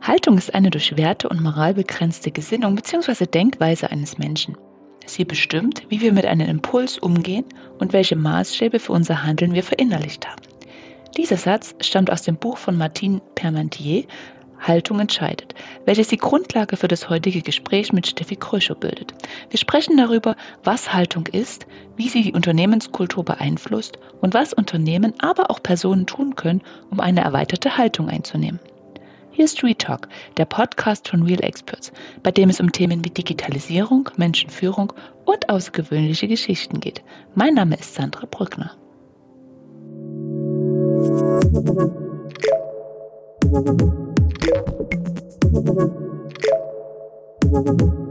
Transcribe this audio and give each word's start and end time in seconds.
Haltung 0.00 0.38
ist 0.38 0.54
eine 0.54 0.70
durch 0.70 0.96
Werte 0.96 1.28
und 1.28 1.42
Moral 1.42 1.74
begrenzte 1.74 2.30
Gesinnung 2.30 2.74
bzw. 2.74 3.26
Denkweise 3.26 3.90
eines 3.90 4.16
Menschen. 4.16 4.56
Sie 5.04 5.26
bestimmt, 5.26 5.82
wie 5.90 6.00
wir 6.00 6.14
mit 6.14 6.24
einem 6.24 6.48
Impuls 6.48 6.98
umgehen 6.98 7.44
und 7.78 7.92
welche 7.92 8.16
Maßstäbe 8.16 8.78
für 8.78 8.92
unser 8.92 9.24
Handeln 9.24 9.52
wir 9.52 9.62
verinnerlicht 9.62 10.26
haben. 10.26 10.47
Dieser 11.16 11.36
Satz 11.36 11.74
stammt 11.80 12.10
aus 12.10 12.22
dem 12.22 12.36
Buch 12.36 12.58
von 12.58 12.76
Martin 12.76 13.20
Permantier, 13.34 14.04
Haltung 14.60 15.00
entscheidet, 15.00 15.54
welches 15.84 16.08
die 16.08 16.16
Grundlage 16.16 16.76
für 16.76 16.88
das 16.88 17.08
heutige 17.08 17.42
Gespräch 17.42 17.92
mit 17.92 18.06
Steffi 18.06 18.36
Kröschow 18.36 18.76
bildet. 18.76 19.14
Wir 19.50 19.58
sprechen 19.58 19.96
darüber, 19.96 20.36
was 20.64 20.92
Haltung 20.92 21.26
ist, 21.28 21.66
wie 21.96 22.08
sie 22.08 22.22
die 22.22 22.32
Unternehmenskultur 22.32 23.24
beeinflusst 23.24 23.98
und 24.20 24.34
was 24.34 24.52
Unternehmen, 24.52 25.14
aber 25.20 25.50
auch 25.50 25.62
Personen 25.62 26.06
tun 26.06 26.34
können, 26.36 26.62
um 26.90 27.00
eine 27.00 27.22
erweiterte 27.22 27.76
Haltung 27.76 28.08
einzunehmen. 28.08 28.60
Hier 29.30 29.44
ist 29.44 29.62
Retalk, 29.62 30.08
der 30.36 30.46
Podcast 30.46 31.08
von 31.08 31.22
Real 31.22 31.44
Experts, 31.44 31.92
bei 32.24 32.32
dem 32.32 32.50
es 32.50 32.58
um 32.58 32.72
Themen 32.72 33.04
wie 33.04 33.10
Digitalisierung, 33.10 34.10
Menschenführung 34.16 34.92
und 35.24 35.48
außergewöhnliche 35.48 36.26
Geschichten 36.26 36.80
geht. 36.80 37.02
Mein 37.36 37.54
Name 37.54 37.76
ist 37.76 37.94
Sandra 37.94 38.26
Brückner. 38.28 38.76
Thank 41.00 41.92
you. 47.80 48.07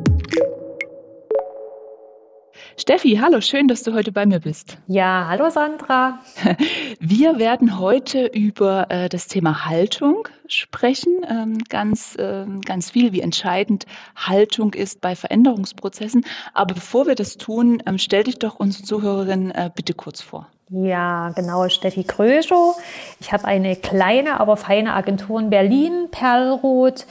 Steffi, 2.80 3.18
hallo, 3.20 3.42
schön, 3.42 3.68
dass 3.68 3.82
du 3.82 3.92
heute 3.96 4.12
bei 4.12 4.28
mir 4.28 4.40
bist. 4.40 4.78
Ja, 4.86 5.26
hallo 5.28 5.50
Sandra. 5.50 6.20
Wir 7.00 7.40
werden 7.40 7.80
heute 7.80 8.28
über 8.28 8.86
äh, 8.90 9.10
das 9.10 9.26
Thema 9.26 9.66
Haltung 9.66 10.28
sprechen, 10.48 11.26
ähm, 11.28 11.58
ganz, 11.70 12.16
äh, 12.18 12.46
ganz 12.64 12.92
viel, 12.92 13.14
wie 13.14 13.22
entscheidend 13.22 13.88
Haltung 14.16 14.76
ist 14.76 15.02
bei 15.02 15.16
Veränderungsprozessen. 15.16 16.24
Aber 16.54 16.76
bevor 16.76 17.08
wir 17.08 17.16
das 17.16 17.38
tun, 17.38 17.82
ähm, 17.88 17.98
stell 17.98 18.26
dich 18.26 18.38
doch 18.38 18.60
unsere 18.60 18.84
Zuhörerin 18.84 19.50
äh, 19.50 19.72
bitte 19.74 19.96
kurz 19.96 20.22
vor. 20.22 20.48
Ja, 20.70 21.30
genau, 21.30 21.68
Steffi 21.70 22.04
Kröschow. 22.04 22.78
Ich 23.20 23.34
habe 23.34 23.46
eine 23.46 23.76
kleine, 23.76 24.40
aber 24.40 24.56
feine 24.56 24.94
Agentur 24.94 25.40
in 25.40 25.50
Berlin, 25.50 26.10
Perlroth, 26.12 27.08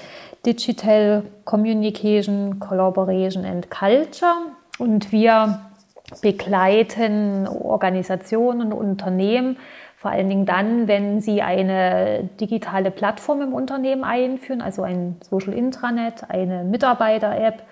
Digital 0.47 1.25
Communication, 1.45 2.61
Collaboration 2.61 3.45
and 3.45 3.69
Culture. 3.69 4.56
Und 4.79 5.13
wir 5.13 5.61
begleiten 6.23 7.49
Organisationen 7.49 8.73
und 8.73 8.79
Unternehmen, 8.79 9.57
vor 9.97 10.11
allen 10.11 10.29
Dingen 10.29 10.47
dann, 10.47 10.89
wenn 10.89 11.21
sie 11.21 11.43
eine 11.43 12.29
digitale 12.41 12.91
Plattform 12.91 13.41
im 13.41 13.53
Unternehmen 13.53 14.05
einführen, 14.05 14.61
also 14.61 14.83
ein 14.83 15.17
Social 15.23 15.55
Intranet, 15.55 16.29
eine 16.29 16.65
Mitarbeiter-App 16.65 17.63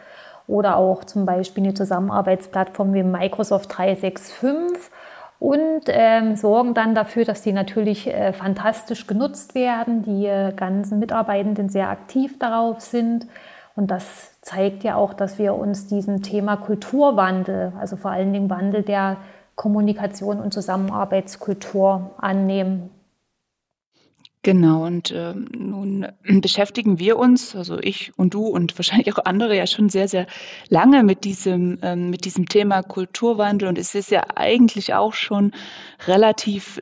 oder 0.47 0.77
auch 0.77 1.05
zum 1.05 1.27
Beispiel 1.27 1.65
eine 1.65 1.75
Zusammenarbeitsplattform 1.75 2.95
wie 2.95 3.03
Microsoft 3.03 3.77
365 3.77 4.91
und 5.39 5.83
ähm, 5.89 6.37
sorgen 6.37 6.75
dann 6.75 6.95
dafür, 6.95 7.25
dass 7.25 7.43
die 7.43 7.53
natürlich 7.53 8.07
äh, 8.07 8.33
fantastisch 8.33 9.07
genutzt 9.07 9.55
werden, 9.55 10.03
die 10.03 10.27
äh, 10.27 10.53
ganzen 10.55 10.99
Mitarbeitenden 10.99 11.69
sehr 11.69 11.91
aktiv 11.91 12.39
darauf 12.39 12.81
sind 12.81 13.27
und 13.77 13.91
das 13.91 14.34
zeigt 14.45 14.85
ja 14.85 14.97
auch, 14.97 15.15
dass 15.15 15.39
wir 15.39 15.55
uns 15.55 15.87
diesem 15.87 16.23
Thema 16.23 16.57
Kulturwandel, 16.57 17.73
also 17.79 17.97
vor 17.97 18.11
allen 18.11 18.33
Dingen 18.33 18.51
Wandel 18.51 18.83
der 18.83 19.17
Kommunikation 19.55 20.39
und 20.39 20.53
Zusammenarbeitskultur 20.53 22.11
annehmen. 22.19 22.91
Genau, 24.43 24.85
und 24.85 25.11
äh, 25.11 25.33
nun 25.33 26.07
beschäftigen 26.43 26.99
wir 26.99 27.17
uns, 27.17 27.57
also 27.57 27.79
ich 27.79 28.13
und 28.19 28.35
du 28.35 28.47
und 28.47 28.79
wahrscheinlich 28.79 29.17
auch 29.17 29.25
andere 29.25 29.57
ja 29.57 29.67
schon 29.67 29.89
sehr, 29.89 30.07
sehr 30.07 30.27
lange 30.69 31.03
mit 31.03 31.25
diesem, 31.25 31.79
ähm, 31.81 32.11
mit 32.11 32.27
diesem 32.27 32.47
Thema 32.47 32.83
Kulturwandel. 32.83 33.69
Und 33.69 33.79
es 33.79 33.95
ist 33.95 34.11
ja 34.11 34.25
eigentlich 34.35 34.93
auch 34.93 35.15
schon 35.15 35.53
relativ 36.07 36.79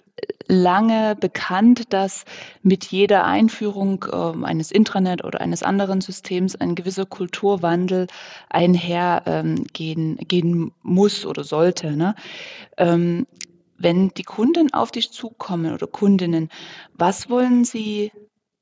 lange 0.49 1.17
bekannt, 1.17 1.93
dass 1.93 2.25
mit 2.63 2.85
jeder 2.87 3.25
Einführung 3.25 4.05
äh, 4.11 4.45
eines 4.45 4.71
Intranet 4.71 5.25
oder 5.25 5.41
eines 5.41 5.63
anderen 5.63 6.01
Systems 6.01 6.57
ein 6.57 6.75
gewisser 6.75 7.07
Kulturwandel 7.07 8.07
einhergehen 8.49 10.19
ähm, 10.19 10.27
gehen 10.29 10.73
muss 10.83 11.27
oder 11.27 11.45
sollte. 11.45 11.93
Ne? 11.97 12.15
Ähm, 12.77 13.27
wenn 13.79 14.11
die 14.11 14.23
Kunden 14.23 14.73
auf 14.73 14.91
dich 14.91 15.11
zukommen 15.11 15.75
oder 15.75 15.87
Kundinnen, 15.87 16.49
was 16.95 17.29
wollen 17.29 17.65
sie 17.65 18.13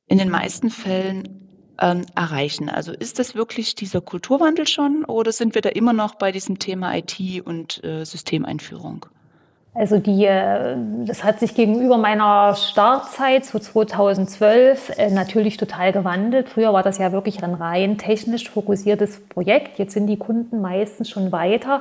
in 0.06 0.19
den 0.19 0.30
meisten 0.30 0.70
Fällen 0.70 1.74
ähm, 1.78 2.06
erreichen? 2.14 2.69
Also 2.69 2.92
ist 2.92 3.19
das 3.19 3.34
wirklich 3.34 3.74
dieser 3.74 4.00
Kulturwandel 4.00 4.66
schon 4.66 5.04
oder 5.04 5.32
sind 5.32 5.54
wir 5.54 5.62
da 5.62 5.69
immer 5.69 5.92
noch 5.92 6.14
bei 6.14 6.32
diesem 6.32 6.58
Thema 6.58 6.96
IT 6.96 7.20
und 7.44 7.82
äh, 7.84 8.04
Systemeinführung? 8.04 9.06
Also 9.80 9.96
die, 9.96 10.26
äh, 10.26 10.76
das 11.06 11.24
hat 11.24 11.41
sich 11.41 11.54
gegenüber 11.54 11.96
meiner 11.96 12.54
Startzeit, 12.54 13.46
so 13.46 13.58
2012, 13.58 14.98
äh, 14.98 15.10
natürlich 15.10 15.56
total 15.56 15.92
gewandelt. 15.92 16.50
Früher 16.50 16.74
war 16.74 16.82
das 16.82 16.98
ja 16.98 17.12
wirklich 17.12 17.42
ein 17.42 17.54
rein 17.54 17.96
technisch 17.96 18.50
fokussiertes 18.50 19.26
Projekt. 19.30 19.78
Jetzt 19.78 19.94
sind 19.94 20.06
die 20.06 20.19
Kunden 20.19 20.60
meistens 20.60 21.08
schon 21.08 21.32
weiter. 21.32 21.80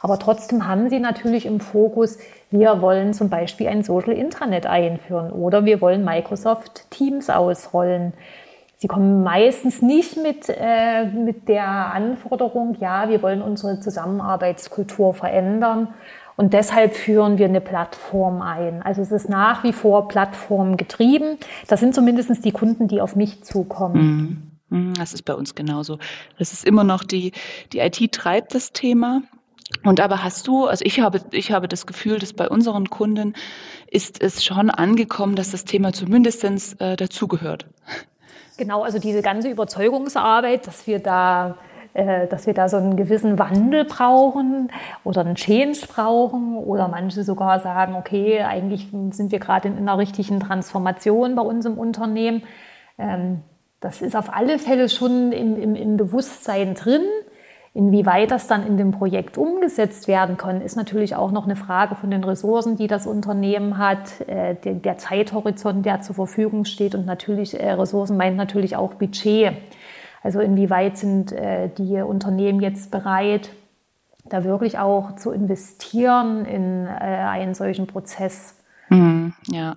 Aber 0.00 0.20
trotzdem 0.20 0.68
haben 0.68 0.90
sie 0.90 1.00
natürlich 1.00 1.44
im 1.44 1.58
Fokus, 1.58 2.18
wir 2.52 2.80
wollen 2.82 3.14
zum 3.14 3.30
Beispiel 3.30 3.66
ein 3.66 3.82
Social 3.82 4.12
Intranet 4.12 4.66
einführen 4.66 5.32
oder 5.32 5.64
wir 5.64 5.80
wollen 5.80 6.04
Microsoft 6.04 6.88
Teams 6.90 7.30
ausrollen. 7.30 8.12
Sie 8.76 8.86
kommen 8.86 9.24
meistens 9.24 9.82
nicht 9.82 10.16
mit, 10.16 10.48
äh, 10.48 11.04
mit 11.04 11.48
der 11.48 11.66
Anforderung, 11.66 12.76
ja, 12.78 13.08
wir 13.08 13.20
wollen 13.22 13.42
unsere 13.42 13.80
Zusammenarbeitskultur 13.80 15.14
verändern 15.14 15.88
und 16.36 16.52
deshalb 16.52 16.94
führen 16.94 17.38
wir 17.38 17.46
eine 17.46 17.60
Plattform 17.60 18.42
ein. 18.42 18.82
Also 18.82 19.02
es 19.02 19.12
ist 19.12 19.28
nach 19.28 19.64
wie 19.64 19.72
vor 19.72 20.08
plattformgetrieben. 20.08 21.36
Das 21.68 21.80
sind 21.80 21.94
zumindest 21.94 22.44
die 22.44 22.52
Kunden, 22.52 22.88
die 22.88 23.00
auf 23.00 23.16
mich 23.16 23.42
zukommen. 23.42 24.02
Mhm. 24.02 24.50
Mhm, 24.70 24.94
das 24.94 25.12
ist 25.12 25.24
bei 25.24 25.34
uns 25.34 25.54
genauso. 25.54 25.98
Das 26.38 26.52
ist 26.52 26.64
immer 26.64 26.84
noch 26.84 27.04
die, 27.04 27.32
die 27.72 27.80
IT 27.80 28.12
treibt 28.12 28.54
das 28.54 28.72
Thema. 28.72 29.22
Und 29.84 30.00
aber 30.00 30.24
hast 30.24 30.46
du, 30.46 30.66
also 30.66 30.84
ich 30.84 31.00
habe, 31.00 31.20
ich 31.32 31.52
habe 31.52 31.68
das 31.68 31.86
Gefühl, 31.86 32.18
dass 32.18 32.32
bei 32.32 32.48
unseren 32.48 32.90
Kunden 32.90 33.34
ist 33.88 34.20
es 34.22 34.44
schon 34.44 34.70
angekommen, 34.70 35.36
dass 35.36 35.50
das 35.52 35.64
Thema 35.64 35.92
zumindest 35.92 36.44
äh, 36.80 36.96
dazugehört. 36.96 37.66
Genau, 38.56 38.82
also 38.82 38.98
diese 38.98 39.22
ganze 39.22 39.48
Überzeugungsarbeit, 39.48 40.66
dass 40.66 40.86
wir 40.86 40.98
da 40.98 41.56
dass 41.92 42.46
wir 42.46 42.54
da 42.54 42.68
so 42.68 42.76
einen 42.76 42.96
gewissen 42.96 43.38
Wandel 43.38 43.84
brauchen 43.84 44.70
oder 45.02 45.22
einen 45.22 45.34
Change 45.34 45.80
brauchen 45.92 46.56
oder 46.56 46.88
manche 46.88 47.24
sogar 47.24 47.60
sagen, 47.60 47.94
okay, 47.94 48.42
eigentlich 48.42 48.88
sind 49.10 49.32
wir 49.32 49.40
gerade 49.40 49.68
in 49.68 49.76
einer 49.76 49.98
richtigen 49.98 50.40
Transformation 50.40 51.34
bei 51.34 51.42
uns 51.42 51.66
im 51.66 51.78
Unternehmen. 51.78 52.42
Ähm, 52.98 53.42
das 53.80 54.02
ist 54.02 54.14
auf 54.14 54.32
alle 54.32 54.58
Fälle 54.58 54.88
schon 54.88 55.32
im, 55.32 55.60
im, 55.60 55.74
im 55.74 55.96
Bewusstsein 55.96 56.74
drin. 56.74 57.02
Inwieweit 57.72 58.32
das 58.32 58.48
dann 58.48 58.66
in 58.66 58.76
dem 58.76 58.90
Projekt 58.90 59.38
umgesetzt 59.38 60.08
werden 60.08 60.36
kann, 60.36 60.60
ist 60.60 60.76
natürlich 60.76 61.14
auch 61.14 61.30
noch 61.30 61.44
eine 61.44 61.54
Frage 61.54 61.94
von 61.94 62.10
den 62.10 62.24
Ressourcen, 62.24 62.76
die 62.76 62.88
das 62.88 63.06
Unternehmen 63.06 63.78
hat, 63.78 64.20
äh, 64.28 64.56
der, 64.56 64.98
Zeithorizont, 64.98 65.86
der 65.86 66.00
zur 66.00 66.16
Verfügung 66.16 66.64
steht 66.64 66.96
und 66.96 67.06
natürlich 67.06 67.58
äh, 67.58 67.70
Ressourcen 67.70 68.16
meint 68.16 68.36
natürlich 68.36 68.76
auch 68.76 68.94
Budget. 68.94 69.52
Also 70.22 70.40
inwieweit 70.40 70.98
sind 70.98 71.32
äh, 71.32 71.70
die 71.76 71.96
Unternehmen 71.96 72.60
jetzt 72.60 72.90
bereit, 72.90 73.50
da 74.24 74.44
wirklich 74.44 74.78
auch 74.78 75.16
zu 75.16 75.30
investieren 75.30 76.44
in 76.44 76.86
äh, 76.86 76.90
einen 76.90 77.54
solchen 77.54 77.86
Prozess? 77.86 78.56
Mhm, 78.88 79.34
ja. 79.50 79.76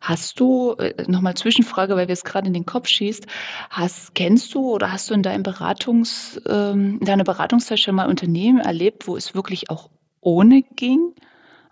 Hast 0.00 0.38
du, 0.40 0.74
äh, 0.74 1.04
nochmal 1.08 1.34
Zwischenfrage, 1.34 1.96
weil 1.96 2.08
wir 2.08 2.12
es 2.12 2.24
gerade 2.24 2.46
in 2.46 2.52
den 2.52 2.66
Kopf 2.66 2.88
schießt, 2.88 3.26
hast, 3.70 4.14
kennst 4.14 4.54
du 4.54 4.72
oder 4.72 4.92
hast 4.92 5.10
du 5.10 5.14
in, 5.14 5.22
deinem 5.22 5.42
Beratungs, 5.42 6.40
ähm, 6.48 6.98
in 7.00 7.06
deiner 7.06 7.24
Beratungszeit 7.24 7.80
schon 7.80 7.94
mal 7.94 8.08
Unternehmen 8.08 8.60
erlebt, 8.60 9.08
wo 9.08 9.16
es 9.16 9.34
wirklich 9.34 9.70
auch 9.70 9.90
ohne 10.20 10.62
ging? 10.62 11.14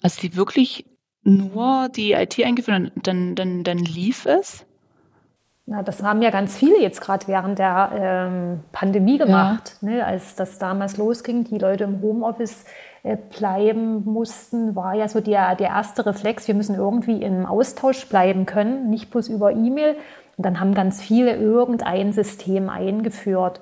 Also 0.02 0.20
die 0.20 0.37
wirklich 0.37 0.87
nur 1.22 1.88
die 1.88 2.12
IT 2.12 2.43
eingeführt 2.44 2.93
und 2.96 3.06
dann, 3.06 3.34
dann, 3.34 3.64
dann 3.64 3.78
lief 3.78 4.26
es? 4.26 4.67
Na, 5.66 5.82
das 5.82 6.02
haben 6.02 6.20
ja 6.20 6.31
ganz 6.31 6.56
viele 6.56 6.78
jetzt 6.81 7.00
gerade 7.00 7.26
während 7.26 7.58
der 7.58 7.90
ähm, 7.94 8.61
Pandemie 8.72 9.16
gemacht, 9.16 9.76
ja. 9.81 9.88
ne, 9.88 10.05
als 10.05 10.34
das 10.34 10.58
damals 10.58 10.99
losging, 10.99 11.44
die 11.44 11.56
Leute 11.56 11.84
im 11.84 12.02
Homeoffice 12.02 12.66
äh, 13.02 13.16
bleiben 13.16 14.05
mussten, 14.05 14.76
war 14.76 14.94
ja 14.94 15.08
so 15.08 15.20
der, 15.20 15.55
der 15.55 15.69
erste 15.69 16.05
Reflex, 16.05 16.49
wir 16.49 16.55
müssen 16.55 16.75
irgendwie 16.75 17.22
im 17.22 17.46
Austausch 17.46 18.06
bleiben 18.08 18.44
können, 18.44 18.90
nicht 18.90 19.11
bloß 19.11 19.28
über 19.28 19.52
E-Mail. 19.52 19.96
Und 20.37 20.44
dann 20.44 20.61
haben 20.61 20.75
ganz 20.75 21.00
viele 21.00 21.34
irgendein 21.37 22.12
System 22.12 22.69
eingeführt. 22.69 23.60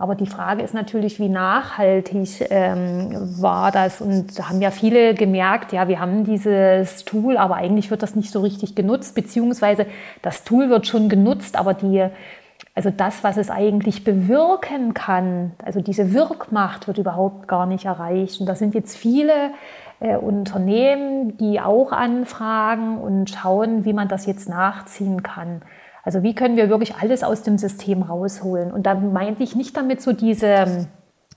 Aber 0.00 0.14
die 0.14 0.26
Frage 0.26 0.62
ist 0.62 0.72
natürlich, 0.72 1.18
wie 1.18 1.28
nachhaltig 1.28 2.46
ähm, 2.48 3.10
war 3.38 3.70
das? 3.70 4.00
Und 4.00 4.38
da 4.38 4.48
haben 4.48 4.62
ja 4.62 4.70
viele 4.70 5.12
gemerkt, 5.12 5.74
ja, 5.74 5.88
wir 5.88 6.00
haben 6.00 6.24
dieses 6.24 7.04
Tool, 7.04 7.36
aber 7.36 7.56
eigentlich 7.56 7.90
wird 7.90 8.02
das 8.02 8.16
nicht 8.16 8.30
so 8.30 8.40
richtig 8.40 8.74
genutzt, 8.74 9.14
beziehungsweise 9.14 9.84
das 10.22 10.42
Tool 10.42 10.70
wird 10.70 10.86
schon 10.86 11.10
genutzt, 11.10 11.54
aber 11.54 11.74
die, 11.74 12.06
also 12.74 12.88
das, 12.88 13.22
was 13.22 13.36
es 13.36 13.50
eigentlich 13.50 14.02
bewirken 14.02 14.94
kann, 14.94 15.52
also 15.62 15.82
diese 15.82 16.14
Wirkmacht 16.14 16.86
wird 16.88 16.96
überhaupt 16.96 17.46
gar 17.46 17.66
nicht 17.66 17.84
erreicht. 17.84 18.40
Und 18.40 18.46
da 18.46 18.54
sind 18.54 18.74
jetzt 18.74 18.96
viele 18.96 19.50
äh, 20.00 20.16
Unternehmen, 20.16 21.36
die 21.36 21.60
auch 21.60 21.92
anfragen 21.92 22.96
und 22.96 23.28
schauen, 23.28 23.84
wie 23.84 23.92
man 23.92 24.08
das 24.08 24.24
jetzt 24.24 24.48
nachziehen 24.48 25.22
kann. 25.22 25.60
Also 26.02 26.22
wie 26.22 26.34
können 26.34 26.56
wir 26.56 26.68
wirklich 26.68 26.96
alles 26.96 27.22
aus 27.22 27.42
dem 27.42 27.58
System 27.58 28.02
rausholen? 28.02 28.72
Und 28.72 28.84
da 28.86 28.94
meinte 28.94 29.42
ich 29.42 29.54
nicht 29.54 29.76
damit 29.76 30.00
so 30.00 30.12
diese, 30.12 30.88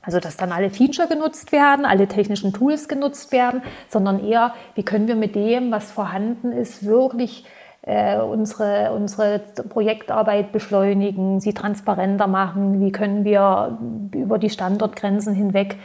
also 0.01 0.19
dass 0.19 0.38
dann 0.38 0.51
alle 0.51 0.69
Feature 0.69 1.07
genutzt 1.07 1.51
werden, 1.51 1.86
alle 1.86 2.07
technischen 2.07 2.54
Tools 2.54 2.88
genutzt 2.88 3.31
werden, 3.31 3.62
sondern 3.89 4.25
eher, 4.25 4.54
wie 4.75 4.83
können 4.83 5.07
wir 5.07 5.15
mit 5.15 5.36
dem, 5.36 5.71
was 5.71 5.92
vorhanden 5.92 6.51
ist, 6.51 6.86
wirklich 6.86 7.45
äh, 7.81 8.18
unsere, 8.18 8.94
unsere 8.94 9.39
Projektarbeit 9.39 10.51
beschleunigen, 10.54 11.42
sie 11.42 11.54
transparenter 11.54 12.27
machen, 12.27 12.80
wie 12.80 12.92
können 12.92 13.25
wir 13.25 13.77
über 14.13 14.39
die 14.39 14.50
Standortgrenzen 14.50 15.33
hinweg 15.33 15.77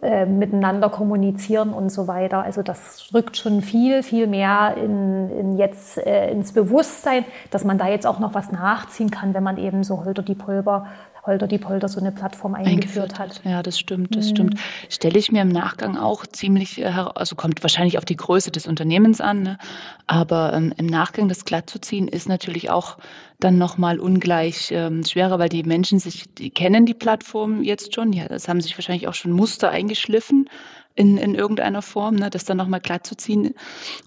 äh, 0.00 0.26
miteinander 0.26 0.90
kommunizieren 0.90 1.72
und 1.72 1.90
so 1.90 2.06
weiter. 2.06 2.42
Also 2.42 2.62
das 2.62 3.10
rückt 3.12 3.36
schon 3.36 3.62
viel, 3.62 4.02
viel 4.02 4.26
mehr 4.26 4.76
in, 4.76 5.30
in 5.30 5.58
jetzt 5.58 5.98
äh, 5.98 6.30
ins 6.30 6.52
Bewusstsein, 6.52 7.24
dass 7.50 7.64
man 7.64 7.78
da 7.78 7.88
jetzt 7.88 8.06
auch 8.06 8.20
noch 8.20 8.34
was 8.34 8.52
nachziehen 8.52 9.10
kann, 9.10 9.34
wenn 9.34 9.42
man 9.42 9.58
eben 9.58 9.82
so 9.82 10.04
Holter 10.04 10.22
die 10.22 10.36
Pulver 10.36 10.86
Holter 11.28 11.46
die 11.46 11.58
Polter 11.58 11.88
so 11.88 12.00
eine 12.00 12.10
Plattform 12.10 12.54
eingeführt, 12.54 13.12
eingeführt 13.12 13.18
hat. 13.18 13.40
Ja, 13.44 13.62
das 13.62 13.78
stimmt, 13.78 14.16
das 14.16 14.26
mhm. 14.26 14.30
stimmt. 14.30 14.60
Stelle 14.88 15.18
ich 15.18 15.30
mir 15.30 15.42
im 15.42 15.48
Nachgang 15.48 15.96
auch 15.96 16.26
ziemlich, 16.26 16.80
äh, 16.80 16.86
also 16.86 17.36
kommt 17.36 17.62
wahrscheinlich 17.62 17.98
auf 17.98 18.04
die 18.04 18.16
Größe 18.16 18.50
des 18.50 18.66
Unternehmens 18.66 19.20
an, 19.20 19.42
ne? 19.42 19.58
aber 20.06 20.52
ähm, 20.54 20.72
im 20.76 20.86
Nachgang 20.86 21.28
das 21.28 21.44
glatt 21.44 21.70
zu 21.70 21.80
ziehen 21.80 22.08
ist 22.08 22.28
natürlich 22.28 22.70
auch 22.70 22.98
dann 23.38 23.58
nochmal 23.58 24.00
ungleich 24.00 24.70
ähm, 24.72 25.04
schwerer, 25.04 25.38
weil 25.38 25.48
die 25.48 25.62
Menschen 25.62 26.00
sich, 26.00 26.24
die 26.34 26.50
kennen 26.50 26.86
die 26.86 26.94
Plattform 26.94 27.62
jetzt 27.62 27.94
schon, 27.94 28.12
ja, 28.12 28.26
das 28.26 28.48
haben 28.48 28.60
sich 28.60 28.76
wahrscheinlich 28.76 29.06
auch 29.06 29.14
schon 29.14 29.30
Muster 29.30 29.70
eingeschliffen 29.70 30.48
in, 30.94 31.18
in 31.18 31.34
irgendeiner 31.34 31.82
Form, 31.82 32.16
ne? 32.16 32.30
das 32.30 32.44
dann 32.44 32.56
nochmal 32.56 32.80
glatt 32.80 33.06
zu 33.06 33.16
ziehen. 33.16 33.54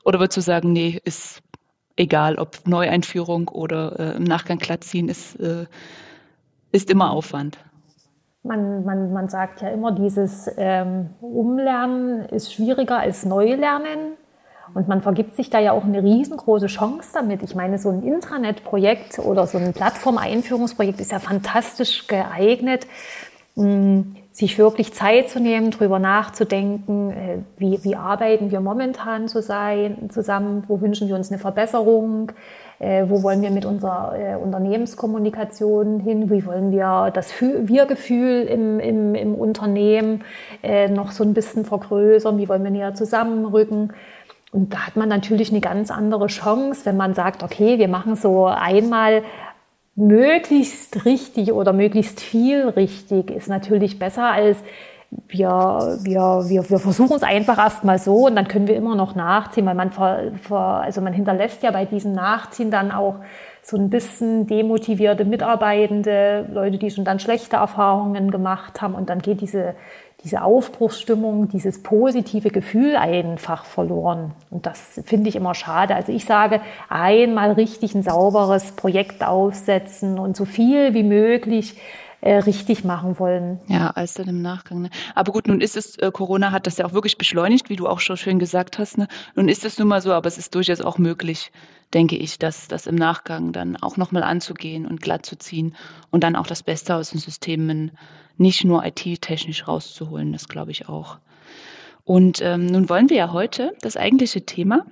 Oder 0.04 0.20
würdest 0.20 0.38
du 0.38 0.42
sagen, 0.42 0.74
nee, 0.74 1.00
ist 1.06 1.42
egal, 1.96 2.36
ob 2.38 2.68
Neueinführung 2.68 3.48
oder 3.48 4.00
äh, 4.00 4.18
im 4.18 4.24
Nachgang 4.24 4.58
glatt 4.58 4.84
ziehen, 4.84 5.08
ist 5.08 5.36
äh, 5.40 5.68
ist 6.72 6.90
immer 6.90 7.12
Aufwand. 7.12 7.58
Man, 8.44 8.84
man, 8.86 9.14
man 9.14 9.30
sagt 9.30 9.62
ja 9.62 9.70
immer, 9.70 9.92
dieses 9.92 10.50
ähm, 10.58 11.12
Umlernen 11.22 12.26
ist 12.26 12.54
schwieriger 12.54 12.98
als 12.98 13.26
Neulernen. 13.26 14.18
Und 14.74 14.88
man 14.88 15.02
vergibt 15.02 15.36
sich 15.36 15.50
da 15.50 15.60
ja 15.60 15.74
auch 15.74 15.84
eine 15.84 16.02
riesengroße 16.02 16.68
Chance 16.68 17.10
damit. 17.14 17.44
Ich 17.44 17.56
meine, 17.56 17.78
so 17.78 17.90
ein 17.90 18.04
Intranet-Projekt 18.04 19.20
oder 19.20 19.46
so 19.46 19.58
ein 19.58 19.74
Plattform-Einführungsprojekt 19.74 21.02
ist 21.02 21.12
ja 21.12 21.20
fantastisch 21.20 22.08
geeignet, 22.08 22.88
sich 24.32 24.58
wirklich 24.58 24.94
Zeit 24.94 25.30
zu 25.30 25.40
nehmen, 25.40 25.72
darüber 25.72 26.00
nachzudenken, 26.00 27.12
äh, 27.12 27.38
wie, 27.58 27.84
wie 27.84 27.96
arbeiten 27.98 28.50
wir 28.50 28.62
momentan 28.62 29.28
zusammen, 29.28 30.64
wo 30.68 30.80
wünschen 30.80 31.10
wir 31.10 31.16
uns 31.16 31.30
eine 31.30 31.40
Verbesserung, 31.40 32.32
äh, 32.82 33.06
wo 33.08 33.22
wollen 33.22 33.44
wir 33.44 33.52
mit 33.52 33.64
unserer 33.64 34.16
äh, 34.18 34.36
Unternehmenskommunikation 34.36 36.00
hin, 36.00 36.32
wie 36.32 36.46
wollen 36.48 36.72
wir 36.72 37.12
das 37.14 37.32
Wir-Gefühl 37.40 38.42
im, 38.44 38.80
im, 38.80 39.14
im 39.14 39.36
Unternehmen 39.36 40.24
äh, 40.64 40.90
noch 40.90 41.12
so 41.12 41.24
ein 41.24 41.36
bisschen 41.36 41.64
vergrößern, 41.64 42.40
wie 42.40 42.50
wollen 42.50 42.64
wir 42.64 42.72
näher 42.72 42.96
zusammenrücken. 42.96 43.94
Und 44.52 44.74
da 44.74 44.88
hat 44.88 44.96
man 44.96 45.08
natürlich 45.10 45.52
eine 45.52 45.62
ganz 45.62 45.92
andere 45.92 46.26
Chance, 46.26 46.82
wenn 46.86 46.98
man 46.98 47.14
sagt, 47.14 47.44
okay, 47.44 47.78
wir 47.78 47.88
machen 47.88 48.16
so 48.16 48.48
einmal 48.48 49.22
möglichst 49.96 51.06
richtig 51.06 51.54
oder 51.54 51.74
möglichst 51.74 52.20
viel 52.20 52.68
richtig, 52.70 53.30
ist 53.30 53.48
natürlich 53.48 54.00
besser 54.00 54.32
als 54.32 54.58
wir, 55.28 55.98
wir, 56.04 56.44
wir, 56.48 56.70
wir 56.70 56.80
versuchen 56.80 57.18
es 57.18 57.24
einfach 57.24 57.58
erstmal 57.58 58.00
so 58.00 58.28
und 58.28 58.36
dann 58.36 58.48
können 58.48 58.68
wir 58.68 58.76
immer 58.76 58.96
noch 58.96 59.14
nachziehen, 59.16 59.66
weil 59.66 59.76
man, 59.76 59.92
ver, 59.92 60.32
ver, 60.42 60.58
also 60.58 61.02
man 61.02 61.14
hinterlässt 61.14 61.64
ja 61.64 61.72
bei 61.72 61.86
diesem 61.86 62.14
Nachziehen 62.14 62.72
dann 62.72 62.92
auch 62.92 63.16
so 63.62 63.78
ein 63.78 63.90
bisschen 63.90 64.48
demotivierte 64.48 65.26
Mitarbeitende, 65.26 66.48
Leute, 66.52 66.78
die 66.78 66.90
schon 66.90 67.06
dann 67.06 67.20
schlechte 67.20 67.58
Erfahrungen 67.58 68.32
gemacht 68.32 68.82
haben 68.82 68.96
und 68.96 69.10
dann 69.10 69.20
geht 69.20 69.42
diese, 69.42 69.76
diese 70.24 70.44
Aufbruchsstimmung, 70.44 71.50
dieses 71.50 71.84
positive 71.84 72.50
Gefühl 72.50 72.96
einfach 72.96 73.66
verloren. 73.66 74.32
Und 74.50 74.66
das 74.66 75.02
finde 75.06 75.30
ich 75.30 75.36
immer 75.36 75.56
schade. 75.56 75.94
Also 75.94 76.12
ich 76.12 76.26
sage, 76.26 76.62
einmal 76.90 77.52
richtig 77.52 77.96
ein 77.96 78.04
sauberes 78.04 78.72
Projekt 78.74 79.24
aufsetzen 79.24 80.20
und 80.20 80.38
so 80.38 80.46
viel 80.46 80.94
wie 80.94 81.04
möglich 81.04 81.76
äh, 82.22 82.36
richtig 82.38 82.84
machen 82.84 83.20
wollen. 83.20 83.60
Ja, 83.68 83.90
als 83.90 84.14
dann 84.14 84.28
im 84.28 84.42
Nachgang. 84.42 84.84
Ne? 84.84 84.90
Aber 85.16 85.32
gut, 85.32 85.48
nun 85.48 85.60
ist 85.60 85.76
es, 85.76 85.98
äh, 85.98 86.12
Corona 86.12 86.52
hat 86.52 86.68
das 86.68 86.78
ja 86.78 86.86
auch 86.86 86.94
wirklich 86.94 87.18
beschleunigt, 87.18 87.70
wie 87.70 87.76
du 87.76 87.88
auch 87.88 88.00
schon 88.00 88.18
schön 88.18 88.40
gesagt 88.40 88.80
hast. 88.80 88.98
Ne? 88.98 89.08
Nun 89.36 89.50
ist 89.50 89.66
es 89.66 89.78
nun 89.78 89.88
mal 89.88 90.02
so, 90.02 90.14
aber 90.14 90.28
es 90.28 90.38
ist 90.38 90.56
durchaus 90.56 90.82
auch 90.82 90.98
möglich, 90.98 91.52
denke 91.94 92.16
ich, 92.16 92.40
dass 92.40 92.68
das 92.68 92.88
im 92.88 92.96
Nachgang 92.96 93.52
dann 93.52 93.76
auch 93.76 93.98
nochmal 93.98 94.24
anzugehen 94.24 94.86
und 94.86 95.02
glatt 95.02 95.26
zu 95.26 95.38
ziehen 95.38 95.76
und 96.10 96.24
dann 96.24 96.36
auch 96.36 96.48
das 96.48 96.64
Beste 96.64 96.96
aus 96.96 97.12
den 97.12 97.20
Systemen 97.20 97.92
nicht 98.38 98.64
nur 98.64 98.86
IT-technisch 98.86 99.68
rauszuholen. 99.68 100.32
Das 100.32 100.48
glaube 100.48 100.72
ich 100.72 100.88
auch. 100.88 101.18
Und 102.04 102.42
ähm, 102.42 102.66
nun 102.68 102.90
wollen 102.90 103.10
wir 103.10 103.18
ja 103.18 103.32
heute 103.32 103.74
das 103.82 103.98
eigentliche 103.98 104.46
Thema, 104.46 104.86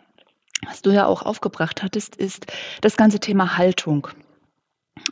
was 0.68 0.82
du 0.82 0.92
ja 0.92 1.06
auch 1.06 1.22
aufgebracht 1.22 1.84
hattest, 1.84 2.16
ist 2.16 2.48
das 2.82 2.98
ganze 2.98 3.20
Thema 3.20 3.58
Haltung. 3.58 4.10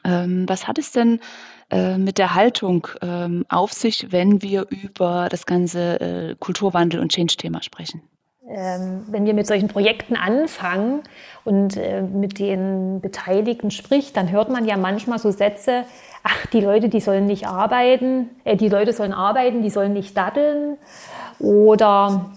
Ähm, 0.04 0.44
was 0.48 0.68
hat 0.68 0.78
es 0.78 0.92
denn 0.92 1.20
äh, 1.70 1.98
mit 1.98 2.18
der 2.18 2.36
Haltung 2.36 2.88
ähm, 3.02 3.46
auf 3.50 3.74
sich, 3.74 4.12
wenn 4.12 4.42
wir 4.42 4.68
über 4.70 5.28
das 5.30 5.46
ganze 5.46 6.00
äh, 6.00 6.36
Kulturwandel 6.40 7.00
und 7.00 7.12
Change-Thema 7.12 7.62
sprechen? 7.62 8.02
Ähm, 8.50 9.04
wenn 9.10 9.26
wir 9.26 9.34
mit 9.34 9.46
solchen 9.46 9.68
Projekten 9.68 10.16
anfangen 10.16 11.02
und 11.44 11.76
äh, 11.76 12.02
mit 12.02 12.40
den 12.40 13.02
Beteiligten 13.02 13.72
spricht, 13.72 14.16
dann 14.16 14.32
hört 14.32 14.50
man 14.50 14.66
ja 14.66 14.78
manchmal 14.78 15.20
so 15.20 15.32
Sätze, 15.32 15.84
ach, 16.24 16.46
die 16.48 16.62
Leute, 16.62 16.88
die 16.88 17.02
sollen 17.02 17.26
nicht 17.26 17.46
arbeiten, 17.46 18.30
äh, 18.46 18.56
die 18.56 18.70
Leute 18.70 18.94
sollen 18.94 19.12
arbeiten, 19.12 19.64
die 19.64 19.70
sollen 19.70 19.92
nicht 19.92 20.16
daddeln 20.16 20.78
oder 21.40 22.32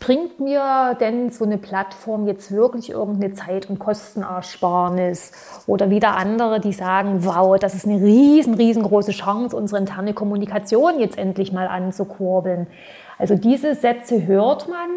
bringt 0.00 0.40
mir 0.40 0.96
denn 1.00 1.30
so 1.30 1.44
eine 1.44 1.58
Plattform 1.58 2.26
jetzt 2.26 2.52
wirklich 2.52 2.90
irgendeine 2.90 3.34
Zeit- 3.34 3.68
und 3.70 3.78
Kostenersparnis? 3.78 5.32
Oder 5.66 5.90
wieder 5.90 6.16
andere, 6.16 6.60
die 6.60 6.72
sagen, 6.72 7.24
wow, 7.24 7.58
das 7.58 7.74
ist 7.74 7.86
eine 7.86 8.02
riesen, 8.02 8.54
riesengroße 8.54 9.12
Chance, 9.12 9.56
unsere 9.56 9.80
interne 9.80 10.14
Kommunikation 10.14 11.00
jetzt 11.00 11.18
endlich 11.18 11.52
mal 11.52 11.68
anzukurbeln. 11.68 12.66
Also 13.18 13.36
diese 13.36 13.74
Sätze 13.74 14.26
hört 14.26 14.68
man 14.68 14.88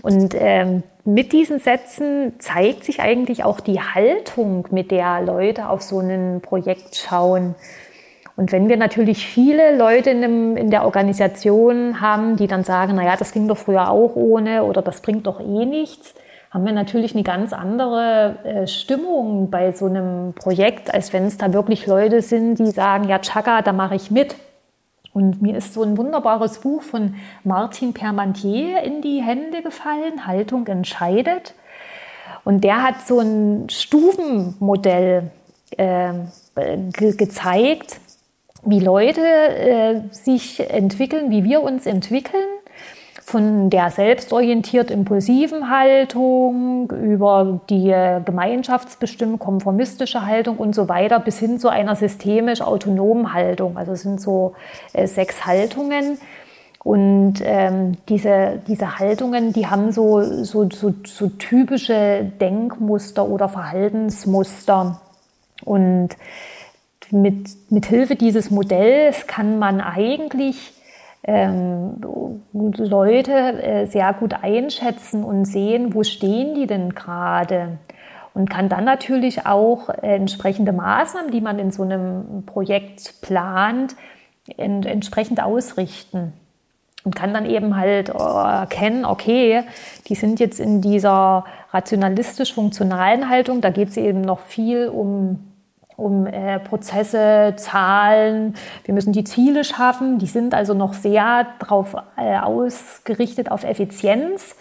und 0.00 0.34
ähm, 0.36 0.82
mit 1.04 1.32
diesen 1.32 1.58
Sätzen 1.58 2.34
zeigt 2.38 2.84
sich 2.84 3.00
eigentlich 3.00 3.44
auch 3.44 3.60
die 3.60 3.80
Haltung, 3.80 4.66
mit 4.70 4.90
der 4.90 5.20
Leute 5.20 5.68
auf 5.68 5.82
so 5.82 5.98
ein 5.98 6.40
Projekt 6.40 6.96
schauen. 6.96 7.54
Und 8.36 8.50
wenn 8.52 8.68
wir 8.68 8.76
natürlich 8.76 9.26
viele 9.26 9.76
Leute 9.76 10.10
in, 10.10 10.22
dem, 10.22 10.56
in 10.56 10.70
der 10.70 10.84
Organisation 10.84 12.00
haben, 12.00 12.36
die 12.36 12.46
dann 12.46 12.64
sagen, 12.64 12.94
naja, 12.94 13.16
das 13.18 13.32
ging 13.32 13.46
doch 13.46 13.58
früher 13.58 13.90
auch 13.90 14.16
ohne 14.16 14.64
oder 14.64 14.80
das 14.80 15.02
bringt 15.02 15.26
doch 15.26 15.40
eh 15.40 15.66
nichts, 15.66 16.14
haben 16.50 16.66
wir 16.66 16.72
natürlich 16.72 17.14
eine 17.14 17.22
ganz 17.22 17.52
andere 17.52 18.36
äh, 18.44 18.66
Stimmung 18.66 19.50
bei 19.50 19.72
so 19.72 19.86
einem 19.86 20.34
Projekt, 20.34 20.92
als 20.92 21.12
wenn 21.12 21.24
es 21.24 21.38
da 21.38 21.52
wirklich 21.52 21.86
Leute 21.86 22.20
sind, 22.20 22.58
die 22.58 22.70
sagen, 22.70 23.08
ja, 23.08 23.18
Chaka, 23.18 23.62
da 23.62 23.72
mache 23.72 23.94
ich 23.94 24.10
mit. 24.10 24.36
Und 25.14 25.42
mir 25.42 25.56
ist 25.56 25.74
so 25.74 25.82
ein 25.82 25.96
wunderbares 25.96 26.58
Buch 26.60 26.82
von 26.82 27.14
Martin 27.44 27.92
Permantier 27.92 28.82
in 28.82 29.02
die 29.02 29.22
Hände 29.22 29.62
gefallen, 29.62 30.26
Haltung 30.26 30.66
entscheidet. 30.66 31.54
Und 32.44 32.64
der 32.64 32.82
hat 32.82 33.06
so 33.06 33.20
ein 33.20 33.68
Stufenmodell 33.68 35.30
äh, 35.76 36.12
ge 36.92 37.16
gezeigt, 37.16 38.00
wie 38.64 38.80
Leute 38.80 39.20
äh, 39.20 40.00
sich 40.10 40.60
entwickeln, 40.70 41.30
wie 41.30 41.44
wir 41.44 41.62
uns 41.62 41.86
entwickeln, 41.86 42.46
von 43.24 43.70
der 43.70 43.90
selbstorientiert 43.90 44.90
impulsiven 44.90 45.70
Haltung 45.70 46.90
über 46.90 47.60
die 47.70 47.94
gemeinschaftsbestimmte 48.24 49.38
konformistische 49.38 50.26
Haltung 50.26 50.56
und 50.56 50.74
so 50.74 50.88
weiter 50.88 51.20
bis 51.20 51.38
hin 51.38 51.58
zu 51.58 51.68
einer 51.68 51.96
systemisch 51.96 52.60
autonomen 52.60 53.32
Haltung. 53.32 53.76
Also 53.76 53.92
es 53.92 54.02
sind 54.02 54.20
so 54.20 54.54
äh, 54.92 55.06
sechs 55.06 55.46
Haltungen. 55.46 56.18
Und 56.84 57.34
ähm, 57.44 57.96
diese, 58.08 58.60
diese 58.66 58.98
Haltungen, 58.98 59.52
die 59.52 59.68
haben 59.68 59.92
so, 59.92 60.20
so, 60.42 60.68
so, 60.68 60.92
so 61.06 61.28
typische 61.28 62.24
Denkmuster 62.40 63.24
oder 63.28 63.48
Verhaltensmuster. 63.48 65.00
Und 65.64 66.08
mit, 67.12 67.70
mit 67.70 67.86
Hilfe 67.86 68.16
dieses 68.16 68.50
Modells 68.50 69.26
kann 69.26 69.58
man 69.58 69.80
eigentlich 69.80 70.72
ähm, 71.24 72.00
Leute 72.52 73.32
äh, 73.32 73.86
sehr 73.86 74.12
gut 74.14 74.34
einschätzen 74.42 75.22
und 75.22 75.44
sehen, 75.44 75.94
wo 75.94 76.02
stehen 76.02 76.54
die 76.54 76.66
denn 76.66 76.94
gerade. 76.94 77.78
Und 78.34 78.48
kann 78.48 78.70
dann 78.70 78.84
natürlich 78.84 79.46
auch 79.46 79.90
äh, 79.90 80.16
entsprechende 80.16 80.72
Maßnahmen, 80.72 81.30
die 81.30 81.42
man 81.42 81.58
in 81.58 81.70
so 81.70 81.82
einem 81.82 82.44
Projekt 82.46 83.20
plant, 83.20 83.94
ent 84.56 84.86
entsprechend 84.86 85.42
ausrichten 85.42 86.32
und 87.04 87.14
kann 87.14 87.34
dann 87.34 87.46
eben 87.46 87.76
halt 87.76 88.08
äh, 88.08 88.12
erkennen, 88.12 89.04
okay, 89.04 89.64
die 90.08 90.14
sind 90.14 90.40
jetzt 90.40 90.60
in 90.60 90.80
dieser 90.80 91.44
rationalistisch-funktionalen 91.72 93.28
Haltung, 93.28 93.60
da 93.60 93.70
geht 93.70 93.88
es 93.88 93.96
eben 93.96 94.20
noch 94.20 94.40
viel 94.40 94.88
um, 94.88 95.51
um 96.02 96.26
äh, 96.26 96.58
Prozesse, 96.58 97.54
Zahlen, 97.56 98.54
wir 98.84 98.94
müssen 98.94 99.12
die 99.12 99.24
Ziele 99.24 99.64
schaffen, 99.64 100.18
die 100.18 100.26
sind 100.26 100.54
also 100.54 100.74
noch 100.74 100.94
sehr 100.94 101.46
darauf 101.58 101.94
äh, 102.16 102.38
ausgerichtet 102.38 103.50
auf 103.50 103.64
Effizienz. 103.64 104.56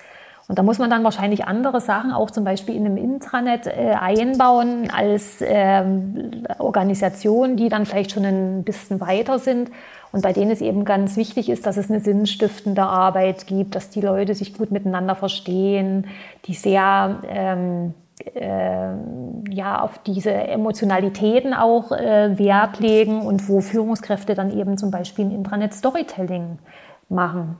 Und 0.47 0.59
da 0.59 0.63
muss 0.63 0.79
man 0.79 0.89
dann 0.89 1.03
wahrscheinlich 1.03 1.45
andere 1.45 1.79
Sachen 1.79 2.11
auch 2.11 2.29
zum 2.29 2.43
Beispiel 2.43 2.75
in 2.75 2.85
einem 2.85 2.97
Intranet 2.97 3.67
äh, 3.67 3.95
einbauen 3.97 4.91
als 4.91 5.37
ähm, 5.41 6.43
Organisation, 6.57 7.55
die 7.55 7.69
dann 7.69 7.85
vielleicht 7.85 8.11
schon 8.11 8.25
ein 8.25 8.63
bisschen 8.63 8.99
weiter 8.99 9.39
sind. 9.39 9.71
Und 10.11 10.23
bei 10.23 10.33
denen 10.33 10.51
es 10.51 10.59
eben 10.59 10.83
ganz 10.83 11.15
wichtig 11.15 11.47
ist, 11.47 11.65
dass 11.65 11.77
es 11.77 11.89
eine 11.89 12.01
sinnstiftende 12.01 12.83
Arbeit 12.83 13.47
gibt, 13.47 13.75
dass 13.75 13.89
die 13.89 14.01
Leute 14.01 14.35
sich 14.35 14.53
gut 14.53 14.71
miteinander 14.71 15.15
verstehen, 15.15 16.07
die 16.45 16.53
sehr 16.53 17.21
ähm, 17.29 17.93
äh, 18.35 18.93
ja, 19.49 19.81
auf 19.81 19.99
diese 19.99 20.31
Emotionalitäten 20.31 21.53
auch 21.53 21.91
äh, 21.91 22.37
Wert 22.37 22.79
legen 22.79 23.21
und 23.21 23.47
wo 23.49 23.61
Führungskräfte 23.61 24.33
dann 24.33 24.51
eben 24.57 24.77
zum 24.77 24.91
Beispiel 24.91 25.25
ein 25.25 25.31
Intranet-Storytelling 25.31 26.59
machen. 27.09 27.57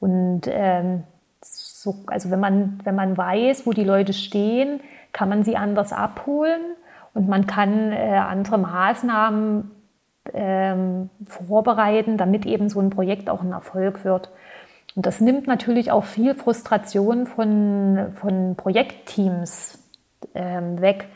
Und 0.00 0.42
ähm, 0.46 1.04
so, 1.40 1.96
also 2.06 2.30
wenn 2.30 2.40
man, 2.40 2.78
wenn 2.84 2.94
man 2.94 3.16
weiß, 3.16 3.66
wo 3.66 3.72
die 3.72 3.84
Leute 3.84 4.12
stehen, 4.12 4.80
kann 5.12 5.28
man 5.28 5.44
sie 5.44 5.56
anders 5.56 5.92
abholen 5.92 6.60
und 7.14 7.28
man 7.28 7.46
kann 7.46 7.92
äh, 7.92 8.16
andere 8.16 8.58
Maßnahmen 8.58 9.70
ähm, 10.32 11.10
vorbereiten, 11.26 12.16
damit 12.16 12.46
eben 12.46 12.68
so 12.68 12.80
ein 12.80 12.90
Projekt 12.90 13.28
auch 13.30 13.42
ein 13.42 13.52
Erfolg 13.52 14.04
wird. 14.04 14.30
Und 14.96 15.06
das 15.06 15.20
nimmt 15.20 15.46
natürlich 15.46 15.90
auch 15.90 16.04
viel 16.04 16.34
Frustration 16.34 17.26
von, 17.26 18.12
von 18.14 18.54
Projektteams 18.56 19.83
ähm, 20.34 20.80
weg, 20.80 21.06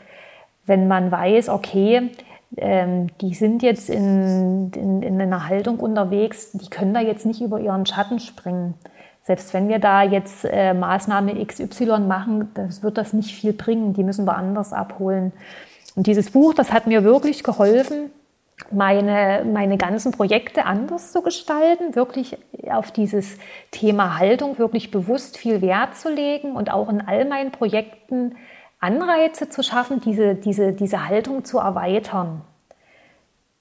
wenn 0.65 0.87
man 0.87 1.11
weiß, 1.11 1.49
okay, 1.49 2.11
ähm, 2.57 3.07
die 3.21 3.33
sind 3.33 3.61
jetzt 3.61 3.89
in, 3.89 4.71
in, 4.71 5.01
in 5.03 5.21
einer 5.21 5.47
Haltung 5.47 5.79
unterwegs, 5.79 6.51
die 6.53 6.69
können 6.69 6.93
da 6.93 6.99
jetzt 6.99 7.25
nicht 7.25 7.41
über 7.41 7.59
ihren 7.59 7.85
Schatten 7.85 8.19
springen. 8.19 8.73
Selbst 9.21 9.53
wenn 9.53 9.67
wir 9.67 9.79
da 9.79 10.01
jetzt 10.01 10.45
äh, 10.45 10.73
Maßnahme 10.73 11.45
XY 11.45 11.99
machen, 11.99 12.49
das 12.55 12.81
wird 12.81 12.97
das 12.97 13.13
nicht 13.13 13.35
viel 13.35 13.53
bringen. 13.53 13.93
Die 13.93 14.03
müssen 14.03 14.25
wir 14.25 14.35
anders 14.35 14.73
abholen. 14.73 15.33
Und 15.95 16.07
dieses 16.07 16.31
Buch, 16.31 16.53
das 16.53 16.73
hat 16.73 16.87
mir 16.87 17.03
wirklich 17.03 17.43
geholfen, 17.43 18.09
meine, 18.71 19.45
meine 19.45 19.77
ganzen 19.77 20.11
Projekte 20.11 20.65
anders 20.65 21.11
zu 21.11 21.21
gestalten, 21.21 21.95
wirklich 21.95 22.37
auf 22.69 22.91
dieses 22.91 23.37
Thema 23.71 24.17
Haltung 24.17 24.57
wirklich 24.57 24.91
bewusst 24.91 25.37
viel 25.37 25.61
Wert 25.61 25.95
zu 25.95 26.09
legen 26.09 26.53
und 26.53 26.71
auch 26.71 26.89
in 26.89 27.01
all 27.01 27.25
meinen 27.25 27.51
Projekten 27.51 28.35
Anreize 28.79 29.49
zu 29.49 29.63
schaffen, 29.63 29.99
diese, 30.01 30.35
diese, 30.35 30.73
diese 30.73 31.07
Haltung 31.07 31.43
zu 31.43 31.59
erweitern. 31.59 32.41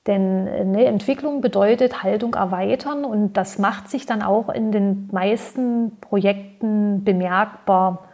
Denn 0.06 0.48
eine 0.48 0.86
Entwicklung 0.86 1.42
bedeutet 1.42 2.02
Haltung 2.02 2.34
erweitern 2.34 3.04
und 3.04 3.34
das 3.34 3.58
macht 3.58 3.90
sich 3.90 4.06
dann 4.06 4.22
auch 4.22 4.48
in 4.48 4.72
den 4.72 5.08
meisten 5.12 5.98
Projekten 6.00 7.04
bemerkbar. 7.04 8.08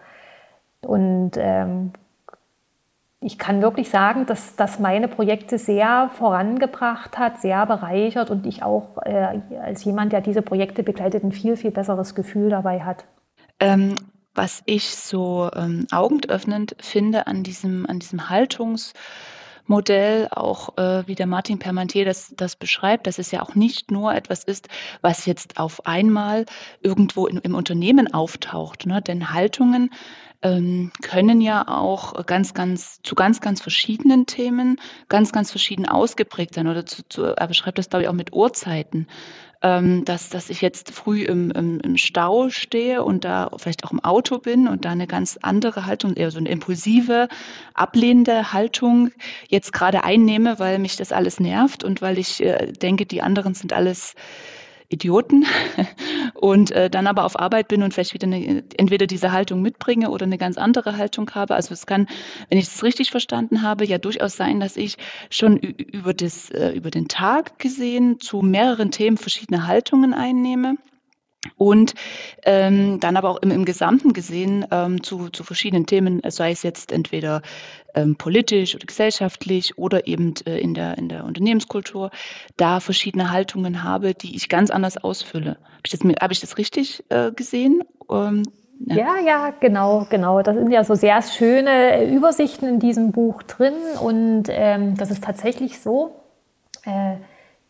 Und 0.80 1.32
ähm, 1.37 1.92
ich 3.20 3.38
kann 3.38 3.62
wirklich 3.62 3.90
sagen, 3.90 4.26
dass 4.26 4.56
das 4.56 4.80
meine 4.80 5.08
Projekte 5.08 5.56
sehr 5.56 6.11
vorangebracht 6.14 7.16
hat, 7.16 7.40
sehr 7.40 7.64
bereichert 7.64 8.30
und 8.30 8.44
ich 8.44 8.62
auch 8.62 8.99
äh, 9.04 9.40
als 9.62 9.84
jemand, 9.84 10.12
der 10.12 10.20
diese 10.20 10.42
Projekte 10.42 10.82
begleitet, 10.82 11.23
ein 11.23 11.32
viel, 11.32 11.56
viel 11.56 11.70
besseres 11.70 12.14
Gefühl 12.14 12.50
dabei 12.50 12.80
hat. 12.80 13.04
Ähm, 13.61 13.94
was 14.35 14.62
ich 14.67 14.95
so 14.95 15.50
ähm, 15.55 15.87
augenöffnend 15.91 16.76
finde 16.81 17.26
an 17.26 17.43
diesem, 17.43 17.87
an 17.87 17.99
diesem 17.99 18.29
Haltungsmodell, 18.29 20.29
auch 20.31 20.76
äh, 20.76 21.07
wie 21.07 21.14
der 21.14 21.26
Martin 21.26 21.59
Permantier 21.59 22.05
das, 22.05 22.35
das 22.37 22.57
beschreibt, 22.57 23.07
dass 23.07 23.19
es 23.19 23.31
ja 23.31 23.43
auch 23.43 23.55
nicht 23.55 23.91
nur 23.91 24.14
etwas 24.14 24.45
ist, 24.45 24.69
was 25.03 25.26
jetzt 25.26 25.59
auf 25.59 25.87
einmal 25.87 26.47
irgendwo 26.83 27.26
in, 27.26 27.38
im 27.38 27.55
Unternehmen 27.55 28.12
auftaucht. 28.12 28.87
Ne? 28.87 29.03
Denn 29.03 29.33
Haltungen 29.33 29.91
ähm, 30.45 30.93
können 31.00 31.41
ja 31.41 31.67
auch 31.67 32.26
ganz, 32.26 32.55
ganz 32.55 33.00
zu 33.03 33.14
ganz, 33.14 33.41
ganz 33.41 33.62
verschiedenen 33.62 34.26
Themen 34.26 34.79
ganz, 35.09 35.33
ganz 35.33 35.50
verschieden 35.50 35.88
ausgeprägt 35.88 36.55
sein. 36.55 36.69
Oder 36.69 36.85
zu, 36.85 37.03
zu, 37.09 37.25
er 37.25 37.49
beschreibt 37.49 37.79
das, 37.79 37.88
glaube 37.88 38.03
ich, 38.03 38.09
auch 38.09 38.14
mit 38.14 38.33
Uhrzeiten. 38.33 39.09
Ähm, 39.64 40.04
dass, 40.04 40.28
dass 40.28 40.50
ich 40.50 40.61
jetzt 40.61 40.90
früh 40.90 41.23
im, 41.23 41.50
im, 41.50 41.80
im 41.80 41.97
Stau 41.97 42.50
stehe 42.50 43.02
und 43.02 43.25
da 43.25 43.50
vielleicht 43.56 43.83
auch 43.85 43.92
im 43.92 44.04
Auto 44.04 44.37
bin 44.37 44.68
und 44.68 44.85
da 44.85 44.90
eine 44.90 45.06
ganz 45.06 45.38
andere 45.40 45.87
Haltung, 45.87 46.12
eher 46.16 46.30
so 46.30 46.37
eine 46.37 46.50
impulsive, 46.50 47.28
ablehnende 47.73 48.52
Haltung 48.52 49.11
jetzt 49.49 49.73
gerade 49.73 50.04
einnehme, 50.04 50.59
weil 50.59 50.78
mich 50.78 50.97
das 50.97 51.12
alles 51.12 51.40
nervt 51.40 51.83
und 51.83 52.02
weil 52.02 52.18
ich 52.18 52.42
äh, 52.42 52.73
denke, 52.73 53.06
die 53.06 53.23
anderen 53.23 53.54
sind 53.54 53.73
alles 53.73 54.14
Idioten 54.88 55.47
und 56.35 56.71
äh, 56.71 56.91
dann 56.91 57.07
aber 57.07 57.25
auf 57.25 57.38
Arbeit 57.38 57.69
bin 57.69 57.83
und 57.83 57.95
vielleicht 57.95 58.14
wieder 58.14 58.26
eine, 58.26 58.64
entweder 58.76 59.07
diese 59.07 59.33
Haltung 59.33 59.62
mitbringe 59.62 60.11
oder 60.11 60.25
eine 60.25 60.38
ganz 60.38 60.59
andere 60.59 60.97
Haltung 60.97 61.31
habe. 61.35 61.55
Also 61.55 61.73
es 61.73 61.87
kann, 61.87 62.07
wenn 62.49 62.59
ich 62.59 62.67
es 62.67 62.83
richtig 62.83 63.11
verstanden 63.11 63.62
habe, 63.62 63.87
ja 63.87 63.99
durchaus 63.99 64.37
sein, 64.37 64.61
dass 64.61 64.76
ich 64.76 64.97
schon 65.31 65.57
über, 65.57 66.14
das, 66.14 66.50
äh, 66.50 66.71
über 66.71 66.91
den 66.91 67.09
Tag 67.09 67.59
gesehen 67.59 68.21
zu 68.21 68.43
mehreren 68.43 68.91
Themen 68.91 69.17
verschiedene 69.17 69.67
Haltungen 69.67 70.14
einnehme 70.14 70.76
und 71.57 71.95
ähm, 72.45 73.00
dann 73.00 73.17
aber 73.17 73.31
auch 73.31 73.43
im, 73.43 73.50
im 73.50 73.64
Gesamten 73.64 74.12
gesehen 74.12 74.67
ähm, 74.71 75.03
zu, 75.03 75.29
zu 75.29 75.45
verschiedenen 75.45 75.87
Themen, 75.87 76.23
sei 76.29 76.50
es 76.50 76.62
jetzt 76.62 76.93
entweder 76.93 77.43
ähm, 77.94 78.16
politisch 78.16 78.74
oder 78.74 78.86
gesellschaftlich 78.86 79.78
oder 79.78 80.06
eben 80.06 80.34
äh, 80.46 80.58
in, 80.58 80.74
der, 80.74 80.98
in 80.98 81.08
der 81.08 81.24
Unternehmenskultur, 81.24 82.10
da 82.56 82.80
verschiedene 82.80 83.30
Haltungen 83.30 83.82
habe, 83.82 84.14
die 84.14 84.36
ich 84.36 84.48
ganz 84.48 84.70
anders 84.70 84.96
ausfülle. 84.96 85.50
Habe 85.50 85.82
ich 85.84 85.92
das, 85.92 86.00
hab 86.00 86.30
ich 86.30 86.40
das 86.40 86.58
richtig 86.58 87.04
äh, 87.08 87.32
gesehen? 87.32 87.82
Ähm, 88.10 88.42
ja. 88.80 88.96
ja. 88.96 89.18
ja, 89.24 89.54
genau, 89.60 90.06
genau. 90.10 90.42
Das 90.42 90.56
sind 90.56 90.70
ja 90.70 90.84
so 90.84 90.94
sehr 90.94 91.22
schöne 91.22 92.10
Übersichten 92.10 92.68
in 92.68 92.80
diesem 92.80 93.12
Buch 93.12 93.42
drin 93.42 93.74
und 94.00 94.44
ähm, 94.48 94.96
das 94.96 95.10
ist 95.10 95.24
tatsächlich 95.24 95.80
so. 95.80 96.16
Äh, 96.84 97.16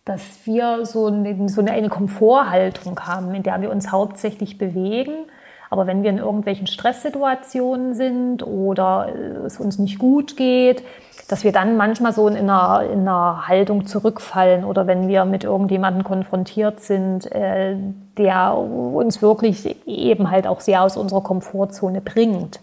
dass 0.04 0.20
wir 0.44 0.84
so 0.84 1.06
eine, 1.06 1.48
so 1.48 1.62
eine 1.62 1.88
Komforthaltung 1.88 3.00
haben, 3.00 3.34
in 3.34 3.42
der 3.42 3.60
wir 3.62 3.70
uns 3.70 3.90
hauptsächlich 3.90 4.58
bewegen. 4.58 5.14
Aber 5.74 5.88
wenn 5.88 6.04
wir 6.04 6.10
in 6.10 6.18
irgendwelchen 6.18 6.68
Stresssituationen 6.68 7.94
sind 7.94 8.46
oder 8.46 9.08
es 9.44 9.58
uns 9.58 9.76
nicht 9.80 9.98
gut 9.98 10.36
geht, 10.36 10.84
dass 11.26 11.42
wir 11.42 11.50
dann 11.50 11.76
manchmal 11.76 12.12
so 12.12 12.28
in 12.28 12.36
einer, 12.48 12.88
in 12.92 13.00
einer 13.00 13.48
Haltung 13.48 13.84
zurückfallen 13.84 14.62
oder 14.62 14.86
wenn 14.86 15.08
wir 15.08 15.24
mit 15.24 15.42
irgendjemandem 15.42 16.04
konfrontiert 16.04 16.78
sind, 16.78 17.26
äh, 17.32 17.74
der 18.16 18.56
uns 18.56 19.20
wirklich 19.20 19.76
eben 19.84 20.30
halt 20.30 20.46
auch 20.46 20.60
sehr 20.60 20.80
aus 20.80 20.96
unserer 20.96 21.22
Komfortzone 21.22 22.00
bringt. 22.00 22.60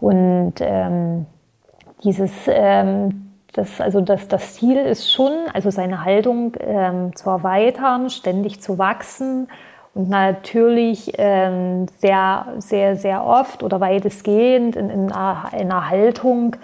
Und 0.00 0.54
ähm, 0.60 1.26
dieses 2.02 2.32
ähm, 2.46 3.28
das, 3.52 3.78
also 3.78 4.00
das, 4.00 4.26
das 4.28 4.54
Ziel 4.54 4.78
ist 4.78 5.12
schon, 5.12 5.32
also 5.52 5.68
seine 5.68 6.02
Haltung 6.02 6.54
ähm, 6.60 7.14
zu 7.14 7.28
erweitern, 7.28 8.08
ständig 8.08 8.62
zu 8.62 8.78
wachsen 8.78 9.48
und 9.94 10.08
natürlich 10.08 11.12
ähm, 11.18 11.86
sehr, 11.98 12.46
sehr, 12.58 12.96
sehr 12.96 13.24
oft 13.24 13.62
oder 13.62 13.80
weitestgehend 13.80 14.76
in, 14.76 14.88
in, 14.90 15.12
einer, 15.12 15.50
in 15.52 15.70
einer 15.70 15.90
Haltung 15.90 16.56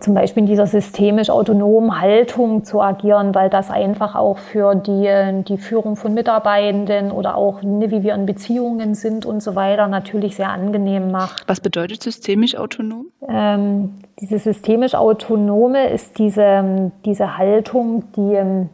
zum 0.00 0.14
Beispiel 0.14 0.42
in 0.42 0.46
dieser 0.46 0.66
systemisch 0.66 1.30
autonomen 1.30 2.00
Haltung 2.00 2.64
zu 2.64 2.80
agieren, 2.80 3.34
weil 3.34 3.48
das 3.48 3.70
einfach 3.70 4.14
auch 4.14 4.38
für 4.38 4.74
die, 4.74 5.42
die 5.44 5.56
Führung 5.56 5.96
von 5.96 6.14
Mitarbeitenden 6.14 7.10
oder 7.10 7.36
auch 7.36 7.62
ne, 7.62 7.90
wie 7.90 8.02
wir 8.02 8.14
in 8.14 8.26
Beziehungen 8.26 8.94
sind 8.94 9.24
und 9.24 9.42
so 9.42 9.54
weiter 9.54 9.88
natürlich 9.88 10.36
sehr 10.36 10.50
angenehm 10.50 11.10
macht. 11.10 11.44
Was 11.48 11.60
bedeutet 11.60 12.02
systemisch 12.02 12.56
autonom? 12.56 13.06
Ähm, 13.26 13.94
diese 14.20 14.38
systemisch 14.38 14.94
autonome 14.94 15.88
ist 15.88 16.18
diese, 16.18 16.92
diese 17.04 17.38
Haltung, 17.38 18.04
die 18.14 18.34
ähm, 18.34 18.68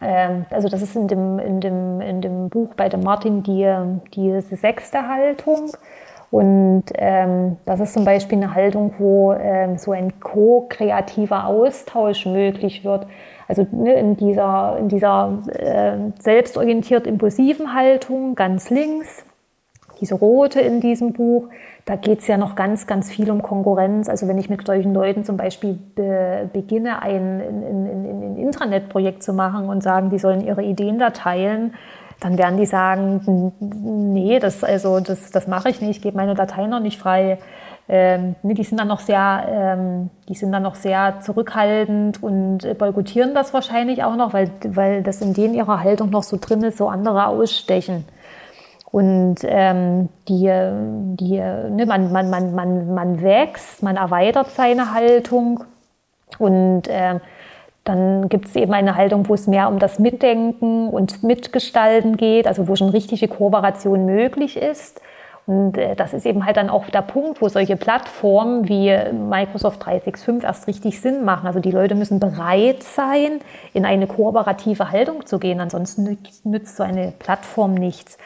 also 0.00 0.68
das 0.68 0.82
ist 0.82 0.96
in 0.96 1.08
dem, 1.08 1.38
in, 1.38 1.60
dem, 1.60 2.00
in 2.00 2.20
dem 2.22 2.48
Buch 2.48 2.74
bei 2.74 2.88
dem 2.88 3.02
Martin 3.02 3.42
die, 3.42 3.70
die 4.14 4.40
sechste 4.40 5.06
Haltung. 5.06 5.70
Und 6.30 6.84
ähm, 6.94 7.56
das 7.66 7.80
ist 7.80 7.92
zum 7.92 8.04
Beispiel 8.04 8.38
eine 8.38 8.54
Haltung, 8.54 8.94
wo 8.98 9.32
ähm, 9.32 9.78
so 9.78 9.90
ein 9.92 10.20
co-kreativer 10.20 11.46
Austausch 11.46 12.24
möglich 12.24 12.84
wird. 12.84 13.06
Also 13.48 13.66
ne, 13.72 13.94
in 13.94 14.16
dieser, 14.16 14.76
in 14.78 14.88
dieser 14.88 15.38
äh, 15.48 15.96
selbstorientiert 16.20 17.08
impulsiven 17.08 17.74
Haltung 17.74 18.36
ganz 18.36 18.70
links, 18.70 19.24
diese 20.00 20.14
rote 20.14 20.60
in 20.60 20.80
diesem 20.80 21.12
Buch, 21.12 21.48
da 21.90 21.96
geht 21.96 22.20
es 22.20 22.28
ja 22.28 22.36
noch 22.36 22.54
ganz, 22.54 22.86
ganz 22.86 23.10
viel 23.10 23.32
um 23.32 23.42
Konkurrenz. 23.42 24.08
Also 24.08 24.28
wenn 24.28 24.38
ich 24.38 24.48
mit 24.48 24.64
solchen 24.64 24.94
Leuten 24.94 25.24
zum 25.24 25.36
Beispiel 25.36 25.76
be 25.96 26.48
beginne, 26.52 27.02
ein, 27.02 27.40
ein, 27.40 27.86
ein, 28.22 28.36
Intranet-Projekt 28.36 29.24
zu 29.24 29.32
machen 29.32 29.68
und 29.68 29.82
sagen, 29.82 30.08
die 30.08 30.20
sollen 30.20 30.40
ihre 30.40 30.62
Ideen 30.62 31.00
da 31.00 31.10
teilen, 31.10 31.74
dann 32.20 32.38
werden 32.38 32.58
die 32.58 32.66
sagen, 32.66 33.52
nee, 34.12 34.38
das, 34.38 34.62
also, 34.62 35.00
das, 35.00 35.32
das 35.32 35.48
mache 35.48 35.70
ich 35.70 35.80
nicht, 35.80 35.96
ich 35.96 36.00
gebe 36.00 36.16
meine 36.16 36.36
Datei 36.36 36.68
noch 36.68 36.78
nicht 36.78 36.96
frei. 36.96 37.38
Ähm, 37.88 38.36
nee, 38.44 38.54
die 38.54 38.62
sind 38.62 38.78
dann 38.78 38.86
noch 38.86 39.00
sehr, 39.00 39.44
ähm, 39.50 40.10
die 40.28 40.34
sind 40.34 40.52
dann 40.52 40.62
noch 40.62 40.76
sehr 40.76 41.18
zurückhaltend 41.22 42.22
und 42.22 42.78
boykottieren 42.78 43.34
das 43.34 43.52
wahrscheinlich 43.52 44.04
auch 44.04 44.14
noch, 44.14 44.32
weil, 44.32 44.48
weil 44.64 45.02
das 45.02 45.20
in 45.22 45.34
denen 45.34 45.54
ihrer 45.54 45.82
Haltung 45.82 46.10
noch 46.10 46.22
so 46.22 46.38
drin 46.40 46.62
ist, 46.62 46.78
so 46.78 46.88
andere 46.88 47.26
ausstechen. 47.26 48.04
Und 48.92 49.36
ähm, 49.44 50.08
die, 50.28 50.50
die, 51.16 51.36
ne, 51.36 51.84
man, 51.86 52.10
man, 52.10 52.28
man, 52.28 52.54
man, 52.54 52.94
man 52.94 53.22
wächst, 53.22 53.82
man 53.82 53.96
erweitert 53.96 54.50
seine 54.50 54.92
Haltung 54.92 55.62
und 56.38 56.82
ähm, 56.88 57.20
dann 57.84 58.28
gibt 58.28 58.46
es 58.48 58.56
eben 58.56 58.72
eine 58.72 58.96
Haltung, 58.96 59.28
wo 59.28 59.34
es 59.34 59.46
mehr 59.46 59.68
um 59.68 59.78
das 59.78 59.98
Mitdenken 59.98 60.88
und 60.88 61.22
Mitgestalten 61.22 62.16
geht, 62.16 62.46
also 62.46 62.68
wo 62.68 62.76
schon 62.76 62.90
richtige 62.90 63.28
Kooperation 63.28 64.06
möglich 64.06 64.56
ist. 64.56 65.00
Und 65.46 65.78
äh, 65.78 65.96
das 65.96 66.12
ist 66.12 66.26
eben 66.26 66.44
halt 66.44 66.56
dann 66.56 66.68
auch 66.68 66.86
der 66.86 67.02
Punkt, 67.02 67.40
wo 67.40 67.48
solche 67.48 67.76
Plattformen 67.76 68.68
wie 68.68 68.96
Microsoft 69.12 69.84
365 69.84 70.44
erst 70.44 70.66
richtig 70.66 71.00
Sinn 71.00 71.24
machen. 71.24 71.46
Also 71.46 71.60
die 71.60 71.70
Leute 71.70 71.94
müssen 71.94 72.20
bereit 72.20 72.82
sein, 72.82 73.40
in 73.72 73.84
eine 73.84 74.06
kooperative 74.06 74.90
Haltung 74.90 75.26
zu 75.26 75.38
gehen. 75.38 75.60
Ansonsten 75.60 76.18
nützt 76.44 76.76
so 76.76 76.82
eine 76.82 77.12
Plattform 77.18 77.74
nichts. 77.74 78.18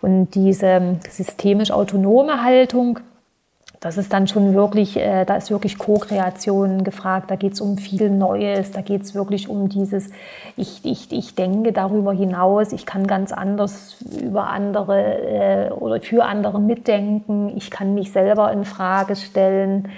Und 0.00 0.34
diese 0.34 0.96
systemisch 1.08 1.70
autonome 1.70 2.42
Haltung, 2.42 3.00
das 3.80 3.98
ist 3.98 4.12
dann 4.12 4.26
schon 4.26 4.54
wirklich, 4.54 4.96
äh, 4.96 5.24
da 5.24 5.36
ist 5.36 5.50
wirklich 5.50 5.78
Co-Kreation 5.78 6.82
gefragt, 6.82 7.30
da 7.30 7.36
geht 7.36 7.52
es 7.52 7.60
um 7.60 7.78
viel 7.78 8.10
Neues, 8.10 8.70
da 8.70 8.80
geht 8.80 9.02
es 9.02 9.14
wirklich 9.14 9.48
um 9.48 9.68
dieses, 9.68 10.10
ich, 10.56 10.80
ich, 10.84 11.12
ich 11.12 11.34
denke 11.34 11.72
darüber 11.72 12.12
hinaus, 12.12 12.72
ich 12.72 12.86
kann 12.86 13.06
ganz 13.06 13.32
anders 13.32 13.96
über 14.20 14.48
andere 14.48 15.68
äh, 15.68 15.70
oder 15.70 16.00
für 16.00 16.24
andere 16.24 16.60
mitdenken, 16.60 17.52
ich 17.56 17.70
kann 17.70 17.94
mich 17.94 18.12
selber 18.12 18.50
in 18.52 18.64
Frage 18.64 19.14
stellen, 19.14 19.88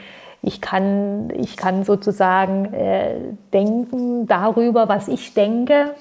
ich 0.42 0.60
kann, 0.60 1.30
ich 1.36 1.56
kann 1.56 1.84
sozusagen 1.84 2.72
äh, 2.72 3.14
denken 3.52 4.26
darüber, 4.26 4.88
was 4.88 5.08
ich 5.08 5.34
denke. 5.34 5.94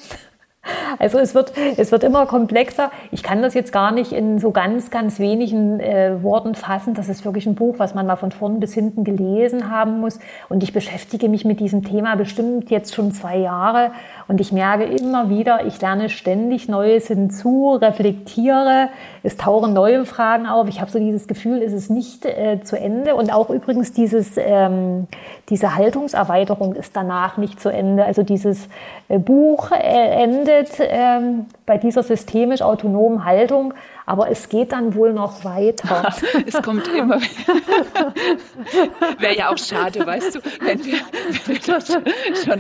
Also 1.00 1.20
es 1.20 1.36
wird, 1.36 1.54
es 1.78 1.92
wird 1.92 2.04
immer 2.04 2.26
komplexer. 2.26 2.92
Ich 3.12 3.24
kann 3.24 3.42
das 3.42 3.54
jetzt 3.54 3.72
gar 3.72 3.92
nicht 3.92 4.12
in 4.12 4.40
so 4.40 4.52
ganz, 4.52 4.90
ganz 4.90 5.20
wenigen 5.20 5.80
äh, 5.80 6.22
Worten 6.24 6.56
fassen. 6.56 6.94
Das 6.94 7.10
ist 7.10 7.26
wirklich 7.26 7.46
ein 7.46 7.56
Buch, 7.56 7.76
was 7.78 7.96
man 7.96 8.06
mal 8.06 8.16
von 8.16 8.32
vorn 8.32 8.60
bis 8.60 8.74
hinten 8.74 9.04
gelesen 9.04 9.70
haben 9.72 10.00
muss. 10.00 10.20
Und 10.50 10.64
ich 10.64 10.74
beschäftige 10.74 11.30
mich 11.30 11.46
mit 11.46 11.60
diesem 11.60 11.84
Thema 11.84 12.16
bestimmt 12.16 12.70
jetzt 12.70 12.96
schon 12.96 13.12
zwei 13.12 13.38
Jahre. 13.38 13.92
Und 14.28 14.42
ich 14.42 14.52
merke 14.52 14.84
immer 14.84 15.30
wieder, 15.30 15.66
ich 15.66 15.80
lerne 15.80 16.10
ständig 16.10 16.68
Neues 16.68 17.08
hinzu, 17.08 17.78
reflektiere, 17.82 18.90
es 19.24 19.38
tauchen 19.38 19.74
neue 19.74 20.06
Fragen 20.06 20.46
auf. 20.48 20.68
Ich 20.68 20.82
habe 20.82 20.92
so 20.92 21.00
dieses 21.00 21.28
Gefühl, 21.28 21.62
es 21.62 21.72
ist 21.72 21.90
nicht 21.90 22.26
äh, 22.26 22.60
zu 22.62 22.78
Ende. 22.78 23.16
Und 23.16 23.34
auch 23.34 23.50
übrigens 23.50 23.94
dieses, 23.94 24.34
ähm, 24.38 25.08
diese 25.50 25.76
Haltungserweiterung 25.76 26.76
ist 26.76 26.96
danach 26.96 27.38
nicht 27.38 27.60
zu 27.62 27.70
Ende. 27.70 28.04
Also 28.04 28.24
dieses 28.24 28.68
äh, 29.08 29.18
Buch 29.18 29.72
äh, 29.72 30.24
endet 30.24 30.72
ähm, 30.80 31.46
bei 31.66 31.78
dieser 31.78 32.04
systemisch 32.04 32.62
autonomen 32.62 33.24
Haltung, 33.24 33.74
aber 34.08 34.32
es 34.32 34.48
geht 34.48 34.72
dann 34.72 34.96
wohl 34.96 35.12
noch 35.12 35.44
weiter. 35.44 36.16
es 36.46 36.62
kommt 36.62 36.88
immer. 36.88 37.20
Wäre 39.20 39.38
ja 39.38 39.50
auch 39.50 39.58
schade, 39.58 40.08
weißt 40.08 40.36
du, 40.36 40.40
wenn 40.62 40.86
wir, 40.86 41.00
wenn 41.46 41.68
wir 41.68 41.82
schon 41.82 42.04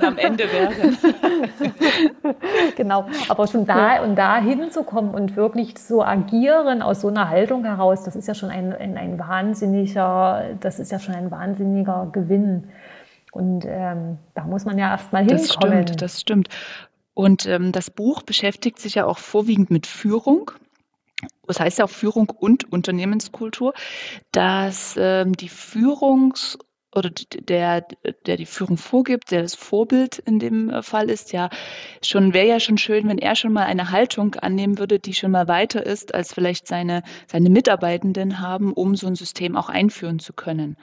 am 0.03 0.17
Ende 0.17 0.43
wären. 0.51 0.97
genau, 2.75 3.05
aber 3.29 3.47
schon 3.47 3.65
da 3.65 4.03
und 4.03 4.17
da 4.17 4.41
hinzukommen 4.41 5.15
und 5.15 5.37
wirklich 5.37 5.77
zu 5.77 6.03
agieren 6.03 6.81
aus 6.81 6.99
so 6.99 7.07
einer 7.07 7.29
Haltung 7.29 7.63
heraus, 7.63 8.03
das 8.03 8.17
ist 8.17 8.27
ja 8.27 8.35
schon 8.35 8.49
ein, 8.49 8.73
ein, 8.73 8.97
ein 8.97 9.17
wahnsinniger, 9.17 10.57
das 10.59 10.79
ist 10.79 10.91
ja 10.91 10.99
schon 10.99 11.15
ein 11.15 11.31
wahnsinniger 11.31 12.09
Gewinn. 12.11 12.71
Und 13.31 13.63
ähm, 13.65 14.17
da 14.33 14.43
muss 14.43 14.65
man 14.65 14.77
ja 14.77 14.91
erst 14.91 15.13
mal 15.13 15.19
hinkommen. 15.19 15.39
Das 15.39 15.53
stimmt, 15.53 16.01
das 16.01 16.19
stimmt. 16.19 16.49
Und 17.13 17.45
ähm, 17.45 17.71
das 17.71 17.89
Buch 17.89 18.21
beschäftigt 18.21 18.79
sich 18.79 18.95
ja 18.95 19.05
auch 19.05 19.17
vorwiegend 19.17 19.71
mit 19.71 19.87
Führung. 19.87 20.51
Das 21.47 21.59
heißt 21.59 21.79
ja 21.79 21.85
auch 21.85 21.89
Führung 21.89 22.29
und 22.29 22.71
Unternehmenskultur, 22.71 23.73
dass 24.31 24.95
ähm, 24.97 25.33
die 25.33 25.49
Führungs- 25.49 26.57
oder 26.95 27.11
der, 27.11 27.85
der 28.25 28.37
die 28.37 28.45
Führung 28.45 28.77
vorgibt, 28.77 29.31
der 29.31 29.43
das 29.43 29.55
Vorbild 29.55 30.19
in 30.19 30.39
dem 30.39 30.69
äh, 30.69 30.81
Fall 30.81 31.09
ist, 31.09 31.31
ja, 31.31 31.49
schon 32.01 32.33
wäre 32.33 32.47
ja 32.47 32.59
schon 32.59 32.77
schön, 32.77 33.07
wenn 33.07 33.17
er 33.17 33.35
schon 33.35 33.53
mal 33.53 33.65
eine 33.65 33.91
Haltung 33.91 34.35
annehmen 34.35 34.79
würde, 34.79 34.99
die 34.99 35.13
schon 35.13 35.31
mal 35.31 35.47
weiter 35.47 35.85
ist, 35.85 36.13
als 36.13 36.33
vielleicht 36.33 36.67
seine, 36.67 37.03
seine 37.27 37.49
Mitarbeitenden 37.49 38.39
haben, 38.39 38.73
um 38.73 38.95
so 38.95 39.07
ein 39.07 39.15
System 39.15 39.55
auch 39.55 39.69
einführen 39.69 40.19
zu 40.19 40.33
können. 40.33 40.77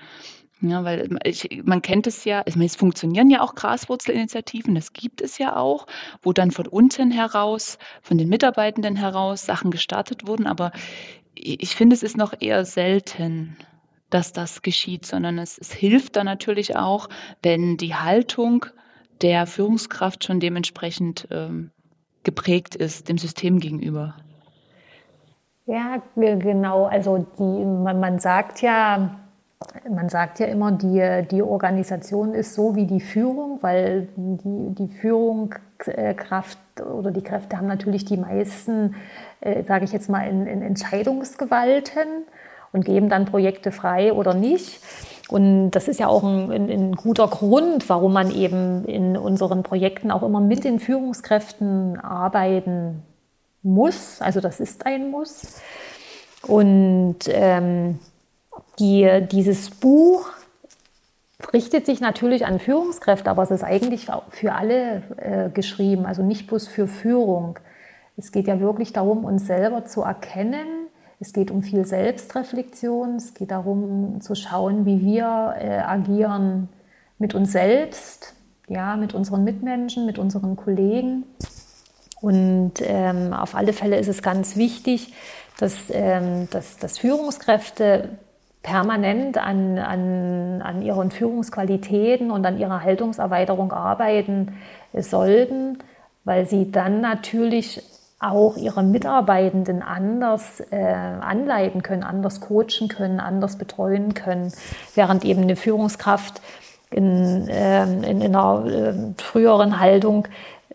Ja, 0.70 0.84
weil 0.84 1.18
ich, 1.24 1.62
man 1.64 1.82
kennt 1.82 2.06
es 2.06 2.24
ja, 2.24 2.42
es 2.44 2.76
funktionieren 2.76 3.30
ja 3.30 3.40
auch 3.40 3.54
Graswurzelinitiativen, 3.54 4.74
das 4.74 4.92
gibt 4.92 5.20
es 5.20 5.38
ja 5.38 5.56
auch, 5.56 5.86
wo 6.22 6.32
dann 6.32 6.50
von 6.50 6.66
unten 6.66 7.10
heraus, 7.10 7.78
von 8.02 8.18
den 8.18 8.28
Mitarbeitenden 8.28 8.96
heraus 8.96 9.44
Sachen 9.44 9.70
gestartet 9.70 10.26
wurden, 10.26 10.46
aber 10.46 10.72
ich 11.34 11.74
finde, 11.74 11.94
es 11.94 12.02
ist 12.02 12.16
noch 12.16 12.32
eher 12.40 12.64
selten, 12.64 13.56
dass 14.10 14.32
das 14.32 14.62
geschieht, 14.62 15.04
sondern 15.06 15.38
es, 15.38 15.58
es 15.58 15.72
hilft 15.72 16.16
dann 16.16 16.26
natürlich 16.26 16.76
auch, 16.76 17.08
wenn 17.42 17.76
die 17.76 17.94
Haltung 17.94 18.66
der 19.22 19.46
Führungskraft 19.46 20.24
schon 20.24 20.40
dementsprechend 20.40 21.26
ähm, 21.30 21.70
geprägt 22.22 22.74
ist, 22.74 23.08
dem 23.08 23.18
System 23.18 23.58
gegenüber. 23.58 24.14
Ja, 25.66 26.02
genau. 26.14 26.84
Also 26.84 27.26
die, 27.38 27.64
man, 27.64 27.98
man 27.98 28.18
sagt 28.18 28.60
ja, 28.62 29.18
man 29.88 30.08
sagt 30.08 30.38
ja 30.40 30.46
immer, 30.46 30.72
die, 30.72 31.26
die 31.30 31.42
Organisation 31.42 32.34
ist 32.34 32.54
so 32.54 32.76
wie 32.76 32.86
die 32.86 33.00
Führung, 33.00 33.58
weil 33.60 34.08
die, 34.16 34.74
die 34.74 34.88
Führungskraft 34.88 36.58
oder 36.80 37.10
die 37.10 37.22
Kräfte 37.22 37.56
haben 37.56 37.66
natürlich 37.66 38.04
die 38.04 38.16
meisten, 38.16 38.94
äh, 39.40 39.64
sage 39.64 39.84
ich 39.84 39.92
jetzt 39.92 40.08
mal, 40.08 40.28
in, 40.28 40.46
in 40.46 40.62
Entscheidungsgewalten 40.62 42.24
und 42.72 42.84
geben 42.84 43.08
dann 43.08 43.24
Projekte 43.24 43.72
frei 43.72 44.12
oder 44.12 44.34
nicht. 44.34 44.80
Und 45.28 45.70
das 45.70 45.88
ist 45.88 46.00
ja 46.00 46.08
auch 46.08 46.22
ein, 46.22 46.50
ein, 46.50 46.70
ein, 46.70 46.92
guter 46.92 47.28
Grund, 47.28 47.88
warum 47.88 48.12
man 48.12 48.30
eben 48.30 48.84
in 48.84 49.16
unseren 49.16 49.62
Projekten 49.62 50.10
auch 50.10 50.22
immer 50.22 50.40
mit 50.40 50.64
den 50.64 50.80
Führungskräften 50.80 51.98
arbeiten 51.98 53.02
muss. 53.62 54.20
Also 54.20 54.40
das 54.40 54.60
ist 54.60 54.86
ein 54.86 55.10
Muss. 55.10 55.60
Und 56.46 57.20
ähm, 57.28 57.98
die, 58.78 59.26
dieses 59.30 59.70
Buch 59.70 60.30
richtet 61.52 61.86
sich 61.86 62.00
natürlich 62.00 62.46
an 62.46 62.58
Führungskräfte, 62.58 63.30
aber 63.30 63.42
es 63.42 63.50
ist 63.50 63.64
eigentlich 63.64 64.08
für 64.30 64.52
alle 64.52 65.02
äh, 65.16 65.50
geschrieben, 65.50 66.06
also 66.06 66.22
nicht 66.22 66.46
bloß 66.46 66.68
für 66.68 66.86
Führung. 66.86 67.58
Es 68.16 68.32
geht 68.32 68.46
ja 68.46 68.60
wirklich 68.60 68.92
darum, 68.92 69.24
uns 69.24 69.46
selber 69.46 69.84
zu 69.84 70.02
erkennen. 70.02 70.66
Es 71.20 71.32
geht 71.32 71.50
um 71.50 71.62
viel 71.62 71.84
Selbstreflexion. 71.84 73.16
Es 73.16 73.34
geht 73.34 73.50
darum 73.50 74.20
zu 74.20 74.34
schauen, 74.34 74.86
wie 74.86 75.00
wir 75.00 75.54
äh, 75.58 75.78
agieren 75.78 76.68
mit 77.18 77.34
uns 77.34 77.52
selbst, 77.52 78.34
ja, 78.68 78.96
mit 78.96 79.14
unseren 79.14 79.44
Mitmenschen, 79.44 80.06
mit 80.06 80.18
unseren 80.18 80.56
Kollegen. 80.56 81.24
Und 82.20 82.74
ähm, 82.80 83.32
auf 83.32 83.54
alle 83.54 83.72
Fälle 83.72 83.98
ist 83.98 84.08
es 84.08 84.22
ganz 84.22 84.56
wichtig, 84.56 85.12
dass, 85.58 85.74
ähm, 85.90 86.48
dass, 86.50 86.78
dass 86.78 86.98
Führungskräfte 86.98 88.18
permanent 88.64 89.38
an, 89.38 89.78
an, 89.78 90.62
an 90.62 90.82
ihren 90.82 91.12
Führungsqualitäten 91.12 92.30
und 92.32 92.44
an 92.44 92.58
ihrer 92.58 92.82
Haltungserweiterung 92.82 93.72
arbeiten 93.72 94.56
sollten, 94.92 95.78
weil 96.24 96.46
sie 96.46 96.72
dann 96.72 97.00
natürlich 97.00 97.82
auch 98.18 98.56
ihre 98.56 98.82
Mitarbeitenden 98.82 99.82
anders 99.82 100.60
äh, 100.70 100.76
anleiten 100.82 101.82
können, 101.82 102.02
anders 102.02 102.40
coachen 102.40 102.88
können, 102.88 103.20
anders 103.20 103.58
betreuen 103.58 104.14
können, 104.14 104.50
während 104.94 105.26
eben 105.26 105.42
eine 105.42 105.56
Führungskraft 105.56 106.40
in, 106.90 107.46
äh, 107.48 107.82
in, 107.82 108.22
in 108.22 108.34
einer 108.34 108.64
äh, 108.66 108.94
früheren 109.22 109.78
Haltung 109.78 110.26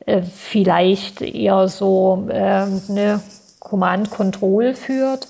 äh, 0.06 0.22
vielleicht 0.22 1.22
eher 1.22 1.68
so 1.70 2.28
äh, 2.30 2.36
eine 2.36 3.20
Command-Control 3.60 4.76
führt, 4.76 5.28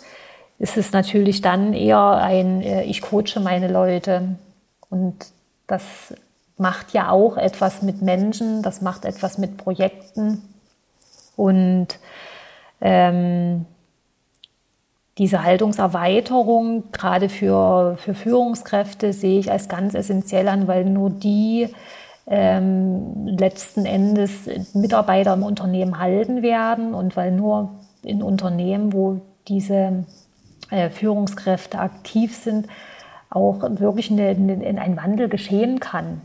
ist 0.60 0.78
es 0.78 0.92
natürlich 0.92 1.42
dann 1.42 1.74
eher 1.74 2.18
ein, 2.18 2.62
äh, 2.62 2.84
ich 2.84 3.02
coache 3.02 3.40
meine 3.42 3.70
Leute. 3.70 4.36
Und 4.90 5.16
das 5.68 5.84
macht 6.58 6.94
ja 6.94 7.10
auch 7.10 7.38
etwas 7.38 7.82
mit 7.82 8.02
Menschen, 8.02 8.62
das 8.62 8.82
macht 8.82 9.06
etwas 9.06 9.38
mit 9.38 9.58
Projekten. 9.58 10.42
Und 11.38 11.88
ähm, 12.82 13.66
diese 15.18 15.44
Haltungserweiterung, 15.44 16.92
gerade 16.92 17.30
für, 17.30 17.98
für 17.98 18.14
Führungskräfte, 18.14 19.14
sehe 19.14 19.40
ich 19.40 19.52
als 19.52 19.70
ganz 19.70 19.94
essentiell 19.94 20.50
an, 20.50 20.68
weil 20.68 20.84
nur 20.86 21.10
die 21.10 21.70
ähm, 22.28 23.26
letzten 23.28 23.86
Endes 23.86 24.50
Mitarbeiter 24.74 25.34
im 25.34 25.44
Unternehmen 25.44 26.00
halten 26.00 26.42
werden 26.42 26.94
und 26.94 27.16
weil 27.16 27.32
nur 27.32 27.72
in 28.04 28.22
Unternehmen, 28.22 28.92
wo 28.92 29.22
diese 29.48 30.06
Führungskräfte 30.92 31.80
aktiv 31.80 32.36
sind, 32.36 32.68
auch 33.30 33.62
wirklich 33.62 34.12
eine, 34.12 34.30
eine, 34.30 34.82
ein 34.82 34.98
Wandel 34.98 35.30
geschehen 35.30 35.80
kann. 35.80 36.22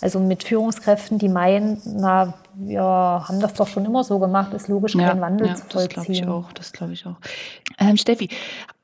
Also 0.00 0.18
mit 0.18 0.44
Führungskräften, 0.44 1.18
die 1.18 1.28
meinen, 1.28 1.80
na, 1.84 2.34
wir 2.54 2.82
haben 2.82 3.40
das 3.40 3.54
doch 3.54 3.68
schon 3.68 3.84
immer 3.84 4.04
so 4.04 4.18
gemacht, 4.18 4.52
ist 4.52 4.68
logisch 4.68 4.94
ja, 4.94 5.08
kein 5.08 5.20
Wandel 5.20 5.48
ja, 5.48 5.54
zu 5.54 5.64
vollziehen. 5.66 5.94
Das 5.94 6.04
glaube 6.06 6.12
ich 6.12 6.26
auch, 6.26 6.52
das 6.52 6.72
glaube 6.72 6.92
ich 6.92 7.06
auch. 7.06 7.16
Ähm, 7.78 7.96
Steffi, 7.96 8.28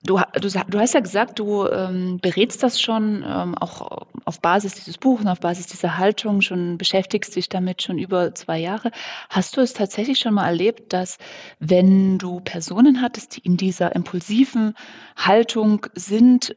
du, 0.03 0.21
du, 0.35 0.49
du, 0.49 0.79
hast 0.79 0.95
ja 0.95 1.01
gesagt, 1.01 1.39
du 1.39 1.67
ähm, 1.67 2.19
berätst 2.21 2.63
das 2.63 2.81
schon 2.81 3.25
ähm, 3.27 3.55
auch 3.57 4.07
auf 4.25 4.41
Basis 4.41 4.75
dieses 4.75 4.99
Buches 4.99 5.25
und 5.25 5.31
auf 5.31 5.41
Basis 5.41 5.67
dieser 5.67 5.99
Haltung, 5.99 6.41
schon 6.41 6.79
beschäftigst 6.79 7.35
dich 7.35 7.49
damit 7.49 7.83
schon 7.83 7.99
über 7.99 8.35
zwei 8.35 8.59
Jahre. 8.59 8.91
Hast 9.31 9.57
du 9.57 9.61
es 9.61 9.73
tatsächlich 9.73 10.19
schon 10.19 10.35
mal 10.35 10.47
erlebt, 10.47 10.93
dass 10.93 11.19
wenn 11.59 12.19
du 12.19 12.41
Personen 12.41 13.03
hattest, 13.03 13.37
die 13.37 13.41
in 13.41 13.57
dieser 13.57 13.95
impulsiven 13.95 14.75
Haltung 15.17 15.87
sind 15.95 16.55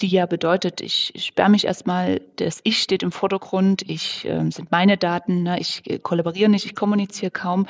die 0.00 0.08
ja 0.08 0.26
bedeutet, 0.26 0.80
ich 0.80 1.12
sperre 1.16 1.50
mich 1.50 1.66
erstmal, 1.66 2.20
das 2.36 2.60
Ich 2.64 2.78
steht 2.78 3.02
im 3.02 3.12
Vordergrund, 3.12 3.82
ich 3.88 4.24
äh, 4.26 4.50
sind 4.50 4.70
meine 4.70 4.96
Daten, 4.96 5.42
ne, 5.42 5.60
ich 5.60 5.88
äh, 5.90 5.98
kollaboriere 5.98 6.50
nicht, 6.50 6.66
ich 6.66 6.74
kommuniziere 6.74 7.30
kaum, 7.30 7.66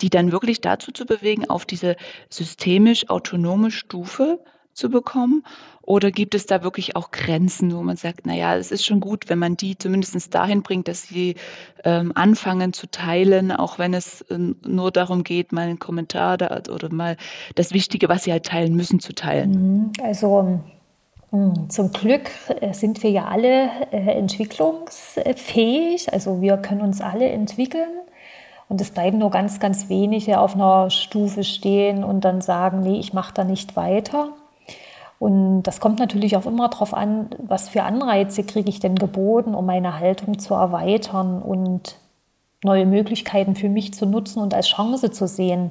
die 0.00 0.10
dann 0.10 0.32
wirklich 0.32 0.60
dazu 0.60 0.92
zu 0.92 1.06
bewegen, 1.06 1.48
auf 1.48 1.66
diese 1.66 1.96
systemisch 2.28 3.08
autonome 3.08 3.70
Stufe 3.70 4.40
zu 4.74 4.90
bekommen? 4.90 5.44
Oder 5.82 6.10
gibt 6.10 6.34
es 6.34 6.46
da 6.46 6.62
wirklich 6.62 6.96
auch 6.96 7.10
Grenzen, 7.10 7.74
wo 7.74 7.82
man 7.82 7.96
sagt, 7.96 8.26
naja, 8.26 8.56
es 8.56 8.72
ist 8.72 8.86
schon 8.86 9.00
gut, 9.00 9.28
wenn 9.28 9.38
man 9.38 9.56
die 9.56 9.76
zumindest 9.76 10.34
dahin 10.34 10.62
bringt, 10.62 10.88
dass 10.88 11.02
sie 11.02 11.36
ähm, 11.84 12.12
anfangen 12.14 12.72
zu 12.72 12.90
teilen, 12.90 13.52
auch 13.52 13.78
wenn 13.78 13.92
es 13.92 14.22
äh, 14.22 14.38
nur 14.38 14.90
darum 14.90 15.24
geht, 15.24 15.52
mal 15.52 15.68
einen 15.68 15.78
Kommentar 15.78 16.38
da, 16.38 16.62
oder 16.70 16.92
mal 16.92 17.16
das 17.54 17.72
Wichtige, 17.72 18.08
was 18.08 18.24
sie 18.24 18.32
halt 18.32 18.46
teilen 18.46 18.74
müssen, 18.74 18.98
zu 18.98 19.14
teilen? 19.14 19.50
Mhm. 19.50 19.92
Also 20.02 20.60
zum 21.68 21.92
Glück 21.92 22.30
äh, 22.60 22.72
sind 22.72 23.02
wir 23.02 23.10
ja 23.10 23.24
alle 23.26 23.70
äh, 23.90 24.18
entwicklungsfähig, 24.18 26.12
also 26.12 26.40
wir 26.40 26.56
können 26.58 26.82
uns 26.82 27.00
alle 27.00 27.28
entwickeln 27.28 27.90
und 28.68 28.80
es 28.80 28.90
bleiben 28.90 29.18
nur 29.18 29.30
ganz, 29.30 29.60
ganz 29.60 29.88
wenige 29.88 30.40
auf 30.40 30.54
einer 30.54 30.90
Stufe 30.90 31.44
stehen 31.44 32.04
und 32.04 32.24
dann 32.24 32.40
sagen, 32.40 32.80
nee, 32.80 32.98
ich 32.98 33.12
mache 33.12 33.34
da 33.34 33.44
nicht 33.44 33.76
weiter. 33.76 34.30
Und 35.18 35.62
das 35.62 35.80
kommt 35.80 35.98
natürlich 35.98 36.36
auch 36.36 36.46
immer 36.46 36.68
darauf 36.68 36.92
an, 36.92 37.30
was 37.38 37.68
für 37.68 37.82
Anreize 37.82 38.44
kriege 38.44 38.68
ich 38.68 38.80
denn 38.80 38.96
geboten, 38.96 39.54
um 39.54 39.66
meine 39.66 39.98
Haltung 39.98 40.38
zu 40.38 40.54
erweitern 40.54 41.40
und 41.40 41.98
neue 42.62 42.86
Möglichkeiten 42.86 43.56
für 43.56 43.68
mich 43.68 43.94
zu 43.94 44.06
nutzen 44.06 44.40
und 44.40 44.54
als 44.54 44.68
Chance 44.68 45.10
zu 45.10 45.26
sehen. 45.26 45.70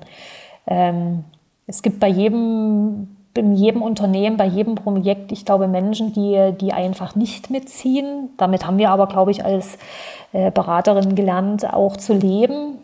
Ähm, 0.68 1.24
es 1.68 1.82
gibt 1.82 2.00
bei 2.00 2.08
jedem 2.08 3.16
in 3.36 3.54
jedem 3.54 3.82
Unternehmen, 3.82 4.38
bei 4.38 4.46
jedem 4.46 4.76
Projekt, 4.76 5.32
ich 5.32 5.46
glaube, 5.46 5.68
Menschen, 5.68 6.14
die, 6.14 6.54
die 6.60 6.74
einfach 6.74 7.16
nicht 7.16 7.50
mitziehen. 7.50 8.30
Damit 8.38 8.66
haben 8.66 8.78
wir 8.78 8.92
aber, 8.92 9.08
glaube 9.08 9.32
ich, 9.32 9.44
als 9.44 9.78
äh, 10.34 10.52
Beraterin 10.52 11.16
gelernt, 11.16 11.72
auch 11.74 11.98
zu 11.98 12.14
leben. 12.14 12.78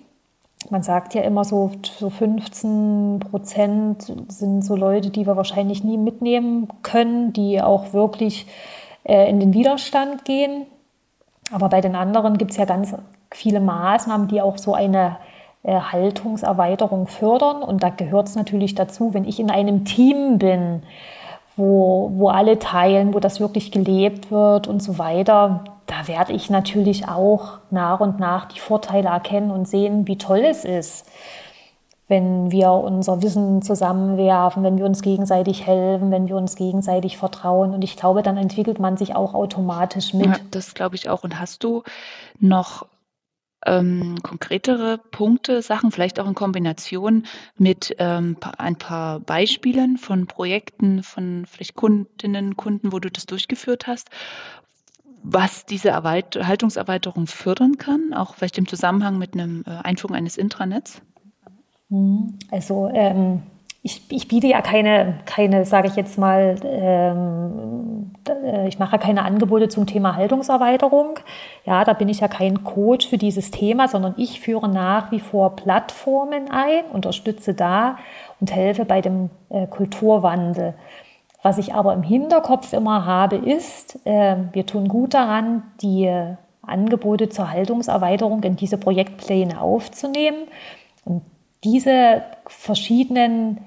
Man 0.70 0.84
sagt 0.84 1.14
ja 1.14 1.22
immer 1.22 1.46
so, 1.46 1.72
so 1.98 2.10
15 2.10 3.20
Prozent 3.20 4.14
sind 4.28 4.64
so 4.64 4.76
Leute, 4.76 5.10
die 5.10 5.26
wir 5.26 5.38
wahrscheinlich 5.38 5.84
nie 5.84 5.98
mitnehmen 5.98 6.68
können, 6.84 7.32
die 7.32 7.62
auch 7.62 7.94
wirklich 7.94 8.46
äh, 9.04 9.30
in 9.30 9.40
den 9.40 9.54
Widerstand 9.54 10.26
gehen. 10.26 10.66
Aber 11.52 11.70
bei 11.70 11.82
den 11.82 11.96
anderen 11.96 12.38
gibt 12.38 12.52
es 12.52 12.58
ja 12.58 12.66
ganz 12.66 12.94
viele 13.32 13.60
Maßnahmen, 13.60 14.28
die 14.28 14.42
auch 14.42 14.58
so 14.58 14.74
eine 14.74 15.18
Haltungserweiterung 15.64 17.08
fördern. 17.08 17.62
Und 17.62 17.84
da 17.84 17.90
gehört 17.90 18.28
es 18.28 18.36
natürlich 18.36 18.76
dazu, 18.76 19.14
wenn 19.14 19.26
ich 19.26 19.40
in 19.40 19.52
einem 19.52 19.86
Team 19.86 20.38
bin, 20.38 20.84
wo, 21.58 22.12
wo 22.16 22.30
alle 22.30 22.58
teilen, 22.58 23.14
wo 23.14 23.20
das 23.20 23.40
wirklich 23.40 23.72
gelebt 23.72 24.32
wird 24.32 24.68
und 24.68 24.82
so 24.82 24.98
weiter, 24.98 25.66
da 25.86 26.08
werde 26.08 26.34
ich 26.34 26.50
natürlich 26.50 27.08
auch 27.08 27.60
nach 27.70 28.00
und 28.00 28.20
nach 28.20 28.46
die 28.46 28.60
Vorteile 28.60 29.10
erkennen 29.10 29.52
und 29.52 29.68
sehen, 29.68 30.08
wie 30.08 30.18
toll 30.18 30.40
es 30.40 30.64
ist, 30.64 31.08
wenn 32.08 32.52
wir 32.52 32.72
unser 32.72 33.22
Wissen 33.22 33.62
zusammenwerfen, 33.62 34.64
wenn 34.64 34.78
wir 34.78 34.86
uns 34.86 35.02
gegenseitig 35.02 35.68
helfen, 35.68 36.12
wenn 36.12 36.28
wir 36.28 36.38
uns 36.38 36.56
gegenseitig 36.56 37.18
vertrauen. 37.18 37.74
Und 37.74 37.84
ich 37.84 37.98
glaube, 37.98 38.24
dann 38.24 38.38
entwickelt 38.38 38.80
man 38.80 38.98
sich 38.98 39.16
auch 39.16 39.34
automatisch 39.34 40.14
mit. 40.14 40.28
Ja, 40.28 40.36
das 40.52 40.74
glaube 40.74 40.96
ich 40.96 41.10
auch. 41.10 41.24
Und 41.24 41.40
hast 41.40 41.64
du 41.64 41.84
noch 42.40 42.86
ähm, 43.66 44.18
konkretere 44.24 44.98
Punkte, 44.98 45.62
Sachen, 45.62 45.92
vielleicht 45.92 46.20
auch 46.20 46.28
in 46.28 46.36
Kombination 46.36 47.26
mit 47.58 47.96
ähm, 48.00 48.38
ein 48.58 48.76
paar 48.78 49.20
Beispielen 49.20 49.98
von 49.98 50.28
Projekten, 50.28 51.04
von 51.04 51.46
vielleicht 51.46 51.76
Kundinnen, 51.76 52.56
Kunden, 52.56 52.92
wo 52.92 53.00
du 53.00 53.10
das 53.10 53.26
durchgeführt 53.26 53.88
hast, 53.88 54.10
was 55.22 55.66
diese 55.66 55.90
Erweit 55.90 56.36
Haltungserweiterung 56.42 57.28
fördern 57.28 57.78
kann, 57.78 58.14
auch 58.14 58.36
vielleicht 58.36 58.58
im 58.58 58.68
Zusammenhang 58.68 59.18
mit 59.18 59.34
einem 59.34 59.64
äh, 59.68 59.72
Einführung 59.84 60.16
eines 60.16 60.38
Intranets? 60.38 61.02
Mhm. 61.90 62.40
Also 62.52 62.90
ähm, 62.94 63.42
ich, 63.82 64.02
ich 64.10 64.28
biete 64.28 64.48
ja 64.48 64.62
keine, 64.62 65.20
keine 65.26 65.66
sage 65.66 65.88
ich 65.88 65.96
jetzt 65.96 66.18
mal, 66.18 66.56
ähm, 66.64 68.12
äh, 68.28 68.68
ich 68.68 68.78
mache 68.78 69.00
keine 69.00 69.24
Angebote 69.24 69.70
zum 69.70 69.86
Thema 69.86 70.16
Haltungserweiterung. 70.16 71.20
Ja, 71.66 71.86
da 71.86 71.94
bin 71.94 72.10
ich 72.10 72.20
ja 72.20 72.28
kein 72.28 72.64
Coach 72.66 73.08
für 73.08 73.18
dieses 73.18 73.52
Thema, 73.52 73.88
sondern 73.88 74.16
ich 74.18 74.42
führe 74.42 74.68
nach 74.68 75.12
wie 75.12 75.22
vor 75.22 75.56
Plattformen 75.56 76.52
ein, 76.52 76.84
unterstütze 76.92 77.54
da 77.54 77.98
und 78.42 78.54
helfe 78.54 78.84
bei 78.84 79.00
dem 79.00 79.30
äh, 79.50 79.66
Kulturwandel. 79.68 80.74
Was 81.42 81.58
ich 81.58 81.74
aber 81.74 81.94
im 81.94 82.04
Hinterkopf 82.04 82.74
immer 82.74 83.06
habe, 83.06 83.38
ist, 83.38 84.06
äh, 84.06 84.36
wir 84.52 84.66
tun 84.66 84.90
gut 84.90 85.14
daran, 85.14 85.64
die 85.82 86.12
Angebote 86.62 87.30
zur 87.30 87.50
Haltungserweiterung 87.50 88.44
in 88.44 88.58
diese 88.58 88.78
Projektpläne 88.78 89.62
aufzunehmen. 89.62 90.48
Und 91.06 91.22
diese 91.64 92.24
verschiedenen 92.46 93.60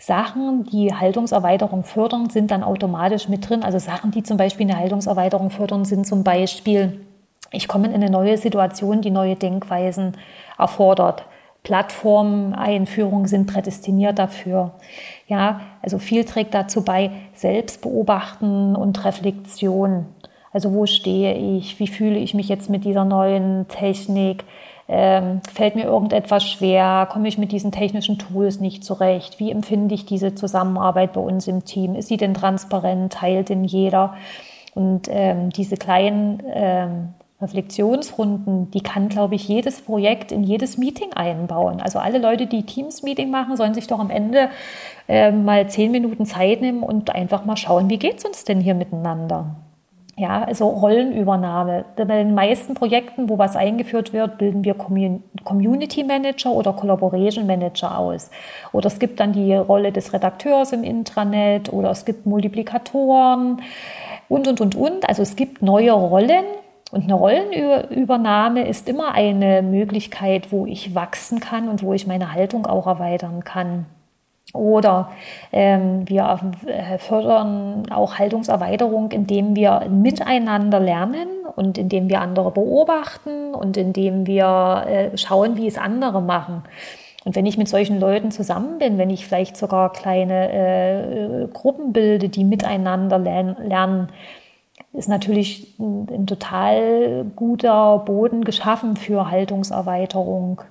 Sachen, 0.00 0.64
die 0.64 0.94
Haltungserweiterung 0.94 1.84
fördern, 1.84 2.30
sind 2.30 2.50
dann 2.50 2.62
automatisch 2.62 3.28
mit 3.28 3.48
drin. 3.48 3.62
Also 3.62 3.78
Sachen, 3.78 4.10
die 4.10 4.22
zum 4.22 4.38
Beispiel 4.38 4.66
eine 4.66 4.78
Haltungserweiterung 4.78 5.50
fördern, 5.50 5.84
sind 5.84 6.06
zum 6.06 6.24
Beispiel, 6.24 7.04
ich 7.52 7.68
komme 7.68 7.88
in 7.88 7.92
eine 7.92 8.08
neue 8.08 8.38
Situation, 8.38 9.02
die 9.02 9.10
neue 9.10 9.36
Denkweisen 9.36 10.16
erfordert. 10.58 11.26
Plattformeinführungen 11.64 13.26
sind 13.26 13.46
prädestiniert 13.46 14.18
dafür. 14.18 14.72
Ja, 15.26 15.60
also 15.82 15.98
viel 15.98 16.24
trägt 16.24 16.54
dazu 16.54 16.82
bei, 16.82 17.10
Selbstbeobachten 17.34 18.76
und 18.76 19.04
Reflexion. 19.04 20.06
Also 20.50 20.72
wo 20.72 20.86
stehe 20.86 21.34
ich? 21.34 21.78
Wie 21.78 21.88
fühle 21.88 22.18
ich 22.18 22.32
mich 22.32 22.48
jetzt 22.48 22.70
mit 22.70 22.86
dieser 22.86 23.04
neuen 23.04 23.68
Technik? 23.68 24.44
Ähm, 24.92 25.40
fällt 25.48 25.76
mir 25.76 25.84
irgendetwas 25.84 26.42
schwer? 26.42 27.06
Komme 27.12 27.28
ich 27.28 27.38
mit 27.38 27.52
diesen 27.52 27.70
technischen 27.70 28.18
Tools 28.18 28.58
nicht 28.58 28.82
zurecht? 28.82 29.38
Wie 29.38 29.52
empfinde 29.52 29.94
ich 29.94 30.04
diese 30.04 30.34
Zusammenarbeit 30.34 31.12
bei 31.12 31.20
uns 31.20 31.46
im 31.46 31.64
Team? 31.64 31.94
Ist 31.94 32.08
sie 32.08 32.16
denn 32.16 32.34
transparent? 32.34 33.12
Teilt 33.12 33.50
denn 33.50 33.62
jeder? 33.62 34.14
Und 34.74 35.06
ähm, 35.08 35.50
diese 35.50 35.76
kleinen 35.76 36.42
ähm, 36.52 37.14
Reflexionsrunden, 37.40 38.72
die 38.72 38.80
kann, 38.80 39.08
glaube 39.08 39.36
ich, 39.36 39.46
jedes 39.46 39.80
Projekt 39.80 40.32
in 40.32 40.42
jedes 40.42 40.76
Meeting 40.76 41.12
einbauen. 41.12 41.80
Also 41.80 42.00
alle 42.00 42.18
Leute, 42.18 42.48
die 42.48 42.64
Teams-Meeting 42.64 43.30
machen, 43.30 43.56
sollen 43.56 43.74
sich 43.74 43.86
doch 43.86 44.00
am 44.00 44.10
Ende 44.10 44.50
äh, 45.06 45.30
mal 45.30 45.68
zehn 45.68 45.92
Minuten 45.92 46.26
Zeit 46.26 46.62
nehmen 46.62 46.82
und 46.82 47.14
einfach 47.14 47.44
mal 47.44 47.56
schauen, 47.56 47.88
wie 47.90 47.98
geht 47.98 48.18
es 48.18 48.24
uns 48.24 48.42
denn 48.42 48.60
hier 48.60 48.74
miteinander? 48.74 49.54
Ja, 50.20 50.42
also 50.42 50.68
Rollenübernahme. 50.68 51.86
Bei 51.96 52.04
den 52.04 52.34
meisten 52.34 52.74
Projekten, 52.74 53.30
wo 53.30 53.38
was 53.38 53.56
eingeführt 53.56 54.12
wird, 54.12 54.36
bilden 54.36 54.64
wir 54.64 54.74
Community 54.74 56.04
Manager 56.04 56.52
oder 56.52 56.74
Collaboration 56.74 57.46
Manager 57.46 57.96
aus. 57.96 58.30
Oder 58.72 58.88
es 58.88 58.98
gibt 58.98 59.18
dann 59.18 59.32
die 59.32 59.54
Rolle 59.54 59.92
des 59.92 60.12
Redakteurs 60.12 60.74
im 60.74 60.84
Intranet 60.84 61.72
oder 61.72 61.90
es 61.90 62.04
gibt 62.04 62.26
Multiplikatoren 62.26 63.62
und, 64.28 64.46
und, 64.46 64.60
und, 64.60 64.74
und. 64.74 65.08
Also 65.08 65.22
es 65.22 65.36
gibt 65.36 65.62
neue 65.62 65.92
Rollen 65.92 66.44
Und 66.90 67.04
eine 67.04 67.14
Rollenübernahme 67.14 68.68
ist 68.68 68.90
immer 68.90 69.12
eine 69.14 69.62
Möglichkeit, 69.62 70.52
wo 70.52 70.66
ich 70.66 70.94
wachsen 70.94 71.40
kann 71.40 71.66
und 71.66 71.82
wo 71.82 71.94
ich 71.94 72.06
meine 72.06 72.34
Haltung 72.34 72.66
auch 72.66 72.86
erweitern 72.86 73.42
kann. 73.42 73.86
Oder 74.52 75.12
ähm, 75.52 76.08
wir 76.08 76.40
äh, 76.66 76.98
fördern 76.98 77.84
auch 77.90 78.18
Haltungserweiterung, 78.18 79.12
indem 79.12 79.54
wir 79.54 79.86
miteinander 79.88 80.80
lernen 80.80 81.28
und 81.54 81.78
indem 81.78 82.08
wir 82.08 82.20
andere 82.20 82.50
beobachten 82.50 83.54
und 83.54 83.76
indem 83.76 84.26
wir 84.26 84.84
äh, 84.88 85.16
schauen, 85.16 85.56
wie 85.56 85.68
es 85.68 85.78
andere 85.78 86.20
machen. 86.20 86.64
Und 87.24 87.36
wenn 87.36 87.46
ich 87.46 87.58
mit 87.58 87.68
solchen 87.68 88.00
Leuten 88.00 88.30
zusammen 88.30 88.78
bin, 88.78 88.98
wenn 88.98 89.10
ich 89.10 89.26
vielleicht 89.26 89.56
sogar 89.56 89.92
kleine 89.92 90.52
äh, 90.52 91.46
Gruppen 91.52 91.92
bilde, 91.92 92.28
die 92.28 92.44
miteinander 92.44 93.18
lernen, 93.18 94.08
ist 94.92 95.08
natürlich 95.08 95.78
ein, 95.78 96.08
ein 96.10 96.26
total 96.26 97.24
guter 97.36 97.98
Boden 97.98 98.42
geschaffen 98.42 98.96
für 98.96 99.30
Haltungserweiterung. 99.30 100.62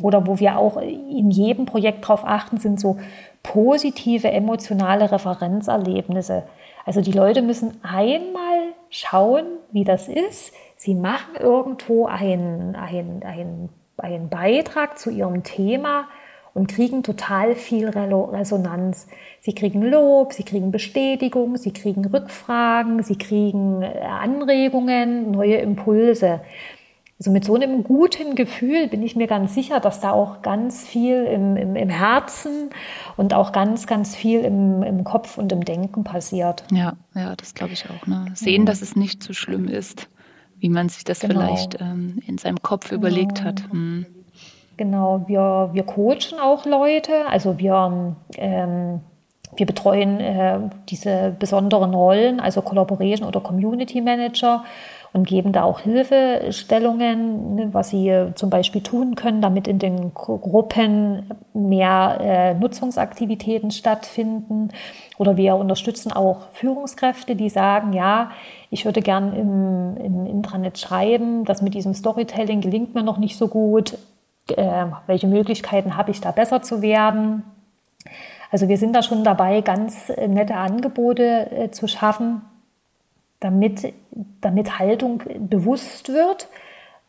Oder 0.00 0.26
wo 0.26 0.38
wir 0.38 0.58
auch 0.58 0.76
in 0.76 1.30
jedem 1.30 1.66
Projekt 1.66 2.04
darauf 2.04 2.24
achten, 2.24 2.58
sind 2.58 2.80
so 2.80 2.98
positive 3.42 4.30
emotionale 4.30 5.12
Referenzerlebnisse. 5.12 6.44
Also 6.84 7.00
die 7.00 7.12
Leute 7.12 7.42
müssen 7.42 7.78
einmal 7.82 8.72
schauen, 8.90 9.44
wie 9.70 9.84
das 9.84 10.08
ist. 10.08 10.52
Sie 10.76 10.94
machen 10.94 11.36
irgendwo 11.38 12.06
einen, 12.06 12.74
einen, 12.74 13.22
einen, 13.22 13.68
einen 13.98 14.28
Beitrag 14.28 14.98
zu 14.98 15.10
ihrem 15.10 15.44
Thema 15.44 16.06
und 16.54 16.68
kriegen 16.68 17.02
total 17.02 17.54
viel 17.56 17.88
Resonanz. 17.88 19.08
Sie 19.40 19.54
kriegen 19.54 19.82
Lob, 19.82 20.32
sie 20.32 20.44
kriegen 20.44 20.70
Bestätigung, 20.70 21.56
sie 21.56 21.72
kriegen 21.72 22.04
Rückfragen, 22.04 23.02
sie 23.02 23.16
kriegen 23.16 23.84
Anregungen, 23.84 25.32
neue 25.32 25.56
Impulse. 25.56 26.40
Also 27.24 27.32
mit 27.32 27.46
so 27.46 27.54
einem 27.54 27.84
guten 27.84 28.34
Gefühl 28.34 28.86
bin 28.88 29.02
ich 29.02 29.16
mir 29.16 29.26
ganz 29.26 29.54
sicher, 29.54 29.80
dass 29.80 29.98
da 29.98 30.10
auch 30.10 30.42
ganz 30.42 30.86
viel 30.86 31.24
im, 31.24 31.56
im, 31.56 31.74
im 31.74 31.88
Herzen 31.88 32.68
und 33.16 33.32
auch 33.32 33.50
ganz, 33.52 33.86
ganz 33.86 34.14
viel 34.14 34.40
im, 34.40 34.82
im 34.82 35.04
Kopf 35.04 35.38
und 35.38 35.50
im 35.50 35.64
Denken 35.64 36.04
passiert. 36.04 36.64
Ja, 36.70 36.96
ja, 37.14 37.34
das 37.34 37.54
glaube 37.54 37.72
ich 37.72 37.86
auch. 37.88 38.06
Ne? 38.06 38.26
Sehen, 38.34 38.60
mhm. 38.60 38.66
dass 38.66 38.82
es 38.82 38.94
nicht 38.94 39.22
so 39.22 39.32
schlimm 39.32 39.68
ist, 39.68 40.10
wie 40.58 40.68
man 40.68 40.90
sich 40.90 41.04
das 41.04 41.20
genau. 41.20 41.40
vielleicht 41.40 41.80
ähm, 41.80 42.20
in 42.26 42.36
seinem 42.36 42.60
Kopf 42.60 42.90
genau. 42.90 43.00
überlegt 43.00 43.42
hat. 43.42 43.72
Mhm. 43.72 44.04
Genau, 44.76 45.24
wir, 45.26 45.70
wir 45.72 45.84
coachen 45.84 46.38
auch 46.42 46.66
Leute, 46.66 47.26
also 47.26 47.56
wir 47.56 48.16
ähm, 48.36 49.00
wir 49.56 49.66
betreuen 49.66 50.20
äh, 50.20 50.58
diese 50.88 51.34
besonderen 51.38 51.94
Rollen, 51.94 52.40
also 52.40 52.60
Collaboration 52.60 53.26
oder 53.26 53.40
Community 53.40 54.00
Manager 54.00 54.64
und 55.14 55.28
geben 55.28 55.52
da 55.52 55.62
auch 55.62 55.78
Hilfestellungen, 55.78 57.54
ne, 57.54 57.68
was 57.72 57.90
sie 57.90 58.08
äh, 58.08 58.34
zum 58.34 58.50
Beispiel 58.50 58.82
tun 58.82 59.14
können, 59.14 59.40
damit 59.40 59.68
in 59.68 59.78
den 59.78 60.12
Gruppen 60.12 61.30
mehr 61.54 62.18
äh, 62.20 62.54
Nutzungsaktivitäten 62.54 63.70
stattfinden. 63.70 64.70
Oder 65.16 65.36
wir 65.36 65.54
unterstützen 65.54 66.12
auch 66.12 66.48
Führungskräfte, 66.52 67.36
die 67.36 67.48
sagen, 67.48 67.92
ja, 67.92 68.32
ich 68.70 68.84
würde 68.84 69.02
gern 69.02 69.32
im, 69.34 69.96
im 70.04 70.26
Intranet 70.26 70.78
schreiben, 70.78 71.44
das 71.44 71.62
mit 71.62 71.74
diesem 71.74 71.94
Storytelling 71.94 72.60
gelingt 72.60 72.96
mir 72.96 73.04
noch 73.04 73.18
nicht 73.18 73.38
so 73.38 73.46
gut. 73.46 73.96
Äh, 74.48 74.86
welche 75.06 75.28
Möglichkeiten 75.28 75.96
habe 75.96 76.10
ich 76.10 76.20
da 76.20 76.32
besser 76.32 76.60
zu 76.60 76.82
werden? 76.82 77.44
Also 78.50 78.66
wir 78.66 78.78
sind 78.78 78.96
da 78.96 79.04
schon 79.04 79.22
dabei, 79.22 79.60
ganz 79.60 80.10
äh, 80.10 80.26
nette 80.26 80.56
Angebote 80.56 81.50
äh, 81.52 81.70
zu 81.70 81.86
schaffen, 81.86 82.42
damit, 83.40 83.92
damit 84.40 84.78
Haltung 84.78 85.22
bewusst 85.38 86.08
wird, 86.08 86.48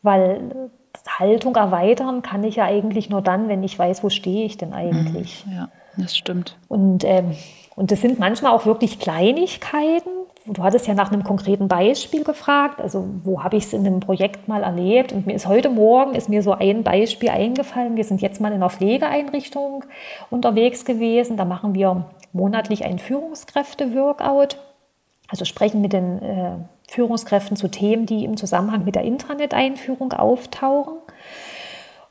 weil 0.02 0.70
Haltung 1.08 1.56
erweitern 1.56 2.22
kann 2.22 2.44
ich 2.44 2.56
ja 2.56 2.66
eigentlich 2.66 3.10
nur 3.10 3.22
dann, 3.22 3.48
wenn 3.48 3.64
ich 3.64 3.78
weiß, 3.78 4.04
wo 4.04 4.10
stehe 4.10 4.46
ich 4.46 4.58
denn 4.58 4.74
eigentlich. 4.74 5.46
Mhm, 5.46 5.54
ja, 5.54 5.70
das 5.98 6.18
stimmt. 6.18 6.58
Und, 6.68 7.04
ähm, 7.04 7.36
und 7.76 7.92
das 7.92 8.02
sind 8.02 8.20
manchmal 8.20 8.52
auch 8.52 8.66
wirklich 8.66 9.00
Kleinigkeiten. 9.00 10.10
Du 10.48 10.62
hattest 10.64 10.86
ja 10.88 10.94
nach 10.94 11.12
einem 11.12 11.24
konkreten 11.24 11.68
Beispiel 11.68 12.24
gefragt, 12.24 12.80
also 12.80 13.08
wo 13.24 13.44
habe 13.44 13.58
ich 13.58 13.66
es 13.66 13.74
in 13.74 13.86
einem 13.86 14.00
Projekt 14.00 14.48
mal 14.48 14.62
erlebt? 14.62 15.12
Und 15.12 15.26
mir 15.26 15.34
ist 15.34 15.48
heute 15.48 15.70
Morgen 15.70 16.14
ist 16.14 16.30
mir 16.30 16.44
so 16.44 16.52
ein 16.52 16.84
Beispiel 16.84 17.30
eingefallen. 17.30 17.96
Wir 17.96 18.04
sind 18.04 18.22
jetzt 18.22 18.40
mal 18.40 18.50
in 18.50 18.56
einer 18.56 18.70
Pflegeeinrichtung 18.70 19.86
unterwegs 20.30 20.86
gewesen. 20.86 21.36
Da 21.36 21.46
machen 21.46 21.74
wir 21.74 22.06
monatlich 22.32 22.86
ein 22.86 23.00
Führungskräfte-Workout. 23.00 24.58
Also 25.30 25.46
sprechen 25.46 25.82
mit 25.82 25.94
den 25.94 26.22
äh, 26.22 26.52
Führungskräften 26.88 27.58
zu 27.58 27.68
Themen, 27.68 28.06
die 28.06 28.26
im 28.26 28.38
Zusammenhang 28.38 28.86
mit 28.86 28.96
der 28.96 29.04
Intranet-Einführung 29.04 30.14
auftauchen. 30.14 30.98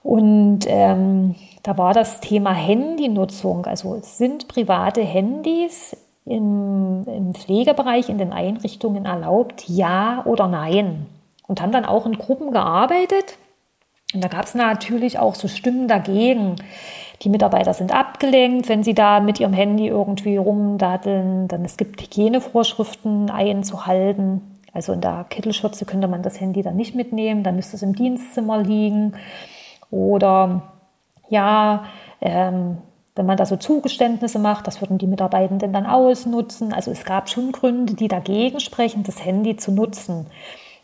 Und 0.03 0.61
ähm, 0.67 1.35
da 1.63 1.79
war 1.79 1.95
das 1.95 2.21
Thema 2.21 2.53
Handynutzung. 2.53 3.67
Also 3.67 3.99
sind 4.03 4.49
private 4.49 5.03
Handys 5.03 5.97
im, 6.27 7.05
im 7.07 7.35
Pflegebereich, 7.35 8.09
in 8.09 8.19
den 8.19 8.33
Einrichtungen 8.33 9.07
erlaubt, 9.07 9.65
ja 9.67 10.23
oder 10.27 10.47
nein? 10.47 11.07
Und 11.47 11.61
haben 11.61 11.73
dann 11.73 11.85
auch 11.85 12.07
in 12.07 12.19
Gruppen 12.19 12.53
gearbeitet. 12.53 13.39
Und 14.15 14.23
da 14.23 14.29
gab 14.29 14.45
es 14.45 14.55
natürlich 14.55 15.19
auch 15.19 15.35
so 15.35 15.49
Stimmen 15.49 15.89
dagegen. 15.89 16.57
Die 17.23 17.29
Mitarbeiter 17.29 17.73
sind 17.73 17.95
abgelenkt, 17.95 18.69
wenn 18.69 18.83
sie 18.83 18.95
da 18.95 19.21
mit 19.21 19.41
ihrem 19.41 19.53
Handy 19.53 19.87
irgendwie 19.87 20.37
rumdatteln. 20.37 21.49
Dann 21.49 21.65
es 21.65 21.77
gibt 21.77 22.03
Hygienevorschriften 22.03 23.31
einzuhalten. 23.31 24.43
Also 24.73 24.93
in 24.93 25.01
der 25.01 25.25
Kittelschürze 25.31 25.87
könnte 25.87 26.09
man 26.09 26.23
das 26.23 26.41
Handy 26.41 26.63
dann 26.63 26.77
nicht 26.77 26.97
mitnehmen, 26.97 27.45
dann 27.45 27.55
müsste 27.55 27.77
es 27.77 27.83
im 27.83 27.95
Dienstzimmer 27.95 28.59
liegen. 28.59 29.15
Oder 29.91 30.63
ja, 31.29 31.85
ähm, 32.21 32.79
wenn 33.15 33.27
man 33.27 33.37
da 33.37 33.47
so 33.47 33.57
Zugeständnisse 33.57 34.41
macht, 34.41 34.67
das 34.67 34.81
würden 34.81 34.99
die 34.99 35.07
Mitarbeitenden 35.07 35.73
dann 35.73 35.87
ausnutzen. 35.87 36.73
Also 36.73 36.91
es 36.91 37.05
gab 37.05 37.29
schon 37.29 37.53
Gründe, 37.53 37.95
die 37.95 38.09
dagegen 38.09 38.59
sprechen, 38.59 39.05
das 39.05 39.25
Handy 39.25 39.57
zu 39.57 39.71
nutzen. 39.71 40.27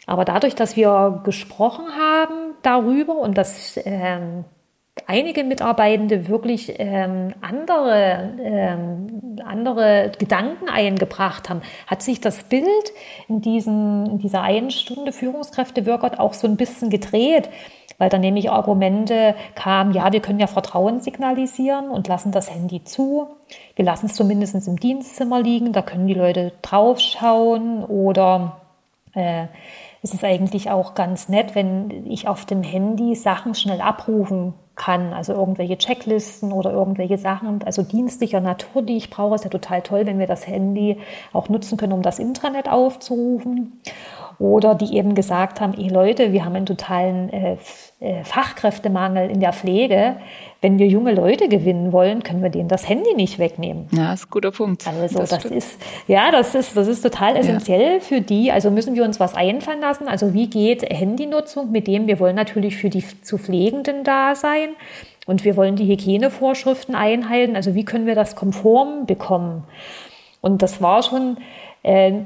Aber 0.06 0.24
dadurch, 0.24 0.54
dass 0.54 0.76
wir 0.76 1.20
gesprochen 1.24 1.86
haben 1.98 2.54
darüber 2.62 3.16
und 3.16 3.36
dass 3.36 3.78
ähm, 3.84 4.44
einige 5.06 5.44
Mitarbeitende 5.44 6.28
wirklich 6.28 6.74
ähm, 6.78 7.34
andere, 7.40 8.34
ähm, 8.42 9.36
andere 9.44 10.12
Gedanken 10.18 10.68
eingebracht 10.68 11.48
haben, 11.48 11.62
hat 11.86 12.02
sich 12.02 12.20
das 12.20 12.44
Bild 12.44 12.66
in, 13.28 13.40
diesen, 13.40 14.06
in 14.06 14.18
dieser 14.18 14.42
einen 14.42 14.70
Stunde 14.70 15.12
Führungskräfte-Workout 15.12 16.18
auch 16.18 16.34
so 16.34 16.46
ein 16.46 16.56
bisschen 16.56 16.90
gedreht, 16.90 17.48
weil 17.98 18.08
dann 18.08 18.20
nämlich 18.20 18.50
Argumente 18.50 19.34
kamen, 19.54 19.92
ja, 19.92 20.12
wir 20.12 20.20
können 20.20 20.40
ja 20.40 20.46
Vertrauen 20.46 21.00
signalisieren 21.00 21.90
und 21.90 22.08
lassen 22.08 22.32
das 22.32 22.50
Handy 22.50 22.82
zu. 22.84 23.28
Wir 23.76 23.84
lassen 23.84 24.06
es 24.06 24.14
zumindest 24.14 24.66
im 24.66 24.78
Dienstzimmer 24.78 25.40
liegen, 25.42 25.72
da 25.72 25.82
können 25.82 26.06
die 26.06 26.14
Leute 26.14 26.52
draufschauen 26.62 27.84
oder 27.84 28.60
äh, 29.14 29.46
es 30.02 30.14
ist 30.14 30.24
eigentlich 30.24 30.70
auch 30.70 30.94
ganz 30.94 31.28
nett, 31.28 31.54
wenn 31.54 32.06
ich 32.06 32.26
auf 32.26 32.46
dem 32.46 32.62
Handy 32.62 33.14
Sachen 33.14 33.54
schnell 33.54 33.82
abrufen 33.82 34.54
kann. 34.80 35.12
Also 35.12 35.34
irgendwelche 35.34 35.76
Checklisten 35.76 36.52
oder 36.52 36.72
irgendwelche 36.72 37.18
Sachen, 37.18 37.60
also 37.66 37.82
dienstlicher 37.82 38.40
Natur, 38.40 38.80
die 38.82 38.96
ich 38.96 39.10
brauche. 39.10 39.34
Ist 39.34 39.44
ja 39.44 39.50
total 39.50 39.82
toll, 39.82 40.06
wenn 40.06 40.18
wir 40.18 40.26
das 40.26 40.46
Handy 40.46 40.96
auch 41.34 41.50
nutzen 41.50 41.76
können, 41.76 41.92
um 41.92 42.02
das 42.02 42.18
Intranet 42.18 42.68
aufzurufen. 42.68 43.78
Oder 44.38 44.74
die 44.74 44.96
eben 44.96 45.14
gesagt 45.14 45.60
haben, 45.60 45.74
ey 45.74 45.88
Leute, 45.88 46.32
wir 46.32 46.46
haben 46.46 46.56
einen 46.56 46.64
totalen 46.64 47.30
äh, 47.30 47.56
äh, 48.00 48.24
Fachkräftemangel 48.24 49.30
in 49.30 49.40
der 49.40 49.52
Pflege. 49.52 50.16
Wenn 50.62 50.78
wir 50.78 50.86
junge 50.86 51.12
Leute 51.12 51.48
gewinnen 51.50 51.92
wollen, 51.92 52.22
können 52.22 52.42
wir 52.42 52.48
denen 52.48 52.68
das 52.68 52.88
Handy 52.88 53.12
nicht 53.14 53.38
wegnehmen. 53.38 53.86
Ja, 53.92 54.14
ist 54.14 54.24
ein 54.24 54.30
guter 54.30 54.50
Punkt. 54.50 54.86
Also 54.86 55.18
das, 55.18 55.28
das 55.28 55.44
ist, 55.44 55.78
ja, 56.06 56.30
das 56.30 56.54
ist, 56.54 56.74
das 56.74 56.88
ist 56.88 57.02
total 57.02 57.36
essentiell 57.36 57.96
ja. 57.96 58.00
für 58.00 58.22
die. 58.22 58.50
Also 58.50 58.70
müssen 58.70 58.94
wir 58.94 59.04
uns 59.04 59.20
was 59.20 59.34
einfallen 59.34 59.82
lassen. 59.82 60.08
Also 60.08 60.32
wie 60.32 60.48
geht 60.48 60.82
Handynutzung 60.88 61.70
mit 61.70 61.86
dem? 61.86 62.06
Wir 62.06 62.18
wollen 62.18 62.36
natürlich 62.36 62.78
für 62.78 62.88
die 62.88 63.04
zu 63.22 63.36
Pflegenden 63.36 64.04
da 64.04 64.34
sein. 64.34 64.69
Und 65.26 65.44
wir 65.44 65.56
wollen 65.56 65.76
die 65.76 65.86
Hygienevorschriften 65.86 66.94
einhalten. 66.94 67.56
Also 67.56 67.74
wie 67.74 67.84
können 67.84 68.06
wir 68.06 68.14
das 68.14 68.36
konform 68.36 69.06
bekommen? 69.06 69.64
Und 70.40 70.62
das 70.62 70.80
war 70.80 71.02
schon 71.02 71.36
äh, 71.82 72.22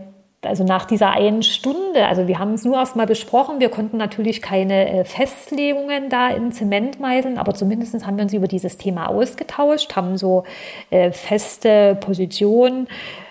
also 0.47 0.65
nach 0.65 0.85
dieser 0.85 1.11
einen 1.11 1.43
Stunde, 1.43 2.07
also 2.07 2.29
wir 2.29 2.39
haben 2.39 2.55
es 2.55 2.65
nur 2.65 2.77
erst 2.77 2.97
mal 2.97 3.07
besprochen, 3.07 3.61
wir 3.61 3.69
konnten 3.69 3.97
natürlich 3.97 4.43
keine 4.43 4.89
äh, 4.89 5.05
Festlegungen 5.05 6.09
da 6.09 6.29
in 6.29 6.53
Zement 6.53 7.01
meißeln, 7.01 7.39
aber 7.39 7.55
zumindest 7.55 8.07
haben 8.07 8.17
wir 8.17 8.25
uns 8.25 8.33
über 8.33 8.49
dieses 8.49 8.77
Thema 8.79 9.09
ausgetauscht, 9.09 9.97
haben 9.97 10.17
so 10.17 10.45
äh, 10.91 11.13
feste 11.13 11.97
Positionen. 12.01 12.89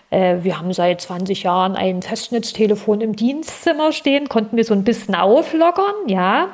Äh, 0.09 0.37
wir 0.41 0.59
haben 0.59 0.73
seit 0.73 1.01
20 1.01 1.43
Jahren 1.43 1.75
ein 1.75 2.01
Festnetztelefon 2.01 3.01
im 3.01 3.15
Dienstzimmer 3.15 3.91
stehen, 3.91 4.29
konnten 4.29 4.57
wir 4.57 4.63
so 4.63 4.73
ein 4.73 4.83
bisschen 4.83 5.15
auflockern, 5.15 6.07
ja. 6.07 6.49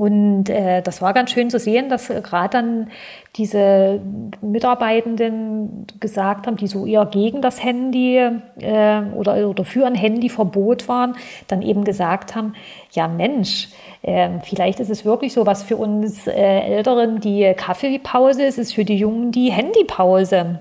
Und 0.00 0.48
äh, 0.48 0.80
das 0.80 1.02
war 1.02 1.12
ganz 1.12 1.30
schön 1.30 1.50
zu 1.50 1.58
sehen, 1.58 1.90
dass 1.90 2.08
gerade 2.08 2.48
dann 2.48 2.90
diese 3.36 4.00
Mitarbeitenden 4.40 5.86
gesagt 6.00 6.46
haben, 6.46 6.56
die 6.56 6.68
so 6.68 6.86
eher 6.86 7.04
gegen 7.04 7.42
das 7.42 7.62
Handy 7.62 8.16
äh, 8.16 9.02
oder, 9.14 9.46
oder 9.46 9.62
für 9.66 9.84
ein 9.84 9.94
Handyverbot 9.94 10.88
waren, 10.88 11.16
dann 11.48 11.60
eben 11.60 11.84
gesagt 11.84 12.34
haben, 12.34 12.54
ja 12.92 13.08
Mensch, 13.08 13.68
äh, 14.00 14.30
vielleicht 14.42 14.80
ist 14.80 14.88
es 14.88 15.04
wirklich 15.04 15.34
so 15.34 15.44
was 15.44 15.64
für 15.64 15.76
uns 15.76 16.26
äh, 16.26 16.32
Älteren 16.32 17.20
die 17.20 17.52
Kaffeepause, 17.54 18.42
ist 18.44 18.58
es 18.58 18.72
für 18.72 18.86
die 18.86 18.96
Jungen 18.96 19.32
die 19.32 19.52
Handypause. 19.52 20.60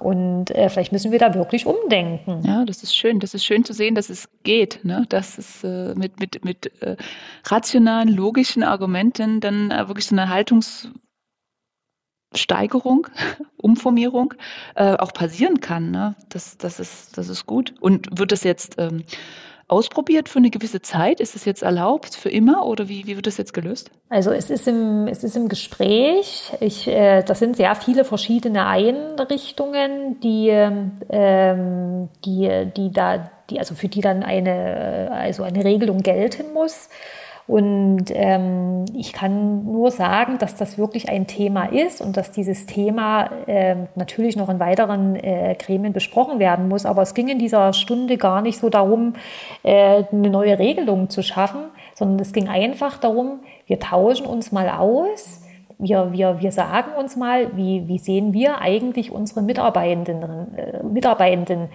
Und 0.00 0.50
äh, 0.52 0.68
vielleicht 0.68 0.92
müssen 0.92 1.12
wir 1.12 1.18
da 1.18 1.34
wirklich 1.34 1.66
umdenken. 1.66 2.42
Ja, 2.44 2.64
das 2.64 2.82
ist 2.82 2.96
schön. 2.96 3.20
Das 3.20 3.34
ist 3.34 3.44
schön 3.44 3.64
zu 3.64 3.72
sehen, 3.72 3.94
dass 3.94 4.10
es 4.10 4.28
geht, 4.44 4.84
ne? 4.84 5.06
dass 5.08 5.38
es 5.38 5.64
äh, 5.64 5.94
mit, 5.94 6.20
mit, 6.20 6.44
mit 6.44 6.82
äh, 6.82 6.96
rationalen, 7.44 8.08
logischen 8.08 8.62
Argumenten 8.62 9.40
dann 9.40 9.70
äh, 9.70 9.88
wirklich 9.88 10.06
so 10.06 10.14
eine 10.14 10.28
Haltungssteigerung, 10.28 13.08
Umformierung 13.56 14.34
äh, 14.76 14.96
auch 14.96 15.12
passieren 15.12 15.60
kann. 15.60 15.90
Ne? 15.90 16.14
Das, 16.28 16.58
das, 16.58 16.78
ist, 16.78 17.18
das 17.18 17.28
ist 17.28 17.46
gut. 17.46 17.74
Und 17.80 18.18
wird 18.18 18.32
das 18.32 18.44
jetzt 18.44 18.76
ähm, 18.78 19.04
ausprobiert 19.68 20.28
für 20.28 20.38
eine 20.38 20.50
gewisse 20.50 20.80
Zeit? 20.80 21.20
Ist 21.20 21.36
es 21.36 21.44
jetzt 21.44 21.62
erlaubt 21.62 22.14
für 22.14 22.30
immer 22.30 22.66
oder 22.66 22.88
wie, 22.88 23.06
wie 23.06 23.16
wird 23.16 23.26
das 23.26 23.36
jetzt 23.36 23.52
gelöst? 23.52 23.90
Also 24.08 24.32
es 24.32 24.50
ist 24.50 24.66
im, 24.66 25.06
es 25.06 25.22
ist 25.22 25.36
im 25.36 25.48
Gespräch. 25.48 26.52
Ich, 26.60 26.88
äh, 26.88 27.22
das 27.22 27.38
sind 27.38 27.56
sehr 27.56 27.74
viele 27.74 28.04
verschiedene 28.04 28.66
Einrichtungen, 28.66 30.18
die, 30.20 30.48
ähm, 30.48 32.08
die, 32.24 32.70
die 32.76 32.90
da, 32.90 33.30
die, 33.50 33.58
also 33.58 33.74
für 33.74 33.88
die 33.88 34.00
dann 34.00 34.22
eine, 34.22 35.10
also 35.12 35.42
eine 35.42 35.64
Regelung 35.64 36.02
gelten 36.02 36.52
muss. 36.54 36.88
Und 37.48 38.04
ähm, 38.10 38.84
ich 38.94 39.14
kann 39.14 39.64
nur 39.64 39.90
sagen, 39.90 40.36
dass 40.36 40.54
das 40.54 40.76
wirklich 40.76 41.08
ein 41.08 41.26
Thema 41.26 41.64
ist 41.64 42.02
und 42.02 42.18
dass 42.18 42.30
dieses 42.30 42.66
Thema 42.66 43.30
äh, 43.46 43.74
natürlich 43.94 44.36
noch 44.36 44.50
in 44.50 44.60
weiteren 44.60 45.16
äh, 45.16 45.56
Gremien 45.58 45.94
besprochen 45.94 46.40
werden 46.40 46.68
muss. 46.68 46.84
Aber 46.84 47.00
es 47.00 47.14
ging 47.14 47.28
in 47.28 47.38
dieser 47.38 47.72
Stunde 47.72 48.18
gar 48.18 48.42
nicht 48.42 48.58
so 48.58 48.68
darum, 48.68 49.14
äh, 49.62 50.04
eine 50.12 50.28
neue 50.28 50.58
Regelung 50.58 51.08
zu 51.08 51.22
schaffen, 51.22 51.60
sondern 51.94 52.20
es 52.20 52.34
ging 52.34 52.48
einfach 52.48 52.98
darum, 52.98 53.40
wir 53.66 53.80
tauschen 53.80 54.26
uns 54.26 54.52
mal 54.52 54.68
aus. 54.68 55.42
Wir, 55.78 56.12
wir, 56.12 56.42
wir 56.42 56.52
sagen 56.52 56.90
uns 56.98 57.16
mal, 57.16 57.56
wie, 57.56 57.88
wie 57.88 57.98
sehen 57.98 58.34
wir 58.34 58.60
eigentlich 58.60 59.10
unsere 59.10 59.40
Mitarbeitenden, 59.40 60.54
äh, 60.54 60.82
Mitarbeitenden 60.82 61.70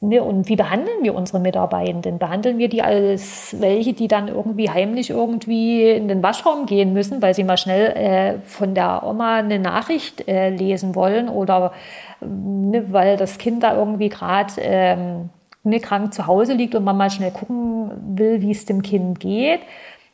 Ne, 0.00 0.22
und 0.22 0.48
wie 0.48 0.56
behandeln 0.56 1.02
wir 1.02 1.14
unsere 1.14 1.38
Mitarbeitenden? 1.38 2.18
Behandeln 2.18 2.58
wir 2.58 2.68
die 2.68 2.82
als 2.82 3.54
welche, 3.60 3.92
die 3.92 4.08
dann 4.08 4.28
irgendwie 4.28 4.70
heimlich 4.70 5.10
irgendwie 5.10 5.90
in 5.90 6.08
den 6.08 6.22
Waschraum 6.22 6.66
gehen 6.66 6.92
müssen, 6.92 7.22
weil 7.22 7.34
sie 7.34 7.44
mal 7.44 7.56
schnell 7.56 7.92
äh, 7.92 8.40
von 8.40 8.74
der 8.74 9.02
Oma 9.04 9.36
eine 9.36 9.58
Nachricht 9.58 10.26
äh, 10.26 10.50
lesen 10.50 10.94
wollen 10.94 11.28
oder 11.28 11.72
ne, 12.20 12.92
weil 12.92 13.16
das 13.16 13.38
Kind 13.38 13.62
da 13.62 13.76
irgendwie 13.76 14.08
gerade 14.08 14.54
ähm, 14.60 15.30
ne, 15.64 15.80
krank 15.80 16.12
zu 16.14 16.26
Hause 16.26 16.54
liegt 16.54 16.74
und 16.74 16.84
man 16.84 16.96
mal 16.96 17.10
schnell 17.10 17.30
gucken 17.30 17.90
will, 18.16 18.40
wie 18.40 18.50
es 18.50 18.64
dem 18.64 18.82
Kind 18.82 19.20
geht? 19.20 19.60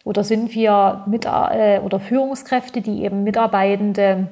Oder 0.04 0.24
sind 0.24 0.54
wir 0.54 1.04
mit, 1.06 1.26
äh, 1.26 1.80
oder 1.84 2.00
Führungskräfte, 2.00 2.80
die 2.80 3.04
eben 3.04 3.24
Mitarbeitende 3.24 4.28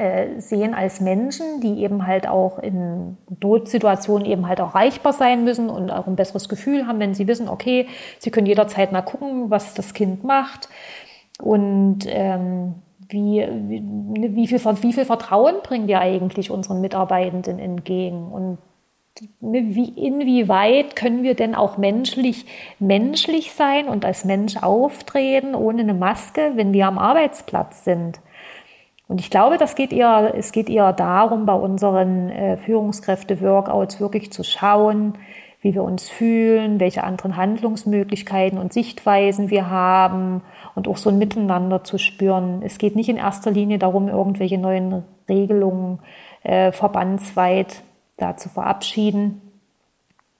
äh, 0.00 0.40
sehen 0.40 0.72
als 0.72 1.02
Menschen, 1.02 1.60
die 1.60 1.82
eben 1.82 2.06
halt 2.06 2.26
auch 2.26 2.58
in 2.58 3.18
Notsituationen 3.42 4.26
eben 4.26 4.48
halt 4.48 4.58
auch 4.62 4.74
erreichbar 4.74 5.12
sein 5.12 5.44
müssen 5.44 5.68
und 5.68 5.90
auch 5.90 6.06
ein 6.06 6.16
besseres 6.16 6.48
Gefühl 6.48 6.86
haben, 6.86 7.00
wenn 7.00 7.12
sie 7.12 7.28
wissen, 7.28 7.50
okay, 7.50 7.86
sie 8.18 8.30
können 8.30 8.46
jederzeit 8.46 8.92
mal 8.92 9.02
gucken, 9.02 9.50
was 9.50 9.74
das 9.74 9.92
Kind 9.92 10.24
macht 10.24 10.70
und 11.38 11.98
ähm, 12.06 12.76
wie, 13.10 13.46
wie, 13.68 14.36
wie, 14.36 14.46
viel, 14.46 14.58
wie 14.58 14.92
viel 14.94 15.04
Vertrauen 15.04 15.56
bringen 15.62 15.86
wir 15.86 16.00
eigentlich 16.00 16.50
unseren 16.50 16.80
Mitarbeitenden 16.80 17.58
entgegen 17.58 18.32
und 18.32 18.56
ne, 19.40 19.74
wie, 19.74 19.90
inwieweit 19.90 20.96
können 20.96 21.22
wir 21.22 21.34
denn 21.34 21.54
auch 21.54 21.76
menschlich 21.76 22.46
menschlich 22.78 23.52
sein 23.52 23.86
und 23.86 24.06
als 24.06 24.24
Mensch 24.24 24.56
auftreten 24.56 25.54
ohne 25.54 25.82
eine 25.82 25.94
Maske, 25.94 26.52
wenn 26.54 26.72
wir 26.72 26.86
am 26.86 26.98
Arbeitsplatz 26.98 27.84
sind? 27.84 28.18
Und 29.10 29.20
ich 29.20 29.28
glaube, 29.28 29.58
das 29.58 29.74
geht 29.74 29.92
eher, 29.92 30.34
es 30.36 30.52
geht 30.52 30.70
eher 30.70 30.92
darum, 30.92 31.44
bei 31.44 31.52
unseren 31.52 32.30
äh, 32.30 32.56
Führungskräfte-Workouts 32.58 33.98
wirklich 33.98 34.30
zu 34.30 34.44
schauen, 34.44 35.14
wie 35.60 35.74
wir 35.74 35.82
uns 35.82 36.08
fühlen, 36.08 36.78
welche 36.78 37.02
anderen 37.02 37.36
Handlungsmöglichkeiten 37.36 38.56
und 38.56 38.72
Sichtweisen 38.72 39.50
wir 39.50 39.68
haben 39.68 40.42
und 40.76 40.86
auch 40.86 40.96
so 40.96 41.10
ein 41.10 41.18
Miteinander 41.18 41.82
zu 41.82 41.98
spüren. 41.98 42.62
Es 42.64 42.78
geht 42.78 42.94
nicht 42.94 43.08
in 43.08 43.16
erster 43.16 43.50
Linie 43.50 43.80
darum, 43.80 44.08
irgendwelche 44.08 44.58
neuen 44.58 45.02
Regelungen 45.28 45.98
äh, 46.44 46.70
verbandsweit 46.70 47.82
da 48.16 48.36
zu 48.36 48.48
verabschieden. 48.48 49.40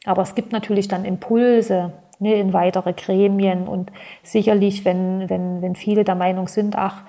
Aber 0.04 0.22
es 0.22 0.36
gibt 0.36 0.52
natürlich 0.52 0.86
dann 0.86 1.04
Impulse 1.04 1.92
ne, 2.20 2.34
in 2.34 2.52
weitere 2.52 2.92
Gremien 2.92 3.66
und 3.66 3.90
sicherlich, 4.22 4.84
wenn, 4.84 5.28
wenn, 5.28 5.60
wenn 5.60 5.74
viele 5.74 6.04
der 6.04 6.14
Meinung 6.14 6.46
sind, 6.46 6.78
ach, 6.78 7.02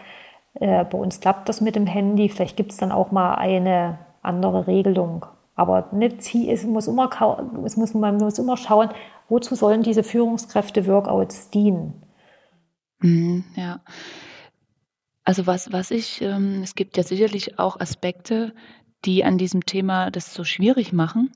äh, 0.53 0.83
bei 0.85 0.97
uns 0.97 1.19
klappt 1.19 1.49
das 1.49 1.61
mit 1.61 1.75
dem 1.75 1.87
Handy. 1.87 2.29
Vielleicht 2.29 2.57
gibt 2.57 2.71
es 2.71 2.77
dann 2.77 2.91
auch 2.91 3.11
mal 3.11 3.35
eine 3.35 3.99
andere 4.21 4.67
Regelung. 4.67 5.25
Aber 5.55 5.89
nicht, 5.91 6.33
es 6.33 6.63
muss 6.63 6.87
immer, 6.87 7.09
es 7.65 7.77
muss, 7.77 7.93
man 7.93 8.17
muss 8.17 8.39
immer 8.39 8.57
schauen, 8.57 8.89
wozu 9.29 9.55
sollen 9.55 9.83
diese 9.83 10.03
Führungskräfte-Workouts 10.03 11.49
dienen. 11.49 12.01
Mhm, 12.99 13.43
ja. 13.55 13.81
Also 15.23 15.45
was, 15.47 15.71
was 15.71 15.91
ich, 15.91 16.21
ähm, 16.21 16.61
es 16.63 16.75
gibt 16.75 16.97
ja 16.97 17.03
sicherlich 17.03 17.59
auch 17.59 17.79
Aspekte, 17.79 18.53
die 19.05 19.23
an 19.23 19.37
diesem 19.37 19.65
Thema 19.65 20.11
das 20.11 20.33
so 20.33 20.43
schwierig 20.43 20.93
machen. 20.93 21.31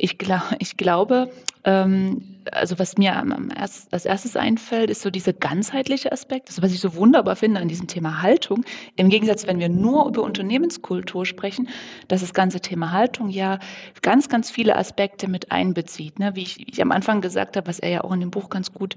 Ich, 0.00 0.16
glaub, 0.16 0.42
ich 0.60 0.76
glaube, 0.76 1.28
ähm, 1.64 2.38
also 2.52 2.78
was 2.78 2.96
mir 2.96 3.20
erst, 3.56 3.92
als 3.92 4.04
erstes 4.04 4.36
einfällt, 4.36 4.90
ist 4.90 5.02
so 5.02 5.10
dieser 5.10 5.32
ganzheitliche 5.32 6.12
Aspekt. 6.12 6.48
Also 6.48 6.62
was 6.62 6.72
ich 6.72 6.78
so 6.78 6.94
wunderbar 6.94 7.34
finde 7.34 7.60
an 7.60 7.66
diesem 7.66 7.88
Thema 7.88 8.22
Haltung, 8.22 8.64
im 8.94 9.08
Gegensatz, 9.08 9.48
wenn 9.48 9.58
wir 9.58 9.68
nur 9.68 10.06
über 10.06 10.22
Unternehmenskultur 10.22 11.26
sprechen, 11.26 11.68
dass 12.06 12.20
das 12.20 12.32
ganze 12.32 12.60
Thema 12.60 12.92
Haltung 12.92 13.28
ja 13.28 13.58
ganz, 14.00 14.28
ganz 14.28 14.50
viele 14.50 14.76
Aspekte 14.76 15.28
mit 15.28 15.50
einbezieht. 15.50 16.20
Ne? 16.20 16.36
Wie, 16.36 16.42
ich, 16.42 16.58
wie 16.58 16.66
ich 16.70 16.80
am 16.80 16.92
Anfang 16.92 17.20
gesagt 17.20 17.56
habe, 17.56 17.66
was 17.66 17.80
er 17.80 17.90
ja 17.90 18.04
auch 18.04 18.12
in 18.12 18.20
dem 18.20 18.30
Buch 18.30 18.50
ganz 18.50 18.72
gut 18.72 18.94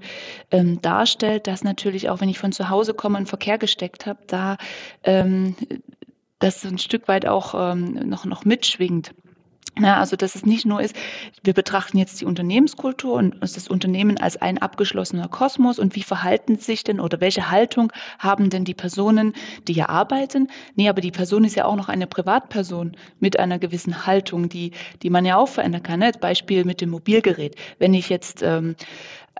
ähm, 0.52 0.80
darstellt, 0.82 1.48
dass 1.48 1.64
natürlich 1.64 2.10
auch, 2.10 2.20
wenn 2.20 2.28
ich 2.28 2.38
von 2.38 2.52
zu 2.52 2.70
Hause 2.70 2.94
komme 2.94 3.18
und 3.18 3.28
Verkehr 3.28 3.58
gesteckt 3.58 4.06
habe, 4.06 4.20
da 4.28 4.56
ähm, 5.02 5.56
das 6.38 6.64
ein 6.64 6.78
Stück 6.78 7.08
weit 7.08 7.26
auch 7.26 7.72
ähm, 7.72 8.08
noch, 8.08 8.24
noch 8.24 8.44
mitschwingt. 8.44 9.12
Na, 9.78 9.98
also 9.98 10.16
dass 10.16 10.34
es 10.34 10.44
nicht 10.44 10.66
nur 10.66 10.82
ist, 10.82 10.94
wir 11.44 11.54
betrachten 11.54 11.96
jetzt 11.96 12.20
die 12.20 12.26
Unternehmenskultur 12.26 13.14
und 13.14 13.36
das 13.40 13.68
Unternehmen 13.68 14.18
als 14.18 14.36
ein 14.36 14.58
abgeschlossener 14.58 15.28
Kosmos 15.28 15.78
und 15.78 15.96
wie 15.96 16.02
verhalten 16.02 16.58
sich 16.58 16.84
denn 16.84 17.00
oder 17.00 17.22
welche 17.22 17.50
Haltung 17.50 17.90
haben 18.18 18.50
denn 18.50 18.66
die 18.66 18.74
Personen, 18.74 19.32
die 19.66 19.72
hier 19.72 19.88
arbeiten? 19.88 20.48
Nee, 20.74 20.90
aber 20.90 21.00
die 21.00 21.10
Person 21.10 21.44
ist 21.44 21.56
ja 21.56 21.64
auch 21.64 21.76
noch 21.76 21.88
eine 21.88 22.06
Privatperson 22.06 22.92
mit 23.18 23.38
einer 23.38 23.58
gewissen 23.58 24.04
Haltung, 24.06 24.50
die, 24.50 24.72
die 25.02 25.08
man 25.08 25.24
ja 25.24 25.38
auch 25.38 25.48
verändern 25.48 25.82
kann. 25.82 26.00
Ne? 26.00 26.12
Beispiel 26.20 26.66
mit 26.66 26.82
dem 26.82 26.90
Mobilgerät. 26.90 27.56
Wenn 27.78 27.94
ich 27.94 28.10
jetzt 28.10 28.42
ähm, 28.42 28.76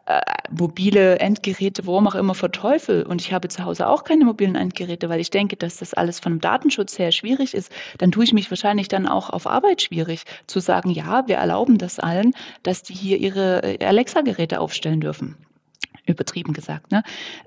äh, 0.07 0.21
mobile 0.51 1.19
Endgeräte, 1.19 1.87
warum 1.87 2.09
auch 2.09 2.15
immer, 2.15 2.35
verteufel 2.35 3.05
und 3.05 3.21
ich 3.21 3.33
habe 3.33 3.49
zu 3.49 3.65
Hause 3.65 3.87
auch 3.87 4.05
keine 4.05 4.25
mobilen 4.25 4.57
Endgeräte, 4.57 5.09
weil 5.09 5.21
ich 5.21 5.31
denke, 5.31 5.57
dass 5.57 5.79
das 5.79 5.95
alles 5.95 6.19
von 6.19 6.33
dem 6.33 6.41
Datenschutz 6.41 6.99
her 6.99 7.13
schwierig 7.13 7.55
ist, 7.55 7.73
dann 7.99 8.11
tue 8.11 8.25
ich 8.25 8.33
mich 8.33 8.51
wahrscheinlich 8.51 8.89
dann 8.89 9.07
auch 9.07 9.31
auf 9.31 9.47
Arbeit 9.47 9.83
schwierig, 9.83 10.25
zu 10.47 10.61
sagen, 10.61 10.91
ja, 10.91 11.27
wir 11.29 11.37
erlauben 11.37 11.79
das 11.79 11.99
allen, 12.01 12.35
dass 12.63 12.83
die 12.83 12.95
hier 12.95 13.19
ihre 13.19 13.63
äh, 13.63 13.85
Alexa-Geräte 13.85 14.61
aufstellen 14.61 15.01
dürfen 15.01 15.37
übertrieben 16.05 16.53
gesagt. 16.53 16.91
Ne? 16.91 17.03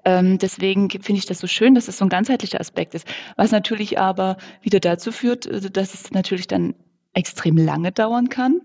Ähm, 0.05 0.37
deswegen 0.37 0.89
finde 0.89 1.19
ich 1.19 1.25
das 1.25 1.39
so 1.39 1.47
schön, 1.47 1.75
dass 1.75 1.83
es 1.83 1.87
das 1.87 1.97
so 1.97 2.05
ein 2.05 2.09
ganzheitlicher 2.09 2.59
Aspekt 2.59 2.95
ist. 2.95 3.05
Was 3.35 3.51
natürlich 3.51 3.99
aber 3.99 4.37
wieder 4.61 4.79
dazu 4.79 5.11
führt, 5.11 5.45
äh, 5.45 5.69
dass 5.69 5.93
es 5.93 6.11
natürlich 6.11 6.47
dann 6.47 6.73
extrem 7.13 7.57
lange 7.57 7.91
dauern 7.91 8.29
kann, 8.29 8.61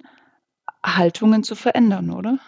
Haltungen 0.84 1.42
zu 1.42 1.54
verändern, 1.54 2.10
oder? 2.10 2.38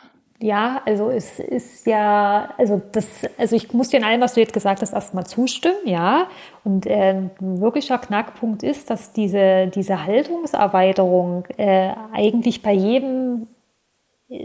Ja, 0.43 0.83
also 0.87 1.09
es 1.09 1.39
ist 1.39 1.87
ja, 1.87 2.53
also 2.59 2.83
das, 2.91 3.07
also 3.39 3.55
ich 3.55 3.73
muss 3.73 3.91
dir 3.91 3.99
in 3.99 4.05
allem, 4.05 4.21
was 4.21 4.35
du 4.35 4.41
jetzt 4.41 4.53
gesagt 4.53 4.83
hast, 4.83 4.93
erstmal 4.93 5.25
zustimmen, 5.25 5.77
ja. 5.85 6.27
Und 6.65 6.85
äh, 6.85 7.11
ein 7.13 7.61
wirklicher 7.61 7.97
Knackpunkt 7.99 8.65
ist, 8.65 8.91
dass 8.91 9.13
diese, 9.13 9.69
diese 9.69 10.05
Haltungserweiterung 10.05 11.45
äh, 11.59 11.93
eigentlich 12.13 12.61
bei 12.61 12.73
jedem 12.73 13.47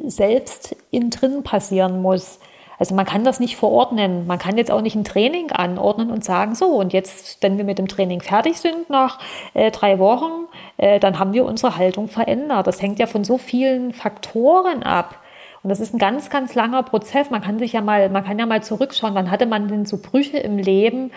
selbst 0.06 0.76
innen 0.92 1.10
drin 1.10 1.42
passieren 1.42 2.00
muss. 2.04 2.40
Also 2.78 2.94
man 2.94 3.06
kann 3.08 3.24
das 3.24 3.40
nicht 3.40 3.58
verordnen. 3.58 4.28
Man 4.28 4.38
kann 4.38 4.56
jetzt 4.58 4.70
auch 4.70 4.82
nicht 4.82 4.96
ein 4.96 5.04
Training 5.04 5.52
anordnen 5.52 6.12
und 6.12 6.24
sagen, 6.24 6.54
so, 6.54 6.68
und 6.76 6.94
jetzt, 6.94 7.42
wenn 7.42 7.58
wir 7.58 7.66
mit 7.66 7.80
dem 7.80 7.88
Training 7.88 8.22
fertig 8.22 8.60
sind 8.60 8.88
nach 8.92 9.18
äh, 9.56 9.72
drei 9.72 9.98
Wochen, 9.98 10.46
äh, 10.78 11.00
dann 11.00 11.18
haben 11.18 11.34
wir 11.34 11.46
unsere 11.46 11.76
Haltung 11.76 12.08
verändert. 12.08 12.68
Das 12.68 12.84
hängt 12.84 13.00
ja 13.00 13.08
von 13.08 13.24
so 13.24 13.40
vielen 13.40 13.94
Faktoren 13.94 14.84
ab. 14.84 15.16
Und 15.64 15.70
das 15.70 15.80
ist 15.80 15.94
ein 15.94 15.98
ganz, 15.98 16.30
ganz 16.30 16.56
langer 16.56 16.84
Prozess. 16.84 17.30
Man 17.30 17.42
kann 17.42 17.60
sich 17.60 17.74
ja 17.74 17.82
mal, 17.82 18.10
man 18.10 18.24
kann 18.24 18.40
ja 18.40 18.46
mal 18.46 18.64
zurückschauen, 18.64 19.16
wann 19.16 19.32
hatte 19.32 19.46
man 19.46 19.68
denn 19.68 19.86
so 19.86 19.98
Brüche 19.98 20.38
im 20.38 20.58
Leben, 20.58 21.12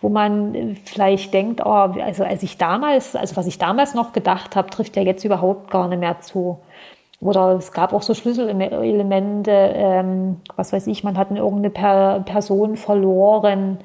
wo 0.00 0.08
man 0.08 0.76
vielleicht 0.84 1.32
denkt, 1.32 1.60
oh, 1.64 1.70
also 1.70 2.24
als 2.24 2.42
ich 2.42 2.58
damals, 2.58 3.16
also 3.16 3.36
was 3.36 3.46
ich 3.46 3.58
damals 3.58 3.94
noch 3.94 4.12
gedacht 4.12 4.56
habe, 4.56 4.70
trifft 4.70 4.96
ja 4.96 5.02
jetzt 5.02 5.24
überhaupt 5.24 5.70
gar 5.70 5.88
nicht 5.88 6.00
mehr 6.00 6.20
zu. 6.20 6.58
Oder 7.20 7.52
es 7.52 7.72
gab 7.72 7.92
auch 7.92 8.02
so 8.02 8.12
Schlüsselelemente, 8.14 9.50
ähm, 9.50 10.40
was 10.56 10.72
weiß 10.72 10.86
ich, 10.88 11.04
man 11.04 11.16
hat 11.16 11.30
irgendeine 11.30 11.70
per 11.70 12.20
Person 12.20 12.76
verloren 12.76 13.78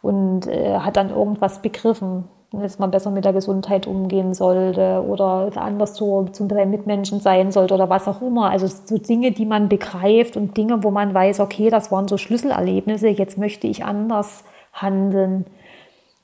und 0.00 0.46
äh, 0.46 0.78
hat 0.78 0.96
dann 0.96 1.10
irgendwas 1.10 1.60
begriffen 1.60 2.24
dass 2.52 2.80
man 2.80 2.90
besser 2.90 3.10
mit 3.12 3.24
der 3.24 3.32
Gesundheit 3.32 3.86
umgehen 3.86 4.34
sollte 4.34 5.04
oder 5.06 5.50
anders 5.54 5.94
so 5.94 6.24
zum 6.32 6.48
Mitmenschen 6.48 7.20
sein 7.20 7.52
sollte 7.52 7.74
oder 7.74 7.88
was 7.88 8.08
auch 8.08 8.20
immer. 8.22 8.50
Also 8.50 8.66
so 8.66 8.98
Dinge, 8.98 9.30
die 9.30 9.46
man 9.46 9.68
begreift 9.68 10.36
und 10.36 10.56
Dinge, 10.56 10.82
wo 10.82 10.90
man 10.90 11.14
weiß, 11.14 11.38
okay, 11.40 11.70
das 11.70 11.92
waren 11.92 12.08
so 12.08 12.16
Schlüsselerlebnisse, 12.16 13.08
jetzt 13.08 13.38
möchte 13.38 13.68
ich 13.68 13.84
anders 13.84 14.44
handeln. 14.72 15.46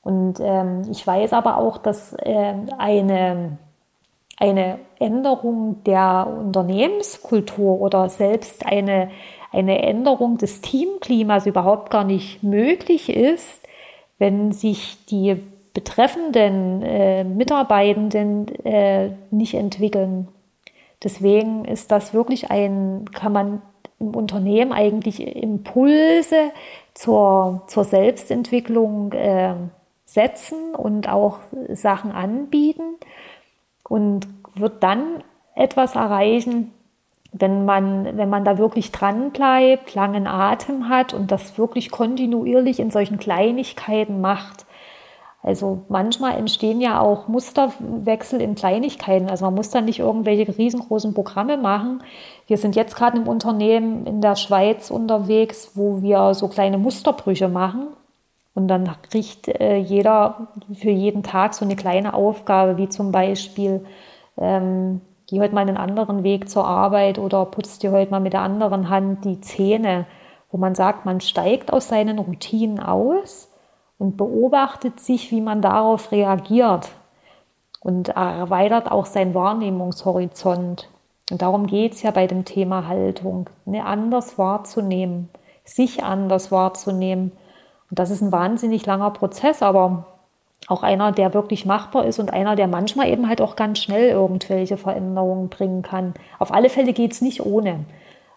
Und 0.03 0.41
ähm, 0.41 0.83
ich 0.91 1.07
weiß 1.07 1.33
aber 1.33 1.59
auch, 1.59 1.79
dass 1.79 2.13
äh, 2.15 2.55
eine, 2.77 3.59
eine 4.37 4.79
Änderung 4.99 5.85
der 5.85 6.27
Unternehmenskultur 6.41 7.81
oder 7.81 8.09
selbst 8.09 8.67
eine, 8.67 9.11
eine 9.53 9.81
Änderung 9.83 10.39
des 10.39 10.61
Teamklimas 10.61 11.47
überhaupt 11.47 11.91
gar 11.91 12.05
nicht 12.05 12.43
möglich 12.43 13.11
ist, 13.11 13.63
wenn 14.19 14.51
sich 14.51 15.05
die 15.07 15.41
betreffenden 15.77 16.81
äh, 16.81 17.23
Mitarbeitenden 17.23 18.49
äh, 18.65 19.11
nicht 19.31 19.53
entwickeln. 19.53 20.27
Deswegen 21.05 21.67
ist 21.67 21.93
das 21.93 22.15
wirklich 22.15 22.51
ein, 22.51 23.05
kann 23.13 23.35
man 23.35 23.61
im 24.01 24.17
Unternehmen 24.17 24.73
eigentlich 24.73 25.21
Impulse 25.21 26.51
zur, 26.95 27.65
zur 27.67 27.85
Selbstentwicklung 27.85 29.13
äh, 29.13 29.53
setzen 30.07 30.75
und 30.75 31.11
auch 31.11 31.41
Sachen 31.69 32.11
anbieten 32.11 32.95
und 33.87 34.27
wird 34.55 34.83
dann 34.83 35.23
etwas 35.55 35.95
erreichen, 35.95 36.73
wenn 37.33 37.67
man, 37.67 38.17
wenn 38.17 38.31
man 38.31 38.47
da 38.47 38.57
wirklich 38.57 38.93
dran 38.93 39.31
bleibt, 39.31 39.95
langen 39.95 40.27
Atem 40.27 40.89
hat 40.89 41.13
und 41.13 41.31
das 41.31 41.59
wirklich 41.59 41.91
kontinuierlich 41.91 42.81
in 42.81 42.91
solchen 42.91 43.19
Kleinigkeiten 43.19 44.23
macht. 44.23 44.66
Also 45.47 45.85
manchmal 45.89 46.37
entstehen 46.37 46.81
ja 46.81 47.01
auch 47.01 47.29
Musterwechsel 47.29 48.41
in 48.41 48.57
Kleinigkeiten. 48.57 49.31
Also 49.31 49.45
man 49.45 49.55
muss 49.55 49.71
da 49.71 49.81
nicht 49.81 50.01
irgendwelche 50.01 50.59
riesengroßen 50.59 51.15
Programme 51.15 51.57
machen. 51.57 52.03
Wir 52.49 52.59
sind 52.59 52.75
jetzt 52.75 52.97
gerade 52.97 53.17
im 53.17 53.29
Unternehmen 53.29 54.07
in 54.07 54.21
der 54.21 54.35
Schweiz 54.35 54.91
unterwegs, 54.91 55.71
wo 55.75 56.03
wir 56.03 56.35
so 56.35 56.49
kleine 56.49 56.79
Musterbrüche 56.79 57.47
machen. 57.47 57.87
Und 58.55 58.67
dann 58.67 58.91
kriegt 59.09 59.47
äh, 59.47 59.77
jeder 59.77 60.49
für 60.75 60.91
jeden 60.91 61.23
Tag 61.23 61.55
so 61.55 61.65
eine 61.65 61.77
kleine 61.77 62.15
Aufgabe, 62.15 62.77
wie 62.77 62.89
zum 62.89 63.13
Beispiel, 63.13 63.87
ähm, 64.39 65.01
geh 65.29 65.39
heute 65.39 65.55
mal 65.55 65.61
einen 65.61 65.77
anderen 65.77 66.25
Weg 66.25 66.49
zur 66.49 66.67
Arbeit 66.67 67.21
oder 67.21 67.45
putzt 67.45 67.85
dir 67.85 67.93
heute 67.93 68.11
mal 68.11 68.19
mit 68.19 68.33
der 68.33 68.41
anderen 68.43 68.89
Hand 68.89 69.25
die 69.25 69.41
Zähne, 69.41 70.07
wo 70.51 70.59
man 70.59 70.75
sagt, 70.75 71.07
man 71.07 71.21
steigt 71.21 71.73
aus 71.73 71.87
seinen 71.87 72.19
Routinen 72.19 72.81
aus 72.81 73.53
und 73.99 74.17
beobachtet 74.17 75.01
sich, 75.01 75.31
wie 75.31 75.41
man 75.41 75.63
darauf 75.63 76.13
reagiert 76.13 76.91
und 77.81 78.11
erweitert 78.11 78.91
auch 78.91 79.07
seinen 79.07 79.35
Wahrnehmungshorizont. 79.35 80.89
Und 81.31 81.43
darum 81.43 81.67
geht 81.67 81.95
es 81.95 82.03
ja 82.03 82.11
bei 82.11 82.27
dem 82.27 82.45
Thema 82.45 82.87
Haltung, 82.87 83.51
ne, 83.65 83.85
anders 83.85 84.39
wahrzunehmen, 84.39 85.29
sich 85.65 86.05
anders 86.05 86.53
wahrzunehmen. 86.53 87.33
Und 87.91 87.99
das 87.99 88.11
ist 88.11 88.23
ein 88.23 88.33
wahnsinnig 88.33 88.87
langer 88.87 89.11
Prozess, 89.11 89.63
aber 89.63 90.07
auch 90.69 90.83
einer, 90.83 91.13
der 91.13 91.35
wirklich 91.35 91.65
machbar 91.65 92.05
ist 92.07 92.19
und 92.19 92.33
einer, 92.33 92.57
der 92.57 92.67
manchmal 92.67 93.09
eben 93.09 93.29
halt 93.29 93.41
auch 93.41 93.57
ganz 93.57 93.79
schnell 93.79 94.11
irgendwelche 94.11 94.77
Veränderungen 94.77 95.49
bringen 95.49 95.83
kann. 95.83 96.15
Auf 96.39 96.53
alle 96.53 96.69
Fälle 96.69 96.93
geht 96.93 97.13
es 97.13 97.21
nicht 97.21 97.45
ohne. 97.45 97.85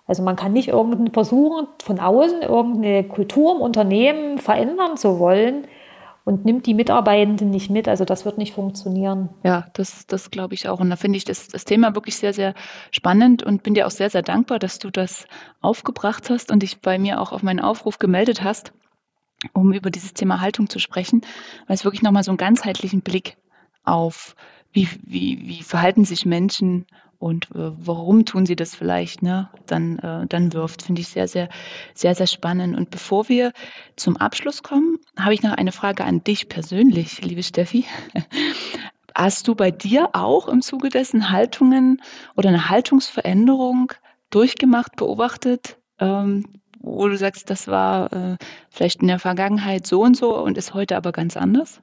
Also 0.09 0.23
man 0.23 0.35
kann 0.35 0.53
nicht 0.53 0.69
irgendeinen 0.69 1.13
versuchen, 1.13 1.67
von 1.83 1.99
außen 1.99 2.41
irgendeine 2.41 3.03
Kultur 3.03 3.55
im 3.55 3.61
Unternehmen 3.61 4.39
verändern 4.39 4.97
zu 4.97 5.19
wollen 5.19 5.67
und 6.25 6.45
nimmt 6.45 6.65
die 6.65 6.73
Mitarbeitenden 6.73 7.51
nicht 7.51 7.69
mit. 7.69 7.87
Also 7.87 8.05
das 8.05 8.25
wird 8.25 8.39
nicht 8.39 8.55
funktionieren. 8.55 9.29
Ja, 9.43 9.67
das, 9.73 10.07
das 10.07 10.31
glaube 10.31 10.55
ich 10.55 10.67
auch. 10.67 10.79
Und 10.79 10.89
da 10.89 10.95
finde 10.95 11.17
ich 11.17 11.25
das, 11.25 11.47
das 11.47 11.63
Thema 11.63 11.93
wirklich 11.93 12.15
sehr, 12.15 12.33
sehr 12.33 12.55
spannend 12.89 13.43
und 13.43 13.61
bin 13.61 13.75
dir 13.75 13.85
auch 13.85 13.91
sehr, 13.91 14.09
sehr 14.09 14.23
dankbar, 14.23 14.57
dass 14.57 14.79
du 14.79 14.89
das 14.89 15.27
aufgebracht 15.61 16.31
hast 16.31 16.51
und 16.51 16.63
dich 16.63 16.81
bei 16.81 16.97
mir 16.97 17.21
auch 17.21 17.31
auf 17.31 17.43
meinen 17.43 17.59
Aufruf 17.59 17.99
gemeldet 17.99 18.43
hast, 18.43 18.73
um 19.53 19.73
über 19.73 19.91
dieses 19.91 20.15
Thema 20.15 20.41
Haltung 20.41 20.69
zu 20.69 20.79
sprechen, 20.79 21.21
weil 21.67 21.75
es 21.75 21.85
wirklich 21.85 22.01
nochmal 22.01 22.23
so 22.23 22.31
einen 22.31 22.37
ganzheitlichen 22.39 23.01
Blick 23.01 23.37
auf 23.83 24.35
wie, 24.71 24.87
wie, 25.05 25.47
wie 25.47 25.63
verhalten 25.63 26.05
sich 26.05 26.25
Menschen 26.25 26.85
und 27.19 27.51
äh, 27.51 27.71
warum 27.77 28.25
tun 28.25 28.45
sie 28.45 28.55
das 28.55 28.75
vielleicht, 28.75 29.21
ne, 29.21 29.49
dann, 29.65 29.99
äh, 29.99 30.25
dann 30.27 30.53
wirft, 30.53 30.81
finde 30.81 31.01
ich 31.01 31.09
sehr, 31.09 31.27
sehr, 31.27 31.49
sehr, 31.93 32.15
sehr 32.15 32.27
spannend. 32.27 32.77
Und 32.77 32.91
bevor 32.91 33.27
wir 33.27 33.51
zum 33.97 34.15
Abschluss 34.15 34.63
kommen, 34.63 34.97
habe 35.17 35.33
ich 35.33 35.43
noch 35.43 35.51
eine 35.51 35.73
Frage 35.73 36.05
an 36.05 36.23
dich 36.23 36.47
persönlich, 36.47 37.21
liebe 37.21 37.43
Steffi. 37.43 37.85
Hast 39.15 39.49
du 39.49 39.55
bei 39.55 39.69
dir 39.69 40.11
auch 40.13 40.47
im 40.47 40.61
Zuge 40.61 40.87
dessen 40.87 41.29
Haltungen 41.29 42.01
oder 42.37 42.49
eine 42.49 42.69
Haltungsveränderung 42.69 43.91
durchgemacht, 44.29 44.95
beobachtet, 44.95 45.77
ähm, 45.99 46.45
wo 46.79 47.09
du 47.09 47.17
sagst, 47.17 47.49
das 47.49 47.67
war 47.67 48.13
äh, 48.13 48.37
vielleicht 48.69 49.01
in 49.01 49.09
der 49.09 49.19
Vergangenheit 49.19 49.85
so 49.85 50.01
und 50.01 50.15
so 50.15 50.37
und 50.37 50.57
ist 50.57 50.73
heute 50.73 50.95
aber 50.95 51.11
ganz 51.11 51.35
anders? 51.35 51.81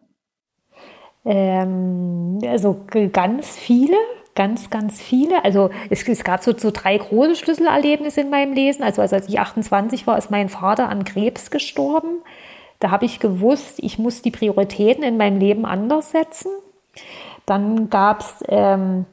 Ähm, 1.26 2.38
also 2.46 2.84
ganz 3.12 3.56
viele, 3.56 3.96
ganz, 4.36 4.70
ganz 4.70 5.02
viele. 5.02 5.44
Also 5.44 5.70
es, 5.90 6.06
es 6.08 6.22
gab 6.22 6.42
so, 6.42 6.56
so 6.56 6.70
drei 6.70 6.96
große 6.96 7.34
Schlüsselerlebnisse 7.34 8.20
in 8.20 8.30
meinem 8.30 8.52
Lesen. 8.52 8.84
Also, 8.84 9.02
als 9.02 9.28
ich 9.28 9.40
28 9.40 10.06
war, 10.06 10.16
ist 10.16 10.30
mein 10.30 10.48
Vater 10.48 10.88
an 10.88 11.04
Krebs 11.04 11.50
gestorben. 11.50 12.22
Da 12.78 12.90
habe 12.90 13.04
ich 13.06 13.18
gewusst, 13.18 13.78
ich 13.78 13.98
muss 13.98 14.22
die 14.22 14.30
Prioritäten 14.30 15.02
in 15.02 15.16
meinem 15.16 15.40
Leben 15.40 15.64
anders 15.64 16.12
setzen. 16.12 16.52
Dann 17.44 17.90
gab 17.90 18.20
es 18.20 18.44
ähm, 18.48 19.06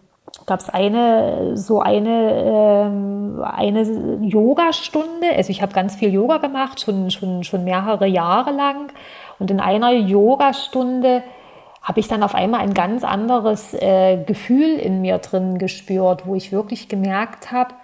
eine 0.72 1.55
so 1.55 1.80
eine 1.80 2.34
ähm, 2.45 3.41
eine 3.43 3.84
Yogastunde. 4.22 5.34
Also 5.36 5.49
ich 5.51 5.61
habe 5.61 5.74
ganz 5.74 5.95
viel 5.95 6.14
Yoga 6.14 6.38
gemacht, 6.38 6.82
schon 6.82 7.09
schon 7.09 7.43
schon 7.43 7.64
mehrere 7.64 8.05
Jahre 8.07 8.51
lang. 8.51 8.91
Und 9.39 9.49
in 9.49 9.59
einer 9.59 9.91
Yogastunde 9.93 11.24
habe 11.84 12.00
ich 12.00 12.08
dann 12.08 12.24
auf 12.24 12.34
einmal 12.34 12.62
ein 12.62 12.74
ganz 12.74 13.04
anderes 13.04 13.74
äh, 13.74 14.24
Gefühl 14.26 14.78
in 14.80 15.02
mir 15.02 15.18
drin 15.18 15.58
gespürt, 15.58 16.26
wo 16.26 16.34
ich 16.36 16.52
wirklich 16.52 16.88
gemerkt 16.88 17.52
habe, 17.52 17.76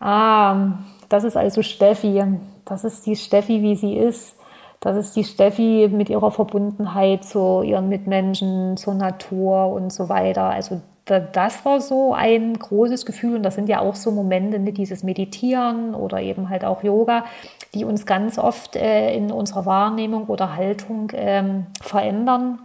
ah, 0.00 0.78
das 1.08 1.24
ist 1.24 1.36
also 1.36 1.62
Steffi, 1.62 2.22
das 2.64 2.84
ist 2.84 3.06
die 3.06 3.16
Steffi, 3.16 3.62
wie 3.62 3.76
sie 3.76 3.94
ist. 3.96 4.36
Das 4.80 4.96
ist 4.96 5.14
die 5.14 5.22
Steffi 5.22 5.88
mit 5.92 6.10
ihrer 6.10 6.32
Verbundenheit 6.32 7.22
zu 7.22 7.62
ihren 7.62 7.88
Mitmenschen, 7.88 8.76
zur 8.76 8.94
Natur 8.94 9.68
und 9.68 9.92
so 9.92 10.08
weiter. 10.08 10.44
Also 10.44 10.80
das 11.04 11.64
war 11.64 11.80
so 11.80 12.14
ein 12.14 12.58
großes 12.58 13.06
Gefühl 13.06 13.36
und 13.36 13.42
das 13.42 13.54
sind 13.54 13.68
ja 13.68 13.80
auch 13.80 13.94
so 13.94 14.10
Momente, 14.10 14.58
mit 14.58 14.78
dieses 14.78 15.02
Meditieren 15.02 15.94
oder 15.94 16.20
eben 16.20 16.48
halt 16.48 16.64
auch 16.64 16.82
Yoga, 16.82 17.24
die 17.74 17.84
uns 17.84 18.06
ganz 18.06 18.38
oft 18.38 18.76
äh, 18.76 19.14
in 19.14 19.30
unserer 19.30 19.66
Wahrnehmung 19.66 20.26
oder 20.26 20.56
Haltung 20.56 21.10
ähm, 21.14 21.66
verändern. 21.80 22.60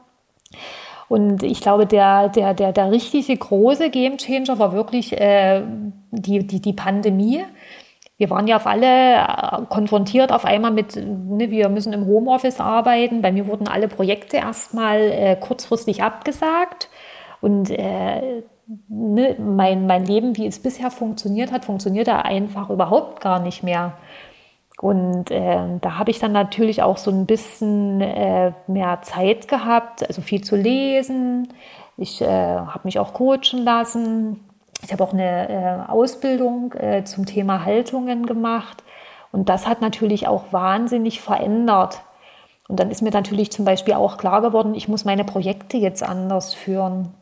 Und 1.09 1.43
ich 1.43 1.61
glaube, 1.61 1.85
der, 1.85 2.29
der, 2.29 2.53
der, 2.53 2.73
der 2.73 2.91
richtige 2.91 3.35
große 3.37 3.89
Gamechanger 3.89 4.59
war 4.59 4.73
wirklich 4.73 5.19
äh, 5.19 5.63
die, 6.11 6.45
die, 6.45 6.61
die 6.61 6.73
Pandemie. 6.73 7.43
Wir 8.17 8.29
waren 8.29 8.47
ja 8.47 8.57
auf 8.57 8.67
alle 8.67 9.15
äh, 9.15 9.65
konfrontiert 9.69 10.31
auf 10.31 10.43
einmal 10.43 10.71
mit, 10.71 10.95
ne, 10.95 11.49
wir 11.49 11.69
müssen 11.69 11.93
im 11.93 12.05
Homeoffice 12.05 12.59
arbeiten. 12.59 13.21
Bei 13.21 13.31
mir 13.31 13.47
wurden 13.47 13.67
alle 13.67 13.87
Projekte 13.87 14.37
erstmal 14.37 14.99
äh, 14.99 15.35
kurzfristig 15.39 16.03
abgesagt. 16.03 16.89
Und 17.39 17.69
äh, 17.69 18.43
ne, 18.89 19.35
mein, 19.39 19.87
mein 19.87 20.05
Leben, 20.05 20.35
wie 20.35 20.47
es 20.47 20.59
bisher 20.59 20.91
funktioniert 20.91 21.51
hat, 21.51 21.63
funktioniert 21.63 22.07
da 22.07 22.19
einfach 22.19 22.69
überhaupt 22.69 23.21
gar 23.21 23.39
nicht 23.39 23.63
mehr. 23.63 23.93
Und 24.79 25.31
äh, 25.31 25.79
da 25.81 25.97
habe 25.97 26.11
ich 26.11 26.19
dann 26.19 26.31
natürlich 26.31 26.83
auch 26.83 26.97
so 26.97 27.09
ein 27.09 27.25
bisschen 27.25 27.99
äh, 27.99 28.51
mehr 28.67 28.99
Zeit 29.01 29.47
gehabt, 29.47 30.07
also 30.07 30.21
viel 30.21 30.43
zu 30.43 30.55
lesen. 30.55 31.49
Ich 31.97 32.21
äh, 32.21 32.27
habe 32.27 32.81
mich 32.83 32.99
auch 32.99 33.13
coachen 33.13 33.63
lassen. 33.63 34.39
Ich 34.83 34.93
habe 34.93 35.03
auch 35.03 35.13
eine 35.13 35.49
äh, 35.49 35.91
Ausbildung 35.91 36.73
äh, 36.73 37.03
zum 37.03 37.25
Thema 37.25 37.65
Haltungen 37.65 38.27
gemacht. 38.27 38.83
Und 39.31 39.49
das 39.49 39.67
hat 39.67 39.81
natürlich 39.81 40.27
auch 40.27 40.53
wahnsinnig 40.53 41.21
verändert. 41.21 42.01
Und 42.67 42.79
dann 42.79 42.91
ist 42.91 43.01
mir 43.01 43.11
natürlich 43.11 43.51
zum 43.51 43.65
Beispiel 43.65 43.95
auch 43.95 44.17
klar 44.17 44.41
geworden, 44.41 44.75
ich 44.75 44.87
muss 44.87 45.05
meine 45.05 45.23
Projekte 45.23 45.77
jetzt 45.77 46.03
anders 46.03 46.53
führen. 46.53 47.13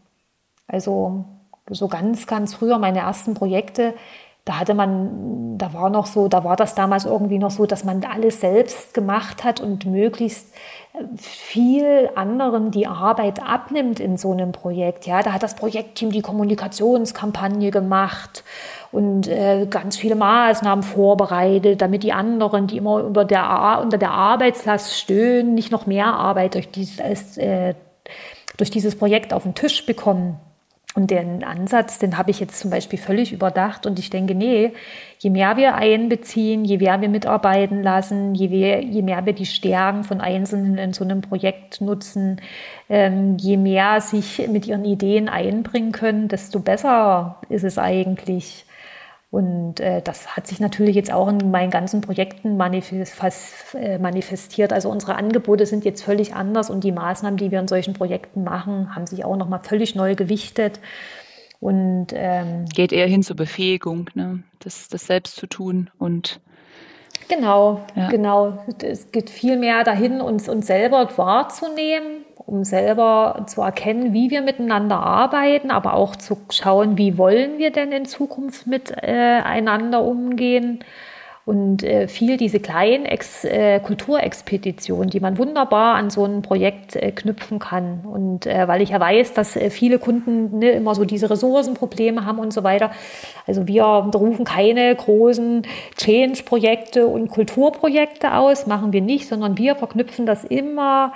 Also 0.67 1.23
so 1.69 1.87
ganz, 1.87 2.27
ganz 2.27 2.53
früher 2.53 2.79
meine 2.79 2.99
ersten 2.99 3.33
Projekte, 3.33 3.93
da 4.45 4.59
hatte 4.59 4.75
man, 4.75 5.57
da 5.57 5.73
war 5.73 5.89
noch 5.89 6.05
so, 6.05 6.27
da 6.27 6.43
war 6.43 6.55
das 6.55 6.75
damals 6.75 7.05
irgendwie 7.05 7.39
noch 7.39 7.49
so, 7.49 7.65
dass 7.65 7.83
man 7.83 8.03
alles 8.05 8.41
selbst 8.41 8.93
gemacht 8.93 9.43
hat 9.43 9.59
und 9.59 9.87
möglichst 9.87 10.53
äh, 10.93 11.03
viel 11.17 12.11
anderen 12.13 12.69
die 12.69 12.85
Arbeit 12.85 13.41
abnimmt 13.41 13.99
in 13.99 14.17
so 14.17 14.31
einem 14.31 14.51
Projekt. 14.51 15.07
Ja, 15.07 15.23
da 15.23 15.33
hat 15.33 15.41
das 15.41 15.55
Projektteam 15.55 16.11
die 16.11 16.21
Kommunikationskampagne 16.21 17.71
gemacht 17.71 18.43
und 18.91 19.27
äh, 19.27 19.65
ganz 19.67 19.97
viele 19.97 20.15
Maßnahmen 20.15 20.83
vorbereitet, 20.83 21.81
damit 21.81 22.03
die 22.03 22.13
anderen, 22.13 22.67
die 22.67 22.77
immer 22.77 23.03
unter 23.03 23.25
der, 23.25 23.79
unter 23.81 23.97
der 23.97 24.11
Arbeitslast 24.11 24.93
stöhnen, 24.95 25.55
nicht 25.55 25.71
noch 25.71 25.87
mehr 25.87 26.13
Arbeit 26.13 26.53
durch 26.53 26.69
dieses, 26.69 27.35
äh, 27.39 27.73
durch 28.57 28.69
dieses 28.69 28.95
Projekt 28.95 29.33
auf 29.33 29.41
den 29.41 29.55
Tisch 29.55 29.87
bekommen. 29.87 30.39
Und 30.95 31.11
den 31.11 31.43
Ansatz, 31.43 31.99
den 31.99 32.17
habe 32.17 32.31
ich 32.31 32.39
jetzt 32.39 32.57
zum 32.57 32.71
Beispiel 32.71 32.97
völlig 32.97 33.33
überdacht. 33.33 33.85
Und 33.85 33.99
ich 33.99 34.09
denke, 34.09 34.33
nee, 34.33 34.71
je 35.19 35.29
mehr 35.29 35.57
wir 35.57 35.75
einbeziehen, 35.75 36.63
je 36.63 36.77
mehr 36.77 37.01
wir 37.01 37.09
mitarbeiten 37.09 37.83
lassen, 37.83 38.33
je 38.33 38.47
mehr, 38.47 38.81
je 38.81 39.01
mehr 39.01 39.25
wir 39.25 39.33
die 39.33 39.45
Stärken 39.45 40.05
von 40.05 40.21
Einzelnen 40.21 40.77
in 40.77 40.93
so 40.93 41.03
einem 41.03 41.19
Projekt 41.19 41.81
nutzen, 41.81 42.39
ähm, 42.87 43.35
je 43.37 43.57
mehr 43.57 43.99
sich 43.99 44.47
mit 44.47 44.67
ihren 44.67 44.85
Ideen 44.85 45.27
einbringen 45.27 45.91
können, 45.91 46.29
desto 46.29 46.61
besser 46.61 47.41
ist 47.49 47.65
es 47.65 47.77
eigentlich. 47.77 48.65
Und 49.35 49.81
äh, 49.81 50.01
das 50.01 50.37
hat 50.37 50.47
sich 50.47 50.61
natürlich 50.61 50.95
jetzt 50.95 51.11
auch 51.11 51.27
in 51.27 51.51
meinen 51.51 51.69
ganzen 51.69 51.99
Projekten 51.99 52.55
manifest, 52.55 53.21
äh, 53.73 53.97
manifestiert. 53.97 54.71
Also 54.71 54.89
unsere 54.89 55.15
Angebote 55.15 55.65
sind 55.65 55.83
jetzt 55.83 56.05
völlig 56.05 56.33
anders 56.33 56.69
und 56.69 56.85
die 56.85 56.93
Maßnahmen, 56.93 57.35
die 57.35 57.51
wir 57.51 57.59
in 57.59 57.67
solchen 57.67 57.93
Projekten 57.93 58.45
machen, 58.45 58.95
haben 58.95 59.05
sich 59.05 59.25
auch 59.25 59.35
nochmal 59.35 59.59
völlig 59.61 59.93
neu 59.93 60.15
gewichtet. 60.15 60.79
Und 61.59 62.13
ähm, 62.13 62.63
geht 62.73 62.93
eher 62.93 63.07
hin 63.07 63.23
zur 63.23 63.35
Befähigung, 63.35 64.09
ne? 64.13 64.41
das, 64.59 64.87
das 64.87 65.05
selbst 65.05 65.35
zu 65.35 65.47
tun 65.47 65.89
und 65.97 66.39
Genau, 67.27 67.81
ja. 67.95 68.09
genau. 68.09 68.63
Es 68.81 69.11
geht 69.11 69.29
viel 69.29 69.57
mehr 69.57 69.83
dahin, 69.83 70.21
uns, 70.21 70.47
uns 70.47 70.67
selber 70.67 71.09
wahrzunehmen 71.17 72.24
um 72.45 72.63
selber 72.63 73.45
zu 73.47 73.61
erkennen, 73.61 74.13
wie 74.13 74.29
wir 74.29 74.41
miteinander 74.41 74.99
arbeiten, 74.99 75.71
aber 75.71 75.95
auch 75.95 76.15
zu 76.15 76.37
schauen, 76.51 76.97
wie 76.97 77.17
wollen 77.17 77.57
wir 77.57 77.71
denn 77.71 77.91
in 77.91 78.05
Zukunft 78.05 78.67
miteinander 78.67 79.99
äh, 79.99 80.01
umgehen. 80.01 80.79
Und 81.43 81.83
äh, 81.83 82.07
viel 82.07 82.37
diese 82.37 82.59
kleinen 82.59 83.05
Ex 83.05 83.45
äh, 83.45 83.79
Kulturexpeditionen, 83.79 85.11
die 85.11 85.19
man 85.19 85.37
wunderbar 85.37 85.93
an 85.93 86.09
so 86.09 86.25
ein 86.25 86.41
Projekt 86.41 86.97
knüpfen 87.15 87.59
kann. 87.59 88.03
Und 88.03 88.47
weil 88.47 88.81
ich 88.81 88.89
ja 88.89 88.99
weiß, 88.99 89.33
dass 89.33 89.57
viele 89.69 89.99
Kunden 89.99 90.57
ne, 90.57 90.71
immer 90.71 90.95
so 90.95 91.05
diese 91.05 91.29
Ressourcenprobleme 91.29 92.25
haben 92.25 92.39
und 92.39 92.51
so 92.51 92.63
weiter. 92.63 92.89
Also 93.45 93.67
wir 93.67 93.83
rufen 93.83 94.43
keine 94.43 94.95
großen 94.95 95.67
Change-Projekte 95.97 97.05
und 97.05 97.29
Kulturprojekte 97.29 98.33
aus, 98.33 98.65
machen 98.65 98.91
wir 98.91 99.01
nicht, 99.01 99.27
sondern 99.27 99.59
wir 99.59 99.75
verknüpfen 99.75 100.25
das 100.25 100.43
immer 100.45 101.13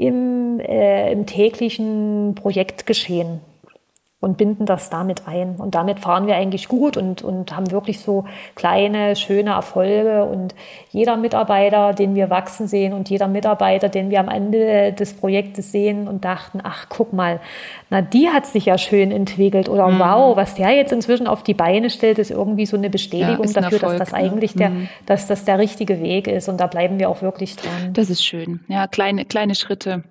im, 0.00 0.60
äh, 0.60 1.12
im 1.12 1.26
täglichen 1.26 2.34
Projektgeschehen 2.34 3.40
und 4.20 4.36
binden 4.36 4.66
das 4.66 4.90
damit 4.90 5.26
ein. 5.26 5.56
Und 5.56 5.74
damit 5.74 5.98
fahren 5.98 6.26
wir 6.26 6.36
eigentlich 6.36 6.68
gut 6.68 6.98
und, 6.98 7.22
und 7.22 7.56
haben 7.56 7.70
wirklich 7.70 8.00
so 8.00 8.26
kleine, 8.54 9.16
schöne 9.16 9.52
Erfolge. 9.52 10.26
Und 10.26 10.54
jeder 10.90 11.16
Mitarbeiter, 11.16 11.94
den 11.94 12.14
wir 12.14 12.28
wachsen 12.28 12.68
sehen 12.68 12.92
und 12.92 13.08
jeder 13.08 13.28
Mitarbeiter, 13.28 13.88
den 13.88 14.10
wir 14.10 14.20
am 14.20 14.28
Ende 14.28 14.92
des 14.92 15.14
Projektes 15.14 15.72
sehen 15.72 16.06
und 16.06 16.26
dachten, 16.26 16.60
ach, 16.62 16.86
guck 16.90 17.14
mal, 17.14 17.40
na, 17.88 18.02
die 18.02 18.28
hat 18.28 18.44
sich 18.44 18.66
ja 18.66 18.76
schön 18.76 19.10
entwickelt. 19.10 19.70
Oder 19.70 19.88
mhm. 19.88 19.98
wow, 20.00 20.36
was 20.36 20.54
der 20.54 20.72
jetzt 20.72 20.92
inzwischen 20.92 21.26
auf 21.26 21.42
die 21.42 21.54
Beine 21.54 21.88
stellt, 21.88 22.18
ist 22.18 22.30
irgendwie 22.30 22.66
so 22.66 22.76
eine 22.76 22.90
Bestätigung 22.90 23.46
ja, 23.46 23.62
dafür, 23.62 23.82
Erfolg, 23.82 23.98
dass 23.98 24.10
das 24.10 24.14
eigentlich 24.14 24.52
der, 24.52 24.68
mhm. 24.68 24.88
dass 25.06 25.28
das 25.28 25.46
der 25.46 25.58
richtige 25.58 26.02
Weg 26.02 26.26
ist. 26.28 26.50
Und 26.50 26.60
da 26.60 26.66
bleiben 26.66 26.98
wir 26.98 27.08
auch 27.08 27.22
wirklich 27.22 27.56
dran. 27.56 27.94
Das 27.94 28.10
ist 28.10 28.22
schön. 28.22 28.60
Ja, 28.68 28.86
kleine, 28.86 29.24
kleine 29.24 29.54
Schritte 29.54 30.04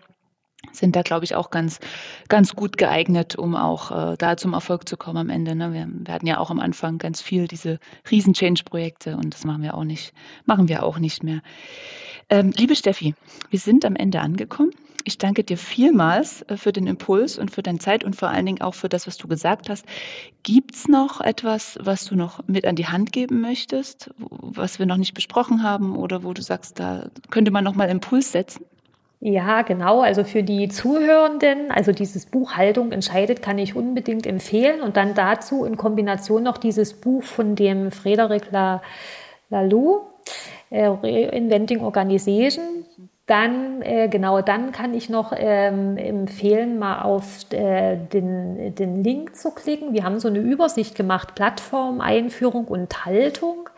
sind 0.72 0.96
da, 0.96 1.02
glaube 1.02 1.26
ich, 1.26 1.36
auch 1.36 1.50
ganz, 1.50 1.80
ganz 2.28 2.56
gut 2.56 2.78
geeignet, 2.78 3.36
um 3.36 3.56
auch 3.56 3.92
äh, 4.14 4.18
da 4.18 4.38
zum 4.38 4.54
Erfolg 4.54 4.88
zu 4.88 4.98
kommen 4.98 5.18
am 5.18 5.30
Ende. 5.30 5.56
Ne? 5.56 5.74
Wir, 5.74 5.88
wir, 5.90 6.14
hatten 6.14 6.28
ja 6.28 6.38
auch 6.38 6.50
am 6.50 6.60
Anfang 6.60 6.98
ganz 6.98 7.22
viel 7.22 7.48
diese 7.48 7.80
riesen 8.10 8.34
Change-Projekte 8.34 9.18
und 9.18 9.34
das 9.34 9.46
machen 9.46 9.64
wir 9.64 9.76
auch 9.76 9.84
nicht, 9.84 10.14
machen 10.46 10.68
wir 10.68 10.84
auch 10.84 11.00
nicht 11.00 11.24
mehr. 11.24 11.42
Ähm, 12.30 12.52
liebe 12.56 12.76
Steffi, 12.76 13.16
wir 13.50 13.60
sind 13.60 13.86
am 13.86 13.96
Ende 13.96 14.22
angekommen. 14.22 14.72
Ich 15.06 15.18
danke 15.18 15.44
dir 15.44 15.58
vielmals 15.58 16.44
äh, 16.44 16.58
für 16.58 16.72
den 16.72 16.86
Impuls 16.86 17.38
und 17.40 17.50
für 17.52 17.64
deine 17.64 17.80
Zeit 17.80 18.04
und 18.04 18.16
vor 18.16 18.30
allen 18.30 18.46
Dingen 18.46 18.62
auch 18.62 18.76
für 18.76 18.90
das, 18.90 19.08
was 19.08 19.18
du 19.18 19.28
gesagt 19.28 19.70
hast. 19.70 19.86
Gibt 20.44 20.76
es 20.76 20.88
noch 20.88 21.22
etwas, 21.22 21.80
was 21.82 22.06
du 22.06 22.16
noch 22.16 22.48
mit 22.48 22.66
an 22.66 22.76
die 22.76 22.86
Hand 22.86 23.12
geben 23.12 23.42
möchtest, 23.42 24.12
was 24.18 24.78
wir 24.78 24.86
noch 24.86 24.98
nicht 24.98 25.14
besprochen 25.14 25.64
haben 25.64 25.96
oder 25.96 26.24
wo 26.24 26.34
du 26.34 26.42
sagst, 26.42 26.80
da 26.80 27.10
könnte 27.30 27.52
man 27.52 27.64
noch 27.64 27.76
mal 27.76 27.90
Impuls 27.90 28.32
setzen? 28.32 28.66
Ja, 29.22 29.64
genau. 29.64 30.00
Also 30.00 30.24
für 30.24 30.44
die 30.44 30.70
Zuhörenden, 30.70 31.72
also 31.72 31.92
dieses 31.92 32.26
Buch 32.26 32.54
Haltung 32.54 32.94
entscheidet, 32.94 33.42
kann 33.42 33.58
ich 33.58 33.76
unbedingt 33.76 34.26
empfehlen. 34.26 34.82
Und 34.82 34.96
dann 34.96 35.14
dazu 35.14 35.66
in 35.66 35.76
Kombination 35.76 36.44
noch 36.44 36.58
dieses 36.58 36.94
Buch 36.94 37.24
von 37.24 37.56
dem 37.56 37.90
Frédéric 37.90 38.44
Laloux, 39.50 40.04
äh, 40.70 40.86
Reinventing 40.86 41.82
Organization. 41.82 42.86
Dann, 43.26 43.82
äh, 43.82 44.08
genau, 44.08 44.42
dann 44.42 44.72
kann 44.72 44.94
ich 44.94 45.10
noch 45.10 45.34
ähm, 45.36 45.98
empfehlen, 45.98 46.80
mal 46.80 47.02
auf 47.02 47.52
äh, 47.52 47.98
den, 47.98 48.74
den 48.74 49.04
Link 49.04 49.36
zu 49.36 49.52
klicken. 49.52 49.94
Wir 49.94 50.04
haben 50.04 50.20
so 50.20 50.30
eine 50.30 50.40
Übersicht 50.40 50.96
gemacht, 50.96 51.36
Plattform, 51.36 52.00
Einführung 52.00 52.66
und 52.66 53.06
Haltung. 53.06 53.70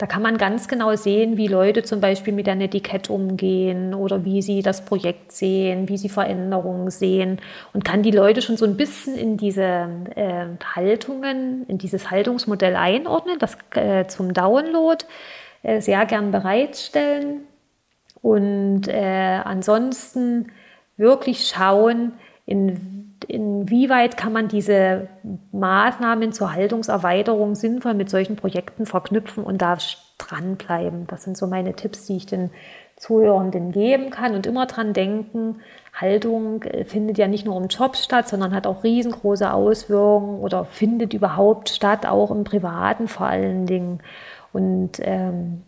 Da 0.00 0.06
kann 0.06 0.22
man 0.22 0.38
ganz 0.38 0.66
genau 0.66 0.96
sehen, 0.96 1.36
wie 1.36 1.46
Leute 1.46 1.82
zum 1.82 2.00
Beispiel 2.00 2.32
mit 2.32 2.48
einem 2.48 2.62
Etikett 2.62 3.10
umgehen 3.10 3.92
oder 3.92 4.24
wie 4.24 4.40
sie 4.40 4.62
das 4.62 4.82
Projekt 4.82 5.30
sehen, 5.30 5.90
wie 5.90 5.98
sie 5.98 6.08
Veränderungen 6.08 6.88
sehen. 6.88 7.38
Und 7.74 7.84
kann 7.84 8.02
die 8.02 8.10
Leute 8.10 8.40
schon 8.40 8.56
so 8.56 8.64
ein 8.64 8.78
bisschen 8.78 9.14
in 9.14 9.36
diese 9.36 9.90
äh, 10.14 10.46
Haltungen, 10.74 11.66
in 11.66 11.76
dieses 11.76 12.10
Haltungsmodell 12.10 12.76
einordnen, 12.76 13.38
das 13.38 13.58
äh, 13.74 14.06
zum 14.06 14.32
Download 14.32 15.04
äh, 15.62 15.82
sehr 15.82 16.06
gern 16.06 16.30
bereitstellen. 16.30 17.42
Und 18.22 18.88
äh, 18.88 19.40
ansonsten 19.44 20.50
wirklich 20.96 21.46
schauen, 21.46 22.14
in 22.46 23.09
inwieweit 23.24 24.16
kann 24.16 24.32
man 24.32 24.48
diese 24.48 25.08
Maßnahmen 25.52 26.32
zur 26.32 26.52
Haltungserweiterung 26.52 27.54
sinnvoll 27.54 27.94
mit 27.94 28.10
solchen 28.10 28.36
Projekten 28.36 28.86
verknüpfen 28.86 29.44
und 29.44 29.62
da 29.62 29.78
dranbleiben. 30.18 31.06
Das 31.06 31.24
sind 31.24 31.36
so 31.36 31.46
meine 31.46 31.74
Tipps, 31.74 32.06
die 32.06 32.16
ich 32.16 32.26
den 32.26 32.50
Zuhörenden 32.96 33.72
geben 33.72 34.10
kann 34.10 34.34
und 34.34 34.46
immer 34.46 34.66
dran 34.66 34.92
denken, 34.92 35.60
Haltung 35.94 36.62
äh, 36.64 36.84
findet 36.84 37.18
ja 37.18 37.28
nicht 37.28 37.46
nur 37.46 37.56
im 37.56 37.68
Job 37.68 37.96
statt, 37.96 38.28
sondern 38.28 38.54
hat 38.54 38.66
auch 38.66 38.84
riesengroße 38.84 39.50
Auswirkungen 39.52 40.40
oder 40.40 40.66
findet 40.66 41.14
überhaupt 41.14 41.70
statt, 41.70 42.06
auch 42.06 42.30
im 42.30 42.44
Privaten 42.44 43.08
vor 43.08 43.26
allen 43.26 43.66
Dingen. 43.66 44.00
Und 44.52 45.00
ähm, 45.00 45.62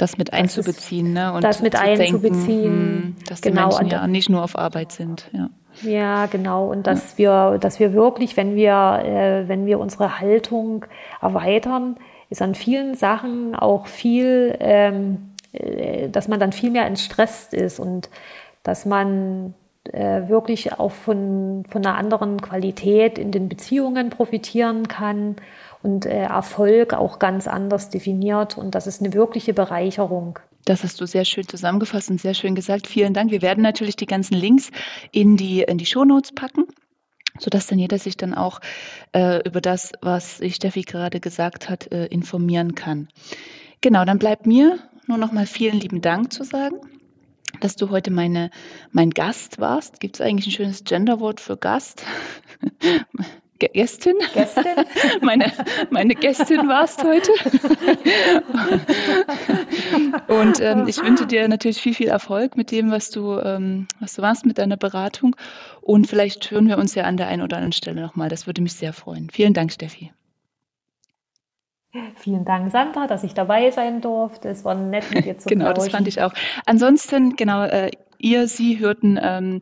das 0.00 0.16
mit 0.16 0.32
einzubeziehen, 0.32 1.12
ne? 1.12 1.32
Und 1.32 1.44
das 1.44 1.62
mit 1.62 1.76
einzubeziehen, 1.76 2.46
denken, 2.46 3.16
hm, 3.18 3.24
dass 3.28 3.40
die 3.40 3.50
genau, 3.50 3.68
Menschen 3.68 3.88
ja 3.88 4.06
nicht 4.06 4.28
nur 4.28 4.42
auf 4.42 4.56
Arbeit 4.56 4.92
sind. 4.92 5.28
Ja. 5.32 5.50
Ja, 5.82 6.26
genau. 6.26 6.68
Und 6.70 6.86
dass 6.86 7.16
wir, 7.16 7.58
dass 7.60 7.78
wir 7.78 7.92
wirklich, 7.92 8.36
wenn 8.36 8.56
wir, 8.56 9.02
äh, 9.04 9.48
wenn 9.48 9.66
wir 9.66 9.78
unsere 9.78 10.20
Haltung 10.20 10.84
erweitern, 11.20 11.96
ist 12.28 12.42
an 12.42 12.54
vielen 12.54 12.94
Sachen 12.94 13.54
auch 13.54 13.86
viel, 13.86 14.56
ähm, 14.60 15.32
äh, 15.52 16.08
dass 16.08 16.28
man 16.28 16.40
dann 16.40 16.52
viel 16.52 16.70
mehr 16.70 16.86
entstresst 16.86 17.54
ist 17.54 17.78
und 17.78 18.10
dass 18.62 18.84
man 18.84 19.54
äh, 19.84 20.28
wirklich 20.28 20.78
auch 20.78 20.92
von, 20.92 21.64
von 21.68 21.84
einer 21.84 21.96
anderen 21.96 22.40
Qualität 22.40 23.18
in 23.18 23.30
den 23.30 23.48
Beziehungen 23.48 24.10
profitieren 24.10 24.88
kann 24.88 25.36
und 25.82 26.06
äh, 26.06 26.22
Erfolg 26.24 26.94
auch 26.94 27.18
ganz 27.18 27.46
anders 27.48 27.90
definiert. 27.90 28.58
Und 28.58 28.74
das 28.74 28.86
ist 28.86 29.00
eine 29.00 29.12
wirkliche 29.12 29.54
Bereicherung. 29.54 30.38
Das 30.64 30.84
hast 30.84 31.00
du 31.00 31.06
sehr 31.06 31.24
schön 31.24 31.48
zusammengefasst 31.48 32.10
und 32.10 32.20
sehr 32.20 32.34
schön 32.34 32.54
gesagt. 32.54 32.86
Vielen 32.86 33.14
Dank. 33.14 33.30
Wir 33.30 33.42
werden 33.42 33.62
natürlich 33.62 33.96
die 33.96 34.06
ganzen 34.06 34.34
Links 34.34 34.70
in 35.10 35.36
die, 35.36 35.62
in 35.62 35.78
die 35.78 35.86
Shownotes 35.86 36.32
packen 36.32 36.64
sodass 37.38 37.66
dann 37.66 37.78
jeder 37.78 37.98
sich 37.98 38.16
dann 38.16 38.34
auch 38.34 38.60
äh, 39.12 39.46
über 39.46 39.60
das, 39.60 39.92
was 40.02 40.40
Steffi 40.50 40.82
gerade 40.82 41.20
gesagt 41.20 41.68
hat, 41.68 41.90
äh, 41.92 42.06
informieren 42.06 42.74
kann. 42.74 43.08
Genau, 43.80 44.04
dann 44.04 44.18
bleibt 44.18 44.46
mir 44.46 44.78
nur 45.06 45.18
noch 45.18 45.32
mal 45.32 45.46
vielen 45.46 45.80
lieben 45.80 46.02
Dank 46.02 46.32
zu 46.32 46.44
sagen, 46.44 46.76
dass 47.60 47.76
du 47.76 47.90
heute 47.90 48.10
meine, 48.10 48.50
mein 48.92 49.10
Gast 49.10 49.58
warst. 49.58 50.00
Gibt 50.00 50.16
es 50.16 50.20
eigentlich 50.20 50.48
ein 50.48 50.52
schönes 50.52 50.84
Genderwort 50.84 51.40
für 51.40 51.56
Gast? 51.56 52.04
Gästin. 53.60 54.16
Gästin? 54.34 54.64
meine, 55.20 55.52
meine 55.90 56.14
Gästin 56.14 56.66
warst 56.68 57.04
heute. 57.04 57.30
und 60.28 60.60
ähm, 60.60 60.88
ich 60.88 61.02
wünsche 61.02 61.26
dir 61.26 61.46
natürlich 61.48 61.80
viel, 61.80 61.94
viel 61.94 62.08
Erfolg 62.08 62.56
mit 62.56 62.70
dem, 62.70 62.90
was 62.90 63.10
du, 63.10 63.38
ähm, 63.38 63.86
was 64.00 64.14
du 64.14 64.22
warst 64.22 64.46
mit 64.46 64.58
deiner 64.58 64.76
Beratung. 64.76 65.36
Und 65.80 66.06
vielleicht 66.06 66.50
hören 66.50 66.68
wir 66.68 66.78
uns 66.78 66.94
ja 66.94 67.04
an 67.04 67.16
der 67.16 67.28
einen 67.28 67.42
oder 67.42 67.56
anderen 67.56 67.72
Stelle 67.72 68.00
nochmal. 68.00 68.28
Das 68.28 68.46
würde 68.46 68.62
mich 68.62 68.72
sehr 68.72 68.92
freuen. 68.92 69.30
Vielen 69.30 69.54
Dank, 69.54 69.72
Steffi. 69.72 70.12
Vielen 72.14 72.44
Dank, 72.44 72.70
Sandra, 72.70 73.08
dass 73.08 73.24
ich 73.24 73.34
dabei 73.34 73.72
sein 73.72 74.00
durfte. 74.00 74.48
Es 74.48 74.64
war 74.64 74.76
nett 74.76 75.10
mit 75.12 75.24
dir 75.24 75.38
zu 75.38 75.48
Genau, 75.48 75.72
das 75.72 75.88
fand 75.88 76.06
ich 76.06 76.22
auch. 76.22 76.32
Ansonsten, 76.64 77.34
genau, 77.34 77.64
äh, 77.64 77.90
ihr, 78.20 78.48
Sie 78.48 78.78
hörten 78.78 79.18
ähm, 79.20 79.60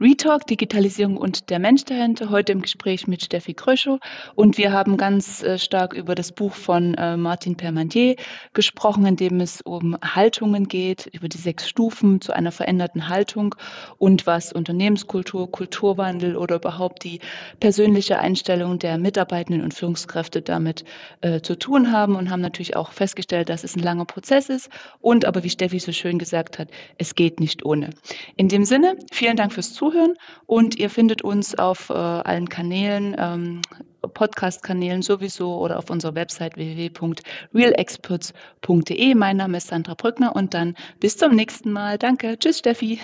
Retalk, 0.00 0.46
Digitalisierung 0.46 1.18
und 1.18 1.50
der 1.50 1.58
Mensch 1.58 1.84
dahinter, 1.84 2.30
heute 2.30 2.52
im 2.52 2.62
Gespräch 2.62 3.06
mit 3.06 3.22
Steffi 3.22 3.52
Kröschow. 3.52 4.00
Und 4.34 4.56
wir 4.56 4.72
haben 4.72 4.96
ganz 4.96 5.42
äh, 5.42 5.58
stark 5.58 5.92
über 5.92 6.14
das 6.14 6.32
Buch 6.32 6.54
von 6.54 6.94
äh, 6.94 7.16
Martin 7.18 7.56
Permantier 7.56 8.16
gesprochen, 8.54 9.04
in 9.04 9.16
dem 9.16 9.40
es 9.40 9.60
um 9.60 9.98
Haltungen 10.02 10.68
geht, 10.68 11.06
über 11.12 11.28
die 11.28 11.36
sechs 11.36 11.68
Stufen 11.68 12.22
zu 12.22 12.32
einer 12.32 12.50
veränderten 12.50 13.08
Haltung 13.08 13.54
und 13.98 14.26
was 14.26 14.52
Unternehmenskultur, 14.52 15.50
Kulturwandel 15.50 16.36
oder 16.36 16.56
überhaupt 16.56 17.04
die 17.04 17.20
persönliche 17.60 18.18
Einstellung 18.18 18.78
der 18.78 18.96
Mitarbeitenden 18.96 19.62
und 19.62 19.74
Führungskräfte 19.74 20.40
damit 20.40 20.84
äh, 21.20 21.40
zu 21.42 21.58
tun 21.58 21.92
haben 21.92 22.16
und 22.16 22.30
haben 22.30 22.40
natürlich 22.40 22.74
auch 22.74 22.92
festgestellt, 22.92 23.50
dass 23.50 23.64
es 23.64 23.76
ein 23.76 23.82
langer 23.82 24.06
Prozess 24.06 24.48
ist 24.48 24.70
und 25.00 25.26
aber, 25.26 25.44
wie 25.44 25.50
Steffi 25.50 25.78
so 25.78 25.92
schön 25.92 26.18
gesagt 26.18 26.58
hat, 26.58 26.68
es 26.96 27.14
geht 27.14 27.38
nicht 27.38 27.66
ohne. 27.66 27.89
In 28.36 28.48
dem 28.48 28.64
Sinne, 28.64 28.96
vielen 29.12 29.36
Dank 29.36 29.52
fürs 29.52 29.74
Zuhören. 29.74 29.90
Zuhören 29.90 30.14
und 30.46 30.78
ihr 30.78 30.88
findet 30.90 31.22
uns 31.22 31.58
auf 31.58 31.90
äh, 31.90 31.94
allen 31.94 32.48
Kanälen, 32.48 33.16
ähm, 33.18 33.62
Podcast-Kanälen 34.02 35.02
sowieso 35.02 35.58
oder 35.58 35.78
auf 35.78 35.90
unserer 35.90 36.14
Website 36.14 36.56
www.realexperts.de. 36.56 39.14
Mein 39.14 39.36
Name 39.36 39.58
ist 39.58 39.66
Sandra 39.68 39.94
Brückner 39.94 40.34
und 40.34 40.54
dann 40.54 40.74
bis 41.00 41.16
zum 41.16 41.34
nächsten 41.34 41.70
Mal. 41.72 41.98
Danke. 41.98 42.38
Tschüss, 42.38 42.60
Steffi. 42.60 42.98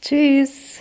Tschüss. 0.00 0.80